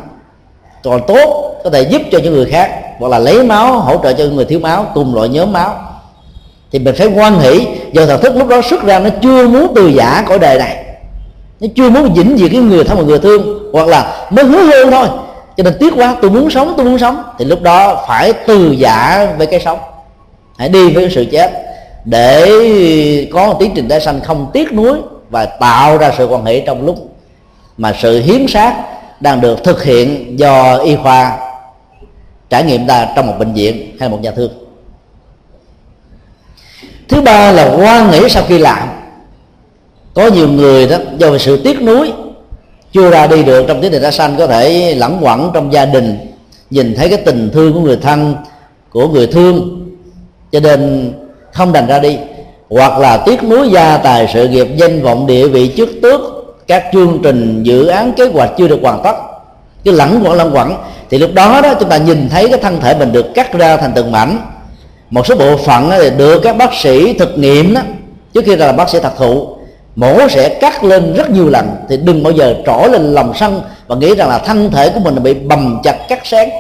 [0.83, 4.13] còn tốt có thể giúp cho những người khác, hoặc là lấy máu, hỗ trợ
[4.13, 5.75] cho người thiếu máu, cùng loại nhóm máu.
[6.73, 9.73] Thì mình phải quan hỷ, do thần thức lúc đó xuất ra nó chưa muốn
[9.75, 10.85] từ giả cõi đời này.
[11.61, 14.83] Nó chưa muốn dính gì cái người thân một người thương, hoặc là mới hứa
[14.83, 15.09] hôn thôi.
[15.57, 17.23] Cho nên tiếc quá, tôi muốn sống, tôi muốn sống.
[17.39, 19.79] Thì lúc đó phải từ giả với cái sống.
[20.59, 21.51] Hãy đi với sự chết,
[22.05, 22.49] để
[23.33, 24.99] có một tiến trình tái sanh không tiếc nuối
[25.31, 26.97] và tạo ra sự quan hệ trong lúc
[27.77, 28.75] mà sự hiến sát
[29.21, 31.48] đang được thực hiện do y khoa
[32.51, 34.51] trải nghiệm ta trong một bệnh viện hay một nhà thương.
[37.09, 38.89] Thứ ba là quan nghĩ sau khi làm.
[40.15, 42.13] Có nhiều người đó, do sự tiếc nuối,
[42.93, 45.85] chưa ra đi được trong tiến trình đã sanh, có thể lẳng quẩn trong gia
[45.85, 46.19] đình,
[46.71, 48.37] nhìn thấy cái tình thương của người thân,
[48.91, 49.87] của người thương,
[50.53, 51.13] cho nên
[51.53, 52.19] không đành ra đi.
[52.71, 56.21] Hoặc là tiếc nuối gia tài, sự nghiệp, danh vọng, địa vị, chức tước,
[56.67, 59.17] các chương trình, dự án, kế hoạch chưa được hoàn tất.
[59.85, 60.75] Cái lẳng quẩn lẳng quẩn
[61.11, 63.77] thì lúc đó đó, chúng ta nhìn thấy cái thân thể mình được cắt ra
[63.77, 64.39] thành từng mảnh.
[65.11, 67.81] Một số bộ phận thì được các bác sĩ thực nghiệm đó.
[68.35, 69.49] Trước khi là bác sĩ thật thụ
[69.97, 71.77] mổ sẽ cắt lên rất nhiều lần.
[71.89, 75.01] Thì đừng bao giờ trỏ lên lòng sân và nghĩ rằng là thân thể của
[75.01, 76.51] mình bị bầm chặt cắt sáng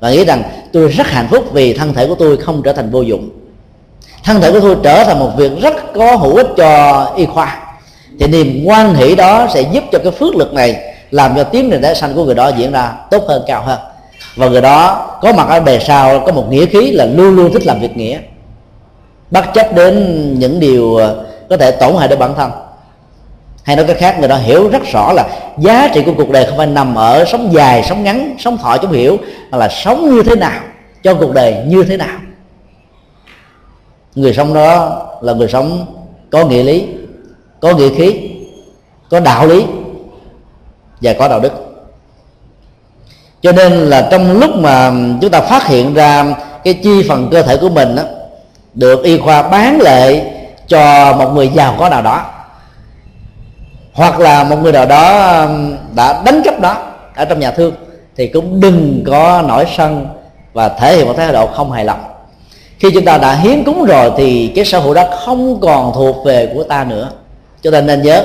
[0.00, 0.42] và nghĩ rằng
[0.72, 3.28] tôi rất hạnh phúc vì thân thể của tôi không trở thành vô dụng.
[4.24, 7.60] Thân thể của tôi trở thành một việc rất có hữu ích cho y khoa.
[8.20, 11.68] Thì niềm quan hỷ đó sẽ giúp cho cái phước lực này làm cho tiến
[11.70, 13.78] trình tái sanh của người đó diễn ra tốt hơn, cao hơn.
[14.36, 17.52] Và người đó có mặt ở bề sau, có một nghĩa khí là luôn luôn
[17.52, 18.18] thích làm việc nghĩa.
[19.30, 22.50] Bất chấp đến những điều ờ, có thể tổn hại đến bản thân.
[23.62, 25.24] Hay nói cách khác, người đó hiểu rất rõ là
[25.58, 28.76] giá trị của cuộc đời không phải nằm ở sống dài sống ngắn sống thọ
[28.78, 29.16] chúng hiểu,
[29.50, 30.60] mà là sống như thế nào,
[31.02, 32.18] cho cuộc đời như thế nào.
[34.14, 35.86] Người sống đó là người sống
[36.30, 36.86] có nghĩa lý,
[37.60, 38.30] có nghĩa khí,
[39.10, 39.64] có đạo lý
[41.00, 41.52] và có đạo đức.
[43.42, 46.24] Cho nên là trong lúc mà chúng ta phát hiện ra
[46.64, 48.02] cái chi phần cơ thể của mình đó,
[48.74, 50.22] được y khoa bán lệ
[50.68, 52.24] cho một người giàu có nào đó
[53.92, 56.76] hoặc là một người nào đó um, đã đánh cắp đó
[57.14, 57.74] ở trong nhà thương
[58.16, 60.06] thì cũng đừng có nổi sân
[60.52, 62.00] và thể hiện một thái độ không hài lòng.
[62.78, 66.24] Khi chúng ta đã hiến cúng rồi thì cái sở hữu đó không còn thuộc
[66.24, 67.10] về của ta nữa.
[67.62, 68.24] Cho nên nên nhớ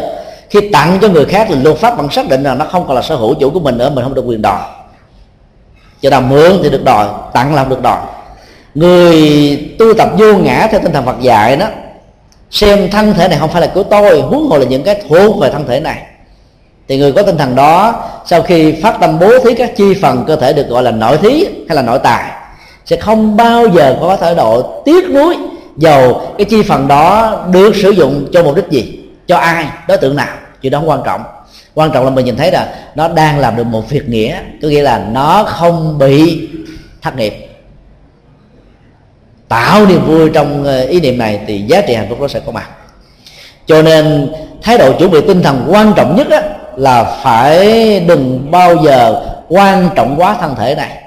[0.53, 2.95] khi tặng cho người khác thì luật pháp vẫn xác định là nó không còn
[2.95, 4.59] là sở hữu chủ của mình nữa, mình không được quyền đòi.
[6.01, 7.97] Cho nào mượn thì được đòi, tặng là không được đòi.
[8.75, 11.67] Người tu tập vô ngã theo tinh thần Phật dạy đó,
[12.51, 15.39] xem thân thể này không phải là của tôi, huống hồ là những cái thuộc
[15.39, 15.97] về thân thể này.
[16.87, 20.23] Thì người có tinh thần đó, sau khi phát tâm bố thí các chi phần
[20.27, 22.31] cơ thể được gọi là nội thí hay là nội tài,
[22.85, 25.37] sẽ không bao giờ có thái độ tiếc nuối
[25.77, 29.97] dầu cái chi phần đó được sử dụng cho mục đích gì, cho ai, đối
[29.97, 31.23] tượng nào chứ đó không quan trọng.
[31.73, 34.67] Quan trọng là mình nhìn thấy là nó đang làm được một việc nghĩa có
[34.67, 36.49] nghĩa là nó không bị
[37.01, 37.49] thất nghiệp.
[39.47, 42.39] Tạo niềm vui trong ờ, ý niệm này thì giá trị hạnh phúc nó sẽ
[42.45, 42.69] có mặt.
[43.67, 44.31] Cho nên
[44.61, 46.41] thái độ chuẩn bị tinh thần quan trọng nhất á,
[46.75, 50.97] là phải đừng bao giờ quan trọng quá thân thể này.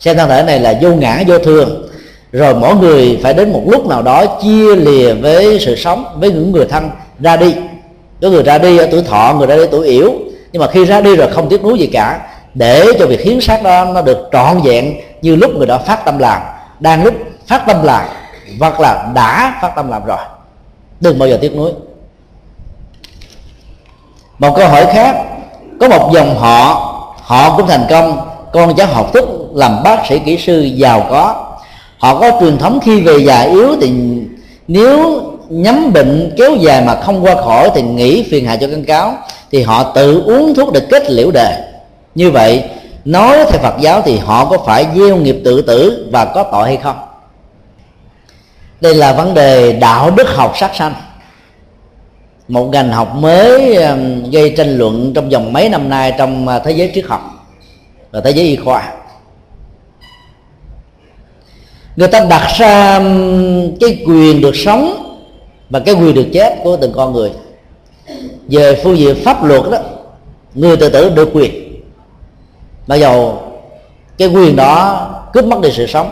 [0.00, 1.88] Xem thân thể này là vô ngã vô thường.
[2.32, 6.30] Rồi mỗi người phải đến một lúc nào đó chia lìa với sự sống với
[6.30, 7.54] những người thân ra đi
[8.22, 10.12] có người ra đi ở tuổi thọ, người ra đi tuổi yếu.
[10.52, 12.20] Nhưng mà khi ra đi rồi không tiếc nuối gì cả.
[12.54, 16.04] Để cho việc hiến xác đó nó được trọn vẹn như lúc người đó phát
[16.04, 16.42] tâm làm.
[16.80, 17.14] Đang lúc
[17.46, 18.04] phát tâm làm,
[18.60, 20.18] hoặc là đã phát tâm làm rồi.
[21.00, 21.72] Đừng bao giờ tiếc nuối.
[24.38, 25.16] Một câu hỏi khác.
[25.80, 26.86] Có một dòng họ
[27.22, 28.28] họ cũng thành công.
[28.52, 29.24] Con cháu học thức
[29.54, 31.46] làm bác sĩ kỹ sư giàu có.
[31.98, 33.92] Họ có truyền thống khi về già yếu thì
[34.68, 38.84] nếu nhắm bệnh kéo dài mà không qua khỏi thì nghĩ phiền hại cho căn
[38.84, 39.14] cáo,
[39.50, 41.72] thì họ tự uống thuốc để kết liễu đề.
[42.14, 42.64] Như vậy,
[43.04, 46.66] nói theo Phật giáo thì họ có phải gieo nghiệp tự tử và có tội
[46.66, 46.96] hay không?
[48.80, 50.94] Đây là vấn đề đạo đức học sát sanh.
[52.48, 56.62] Một ngành học mới um, gây tranh luận trong vòng mấy năm nay trong uh,
[56.64, 57.46] thế giới triết học
[58.10, 58.92] và thế giới y khoa.
[61.96, 65.09] Người ta đặt ra um, cái quyền được sống
[65.70, 67.30] và cái quyền được chết của từng con người.
[68.48, 69.78] Về phương diện pháp luật đó
[70.54, 71.80] người tự tử được quyền.
[72.86, 73.42] Mặc dầu
[74.18, 76.10] cái quyền đó cướp mất đi sự sống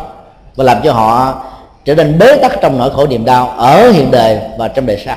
[0.57, 1.43] và làm cho họ
[1.85, 5.03] trở nên bế tắc trong nỗi khổ niềm đau ở hiện đời và trong đời
[5.05, 5.17] sau.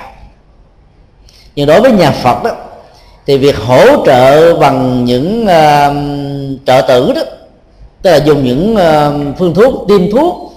[1.55, 2.51] Nhưng đối với nhà phật đó
[3.25, 7.21] thì việc hỗ trợ bằng những uh, trợ tử đó
[8.01, 10.50] tức là dùng những uh, phương thuốc tiêm thuốc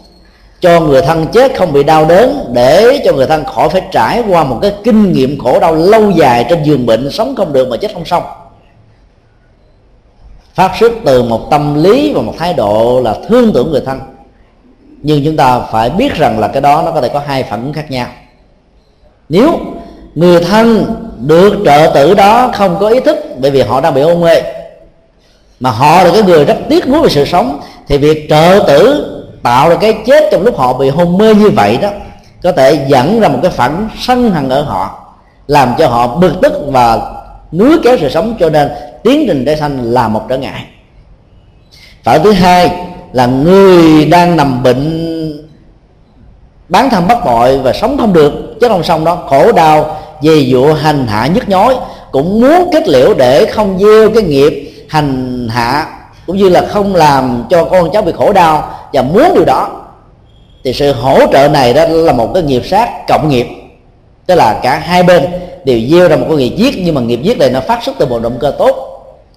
[0.65, 4.23] cho người thân chết không bị đau đớn, để cho người thân khỏi phải trải
[4.29, 7.69] qua một cái kinh nghiệm khổ đau lâu dài trên giường bệnh, sống không được
[7.69, 8.23] mà chết không xong.
[10.55, 14.01] Phát xuất từ một tâm lý và một thái độ là thương tưởng người thân.
[15.03, 17.73] Nhưng chúng ta phải biết rằng là cái đó nó có thể có hai phản
[17.73, 18.07] khác nhau.
[19.29, 19.61] Nếu
[20.15, 24.03] người thân được trợ tử đó không có ý thức bởi vì họ đang bị
[24.03, 24.43] hôn mê
[25.61, 29.11] mà họ là cái người rất tiếc nuối về sự sống, thì việc trợ tử
[29.45, 31.89] tạo ra cái chết trong lúc họ bị hôn mê như vậy đó,
[32.43, 35.05] có thể dẫn ra một cái phản sân hận ở họ,
[35.47, 37.01] làm cho họ bực tức và
[37.53, 38.71] núi kéo sự sống, cho nên
[39.03, 40.65] tiến trình tái sanh là một trở ngại.
[42.05, 42.71] Phản thứ hai
[43.13, 45.49] là người đang nằm bệnh,
[46.69, 50.37] bán thân bất bội và sống không được, chết không xong đó, khổ đau về
[50.37, 51.75] dụ hành hạ, nhức nhối,
[52.13, 55.87] cũng muốn kết liễu để không gieo cái nghiệp hành hạ,
[56.27, 59.69] cũng như là không làm cho con cháu bị khổ đau và muốn điều đó,
[60.65, 63.47] thì sự hỗ trợ này đó là một cái nghiệp sát cộng nghiệp.
[64.27, 65.27] Tức là cả hai bên
[65.65, 67.95] đều gieo ra một cái nghiệp giết, nhưng mà nghiệp giết này nó phát xuất
[67.99, 68.91] từ một động cơ tốt.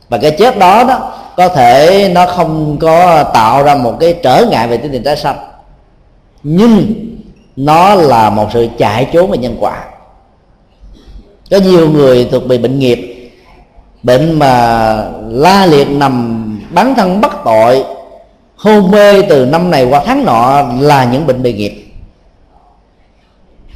[0.09, 4.45] Và cái chết đó đó có thể nó không có tạo ra một cái trở
[4.51, 5.37] ngại về tinh thần tái sanh,
[6.43, 6.93] nhưng
[7.55, 9.83] nó là một sự chạy trốn về nhân quả.
[11.51, 13.31] Có nhiều người thuộc bị bệnh nghiệp,
[14.03, 17.83] bệnh mà la liệt nằm bắn thân bất tội
[18.57, 21.83] hôn mê từ năm này qua tháng nọ là những bệnh bị nghiệp.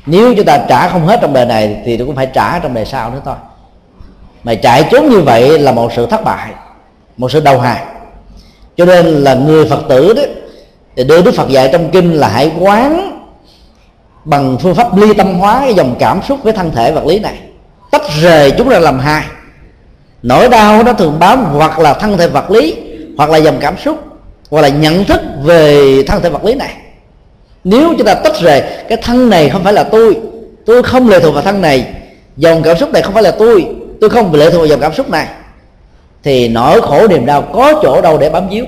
[0.06, 2.86] Nếu chúng ta trả không hết trong đời này thì cũng phải trả trong đời
[2.86, 3.36] sau nữa thôi.
[4.44, 6.54] Mà chạy trốn như vậy là một sự thất bại,
[7.18, 7.88] một sự đầu hàng
[8.78, 10.22] cho nên là người phật tử đó,
[10.96, 13.20] thì đưa đức phật dạy trong kinh là hãy quán
[14.26, 17.20] bằng phương pháp ly tâm hóa cái dòng cảm xúc với thân thể vật lý
[17.20, 17.40] này.
[17.92, 19.24] Tách rời chúng ra làm hai.
[20.24, 22.76] Nỗi đau nó thường bám hoặc là thân thể vật lý
[23.18, 24.11] hoặc là dòng cảm xúc
[24.52, 26.74] hoặc là nhận thức về thân thể vật lý này.
[27.64, 30.18] Nếu chúng ta tách rời, cái thân này không phải là tôi
[30.66, 31.94] tôi không lệ thuộc vào thân này,
[32.38, 33.66] dòng cảm xúc này không phải là tôi
[34.02, 35.28] tôi không lệ thuộc vào dòng cảm xúc này,
[36.24, 38.66] thì nỗi khổ niềm đau có chỗ đâu để bám víu.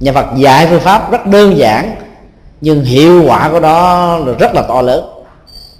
[0.00, 1.94] Nhà Phật dạy phương pháp rất đơn giản,
[2.60, 5.04] nhưng hiệu quả của nó rất là to lớn.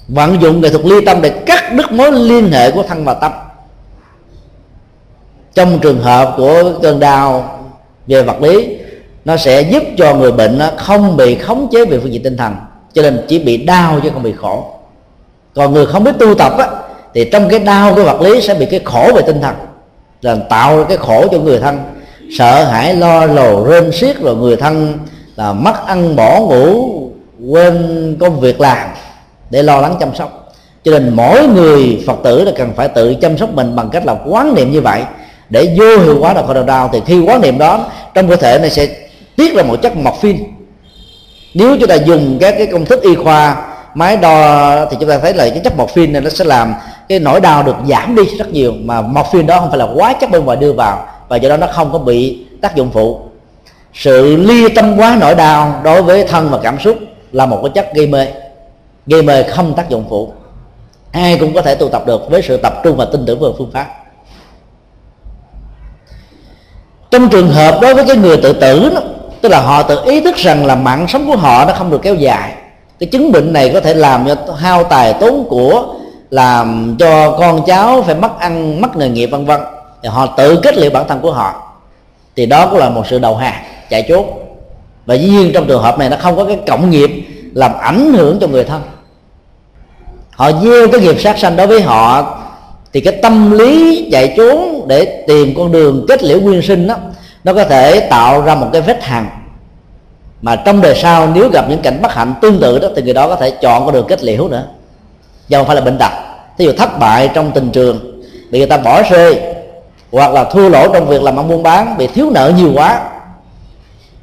[0.08, 3.14] Vận dụng nghệ thuật ly tâm để cắt đứt mối liên hệ của thân và
[3.14, 3.32] tâm.
[5.54, 7.58] Trong trường hợp của cơn đau
[8.06, 8.78] về vật lý
[9.26, 12.54] nó sẽ giúp cho người bệnh không bị khống chế về phương diện tinh thần
[12.92, 14.64] cho nên chỉ bị đau chứ không bị khổ.
[15.54, 16.66] Còn người không biết tu tập á,
[17.14, 19.54] thì trong cái đau cái vật lý sẽ bị cái khổ về tinh thần
[20.22, 21.78] là tạo ra cái khổ cho người thân.
[22.38, 24.98] Sợ hãi lo lồ rên xiết rồi người thân
[25.36, 26.90] là mất ăn bỏ ngủ
[27.48, 28.88] quên công việc làm
[29.50, 30.54] để lo lắng chăm sóc.
[30.84, 34.06] Cho nên mỗi người phật tử là cần phải tự chăm sóc mình bằng cách
[34.06, 35.02] là quán niệm như vậy.
[35.50, 38.58] Để vô hiệu hóa được khổ đau thì khi quán niệm đó trong cơ thể
[38.58, 38.88] này sẽ
[39.36, 40.38] tiết ra một chất morphine.
[41.54, 45.18] Nếu chúng ta dùng các cái công thức y khoa máy đo thì chúng ta
[45.18, 46.74] thấy là cái chất morphine này nó sẽ làm
[47.08, 50.12] cái nỗi đau được giảm đi rất nhiều mà morphine đó không phải là quá
[50.12, 53.20] chất bên ngoài đưa vào và do đó nó không có bị tác dụng phụ.
[53.94, 56.96] Sự ly tâm quá nỗi đau đối với thân và cảm xúc
[57.32, 58.26] là một cái chất gây mê.
[59.06, 60.32] Gây mê không tác dụng phụ.
[61.12, 63.54] Ai cũng có thể tu tập được với sự tập trung và tin tưởng vào
[63.58, 63.86] phương pháp.
[67.10, 69.00] Trong trường hợp đối với cái người tự tử đó,
[69.40, 72.02] tức là họ tự ý thức rằng là mạng sống của họ nó không được
[72.02, 72.52] kéo dài.
[72.98, 75.94] Cái chứng bệnh này có thể làm cho hao tài tốn của,
[76.30, 79.60] làm cho con cháu phải mất ăn, mất nghề nghiệp, vân vân.
[80.02, 81.62] Thì họ tự kết liễu bản thân của họ.
[82.36, 84.26] Thì đó cũng là một sự đầu hàng, chạy trốn
[85.06, 87.10] và dĩ nhiên trong trường hợp này nó không có cái cộng nghiệp
[87.54, 88.82] làm ảnh hưởng cho người thân.
[90.30, 92.36] Họ gieo cái nghiệp sát sanh đối với họ,
[92.92, 96.94] thì cái tâm lý chạy trốn để tìm con đường kết liễu nguyên sinh đó
[97.46, 99.28] nó có thể tạo ra một cái vết hằn
[100.42, 103.14] mà trong đời sau nếu gặp những cảnh bất hạnh tương tự đó, thì người
[103.14, 104.66] đó có thể chọn con đường kết liễu nữa.
[105.48, 106.10] Do không phải là bệnh tật.
[106.58, 109.40] Thí dụ thất bại trong tình trường, bị người ta bỏ rơi,
[110.12, 113.00] hoặc là thua lỗ trong việc làm ăn buôn bán, bị thiếu nợ nhiều quá,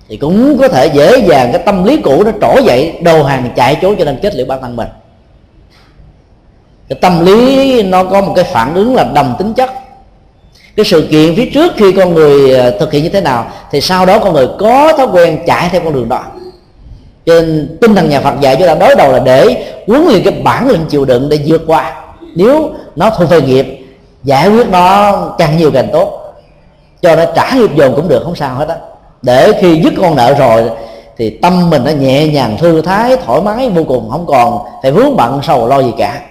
[0.09, 3.51] thì cũng có thể dễ dàng cái tâm lý cũ nó trỗi dậy, đầu hàng
[3.55, 4.87] chạy trốn cho nên kết liễu bản thân mình.
[6.89, 9.69] Cái tâm lý nó có một cái phản ứng là đồng tính chất
[10.75, 13.81] cái sự kiện phía trước khi con người à, thực hiện như thế nào, thì
[13.81, 16.23] sau đó con người có thói quen chạy theo con đường đó.
[17.25, 20.33] Trên tinh thần nhà Phật dạy chúng ta đối đầu là để huấn luyện cái
[20.43, 21.95] bản lĩnh chịu đựng để vượt qua.
[22.35, 23.85] Nếu nó thuộc về nghiệp,
[24.23, 26.19] giải quyết nó càng nhiều càng tốt.
[27.01, 28.75] Cho nó trả nghiệp dồn cũng được, không sao hết á.
[29.21, 30.69] Để khi dứt con nợ rồi
[31.17, 34.91] thì tâm mình nó nhẹ nhàng, thư thái, thoải mái, vô cùng, không còn phải
[34.91, 36.21] vướng bận sầu lo gì cả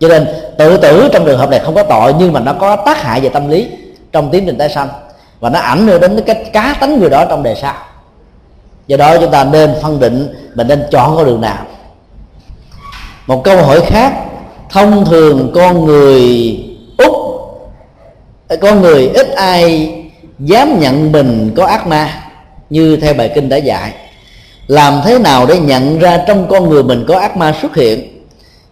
[0.00, 0.26] cho nên
[0.58, 3.20] tự tử trong trường hợp này không có tội, nhưng mà nó có tác hại
[3.20, 3.68] về tâm lý
[4.12, 4.88] trong tiến trình tái sanh.
[5.40, 7.74] Và nó ảnh hưởng đến cái cá tánh người đó trong đời sau.
[8.86, 11.66] Do đó chúng ta nên phân định mình nên chọn con đường nào.
[13.26, 14.12] Một câu hỏi khác,
[14.70, 16.58] thông thường con người
[16.98, 17.14] úc
[18.60, 19.94] con người ít ai
[20.38, 22.22] dám nhận mình có ác ma,
[22.70, 23.92] như theo bài kinh đã dạy.
[24.66, 28.15] Làm thế nào để nhận ra trong con người mình có ác ma xuất hiện?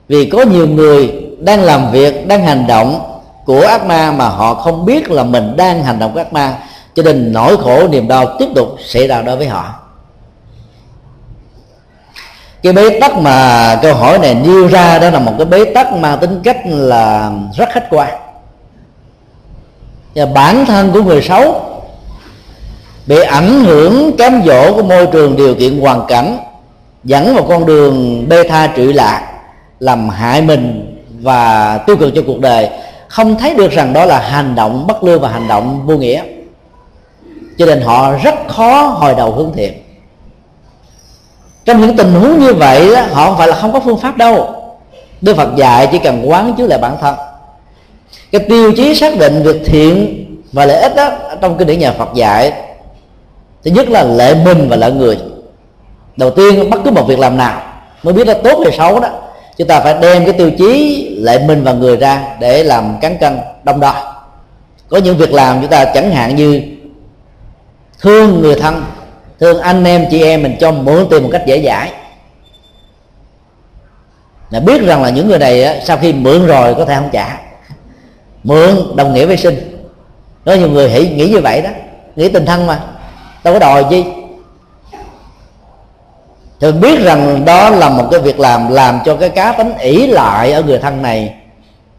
[0.08, 4.54] Vì có nhiều người đang làm việc, đang hành động của ác ma mà họ
[4.54, 6.58] không biết là mình đang hành động của ác ma,
[6.94, 9.74] cho nên nỗi khổ niềm đau tiếp tục xảy ra đối với họ.
[12.62, 15.92] Cái bế tắc mà câu hỏi này nêu ra đó là một cái bế tắc
[15.92, 18.14] mang tính cách là rất khách quan.
[20.14, 21.62] Và bản thân của người xấu
[23.06, 26.38] bị ảnh hưởng, cám dỗ của môi trường điều kiện hoàn cảnh,
[27.04, 29.33] dẫn vào con đường bê tha trụy lạc
[29.84, 32.68] làm hại mình và tiêu cực cho cuộc đời
[33.08, 36.22] không thấy được rằng đó là hành động bất lương và hành động vô nghĩa.
[37.58, 39.72] Cho nên họ rất khó hồi đầu hướng thiện.
[41.64, 44.16] Trong những tình huống như vậy đó, họ không phải là không có phương pháp
[44.16, 44.54] đâu.
[45.20, 47.14] Đức Phật dạy chỉ cần quán chiếu lại bản thân.
[48.32, 51.92] Cái tiêu chí xác định việc thiện và lợi ích đó trong kinh điển nhà
[51.92, 52.52] Phật dạy
[53.64, 55.18] thứ nhất là lệ mình và lợi người.
[56.16, 57.62] Đầu tiên bất cứ một việc làm nào
[58.02, 59.08] mới biết là tốt hay xấu đó
[59.58, 63.18] chúng ta phải đem cái tiêu chí lệ mình và người ra để làm cán
[63.18, 64.14] cân đông đo.
[64.88, 66.62] Có những việc làm chúng ta chẳng hạn như
[68.00, 68.84] thương người thân,
[69.40, 71.92] thương anh em, chị em mình cho mượn tiền một cách dễ dãi.
[74.50, 77.40] Là biết rằng là những người này sau khi mượn rồi có thể không trả.
[78.44, 79.86] Mượn đồng nghĩa với sinh.
[80.44, 81.70] Có nhiều người hãy nghĩ như vậy đó.
[82.16, 82.80] Nghĩ tình thân mà.
[83.44, 84.04] Đâu có đòi chi
[86.64, 90.06] thường biết rằng đó là một cái việc làm làm cho cái cá tính ỷ
[90.06, 91.34] lại ở người thân này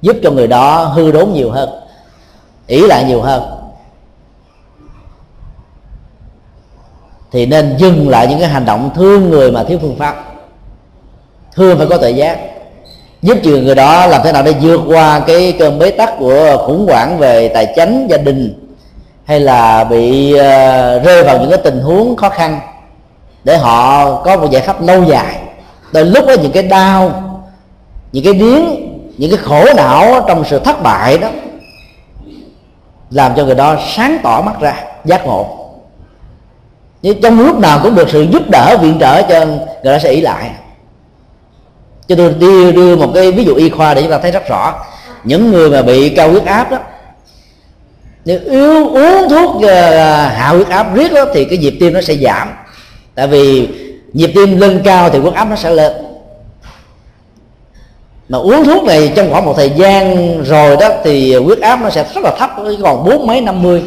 [0.02, 1.70] giúp cho người đó hư đốn nhiều hơn
[2.68, 3.44] ỷ lại nhiều hơn.
[7.32, 10.34] Thì nên dừng lại những cái hành động thương người mà thiếu phương pháp.
[11.56, 12.40] Thương phải có tự giác.
[13.22, 16.64] Giúp cho người đó làm thế nào để vượt qua cái cơn bế tắc của
[16.68, 18.76] khủng hoảng về tài chính gia đình
[19.26, 20.40] hay là bị uh,
[21.06, 22.60] rơi vào những cái tình huống khó khăn
[23.46, 25.40] để họ có một giải pháp lâu dài.
[25.92, 27.22] Đôi lúc đó những cái đau
[28.12, 28.66] những cái điếng
[29.18, 31.30] những cái khổ não trong sự thất bại đó
[33.12, 35.48] làm cho người đó sáng tỏ mắt ra giác ngộ.
[37.02, 40.10] Nhưng trong lúc nào cũng được sự giúp đỡ viện trợ cho người đó sẽ
[40.10, 40.52] ý lại.
[42.08, 44.48] Cho tôi đưa, đưa một cái ví dụ y khoa để chúng ta thấy rất
[44.50, 44.86] rõ.
[45.24, 46.78] Những người mà bị cao huyết áp đó
[48.26, 52.02] nếu yếu uống thuốc ờ, hạ huyết áp riết đó thì cái nhịp tim nó
[52.02, 52.50] sẽ giảm
[53.16, 53.68] tại vì
[54.14, 55.92] nhịp tim lên cao thì huyết áp nó sẽ lên.
[58.30, 61.90] Mà uống thuốc này trong khoảng một thời gian rồi đó thì huyết áp nó
[61.90, 62.52] sẽ rất là thấp
[62.84, 63.84] còn bốn mấy năm mươi.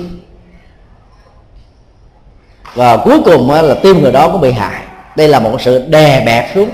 [2.75, 4.83] Và cuối cùng là tim người đó cũng bị hại.
[5.17, 6.69] Đây là một sự đè bẹp xuống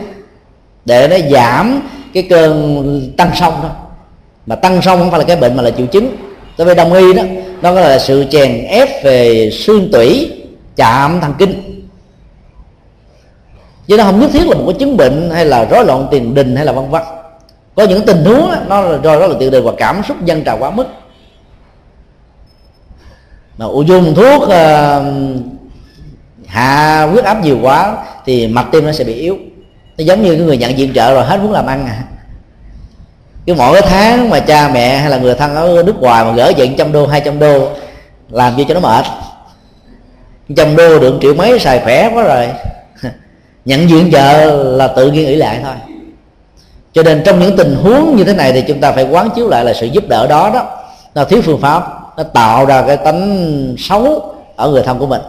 [0.84, 3.70] để nó giảm cái cơn tăng sông thôi.
[4.46, 6.16] Mà tăng sông không phải là cái bệnh mà là triệu chứng.
[6.58, 7.22] Đối với đông y đó,
[7.62, 10.32] nó là sự chèn ép về xương tủy,
[10.76, 11.73] chạm thần kinh
[13.88, 16.34] chứ nó không nhất thiết là một cái chứng bệnh hay là rối loạn tiền
[16.34, 17.02] đình hay là vân vân.
[17.74, 20.16] Có những tình huống đó, nó là do đó là tiền đình và cảm xúc
[20.24, 20.86] dân trào quá mức.
[23.58, 24.50] Mà dùng thuốc uh,
[26.46, 27.96] hạ huyết áp nhiều quá
[28.26, 29.38] thì mạch tim nó sẽ bị yếu.
[29.98, 32.02] Nó giống như cái người nhận viện trợ rồi hết muốn làm ăn à.
[33.46, 36.32] Cái mỗi cái tháng mà cha mẹ hay là người thân ở nước ngoài mà
[36.32, 37.68] gỡ viện trăm đô hai trăm đô
[38.30, 39.04] làm gì cho nó mệt?
[40.56, 42.48] Trăm đô được triệu mấy xài khỏe quá rồi
[43.64, 45.74] nhận diện vợ là tự nhiên ủy lại thôi.
[46.92, 49.48] Cho nên trong những tình huống như thế này thì chúng ta phải quán chiếu
[49.48, 50.66] lại là sự giúp đỡ đó đó.
[51.14, 51.84] Nó thiếu phương pháp,
[52.16, 55.20] nó tạo ra cái tánh xấu ở người thân của mình.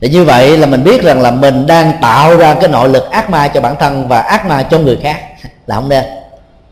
[0.00, 3.10] Để như vậy là mình biết rằng là mình đang tạo ra cái nội lực
[3.10, 5.20] ác ma cho bản thân và ác ma cho người khác.
[5.66, 6.04] Là không nên.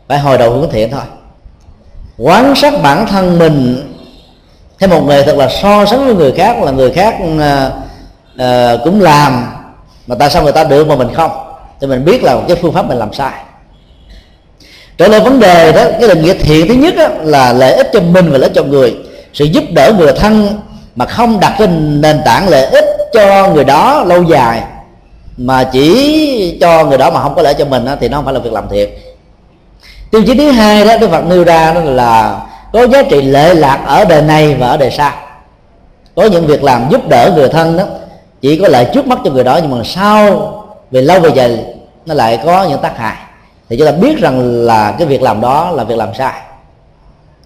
[0.07, 1.01] Phải hồi đầu hướng thiện thôi.
[2.17, 3.83] Quán sát bản thân mình.
[4.79, 7.71] Theo một người thật là so sánh với người khác là người khác à,
[8.41, 9.47] uh, cũng làm
[10.07, 11.31] mà tại sao người ta được mà mình không?
[11.81, 13.33] Thì mình biết là cái phương pháp mình làm sai.
[14.97, 17.89] Trở lại vấn đề đó cái định nghĩa thiện thứ nhất đó, là lợi ích
[17.93, 18.95] cho mình và lợi ích cho người.
[19.33, 20.59] Sự giúp đỡ người thân
[20.95, 24.63] mà không đặt trên nền tảng lợi ích cho người đó lâu dài
[25.37, 28.25] mà chỉ cho người đó mà không có lợi cho mình đó, thì nó không
[28.25, 28.89] phải là việc làm thiện.
[30.11, 32.41] Tiêu chí thứ hai đó đức phật nêu ra đó là
[32.73, 35.11] có giá trị lệ lạc ở đời này và ở đời sau.
[36.15, 37.83] Có những việc làm giúp đỡ người thân đó
[38.41, 40.53] chỉ có lợi trước mắt cho người đó nhưng mà sau
[40.91, 41.65] về lâu về dài
[42.05, 43.17] nó lại có những tác hại.
[43.69, 46.41] Thì chúng ta biết rằng là cái việc làm đó là việc làm sai.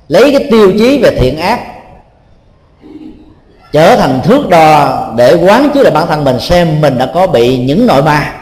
[0.07, 1.59] Lấy cái tiêu chí về thiện ác
[3.71, 7.27] trở thành thước đo để quán chiếu lại bản thân mình xem mình đã có
[7.27, 8.33] bị những nội ma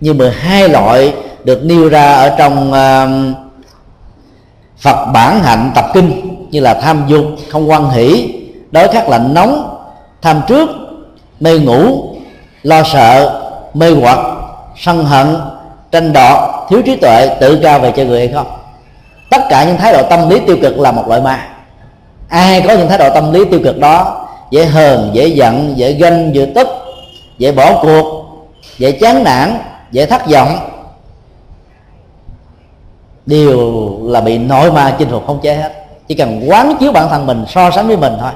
[0.00, 1.14] như 12 loại
[1.44, 3.36] được nêu ra ở trong uh,
[4.78, 8.34] Phật bản hạnh tập kinh như là tham dục không quan hỷ
[8.70, 9.78] đối khắc lạnh nóng
[10.22, 10.68] tham trước
[11.40, 12.06] mê ngủ,
[12.62, 13.40] lo sợ,
[13.74, 14.18] mê hoặc,
[14.76, 15.36] sân hận,
[15.92, 16.38] tranh đoạt
[16.68, 18.46] thiếu trí tuệ, tự cao về cho người hay không?
[19.30, 21.48] Tất cả những thái độ tâm lý tiêu cực là một loại ma.
[22.28, 25.92] Ai có những thái độ tâm lý tiêu cực đó, dễ hờn, dễ giận, dễ
[25.92, 26.68] ganh, dễ tức,
[27.38, 28.24] dễ bỏ cuộc,
[28.78, 29.58] dễ chán nản,
[29.90, 30.58] dễ thất vọng.
[33.26, 35.72] Đều là bị nội ma chinh phục không chế hết.
[36.08, 38.30] Chỉ cần quán chiếu bản thân mình, so sánh với mình thôi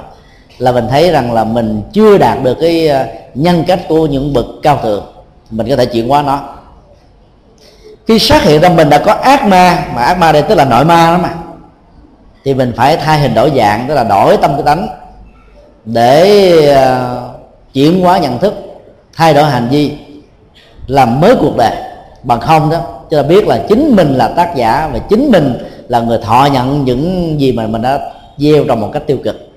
[0.59, 4.33] là mình thấy rằng là mình chưa đạt được cái ờ, nhân cách của những
[4.33, 5.03] bậc cao thượng.
[5.51, 6.39] Mình có thể chuyển hóa nó.
[8.07, 10.65] Khi phát hiện ra mình đã có ác ma, mà ác ma đây tức là
[10.65, 11.29] nội ma đó mà,
[12.45, 14.87] thì mình phải thay hình đổi dạng, tức là đổi tâm cái tánh
[15.85, 17.21] để ờ,
[17.73, 18.53] chuyển hóa nhận thức,
[19.15, 19.97] thay đổi hành vi,
[20.87, 21.75] làm mới cuộc đời.
[22.23, 22.77] Bằng không đó
[23.09, 25.53] cho ta biết là chính mình là tác giả và chính mình
[25.87, 27.99] là người thọ nhận những gì mà mình đã
[28.37, 29.48] gieo trong một cách tiêu cực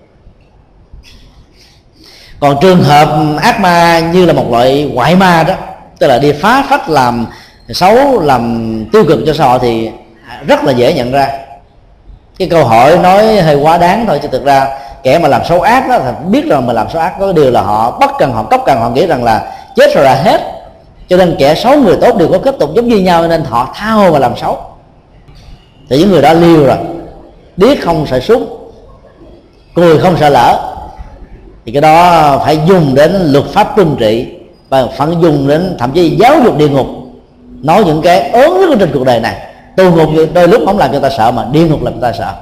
[2.43, 3.09] còn trường hợp
[3.41, 5.55] ác ma như là một loại ngoại ma đó,
[5.99, 7.27] tức là đi phá phách làm
[7.69, 9.91] xấu, làm tiêu cực cho xã hội thì
[10.47, 11.29] rất là dễ nhận ra.
[12.39, 14.69] Cái câu hỏi nói hơi quá đáng thôi, chứ thực ra
[15.03, 17.51] kẻ mà làm xấu ác đó, thì biết rằng mà làm xấu ác có điều
[17.51, 20.41] là họ bất cần, họ cốc cần họ nghĩ rằng là chết rồi là hết.
[21.09, 23.73] Cho nên kẻ xấu, người tốt đều có kết tục giống như nhau nên họ
[23.75, 24.59] thao mà làm xấu.
[25.91, 26.77] Thì những người đó liều rồi,
[27.57, 28.73] điếc không sợ súng,
[29.75, 30.69] cười không sợ lỡ
[31.67, 34.27] thì cái đó phải dùng đến luật pháp tuân trị
[34.69, 36.87] và phải dùng đến, thậm chí giáo dục địa ngục.
[37.63, 39.37] Nói những cái ớn nhất trên cuộc đời này.
[39.77, 42.13] Tù ngục đôi lúc không làm cho ta sợ mà địa ngục làm cho ta
[42.13, 42.33] sợ.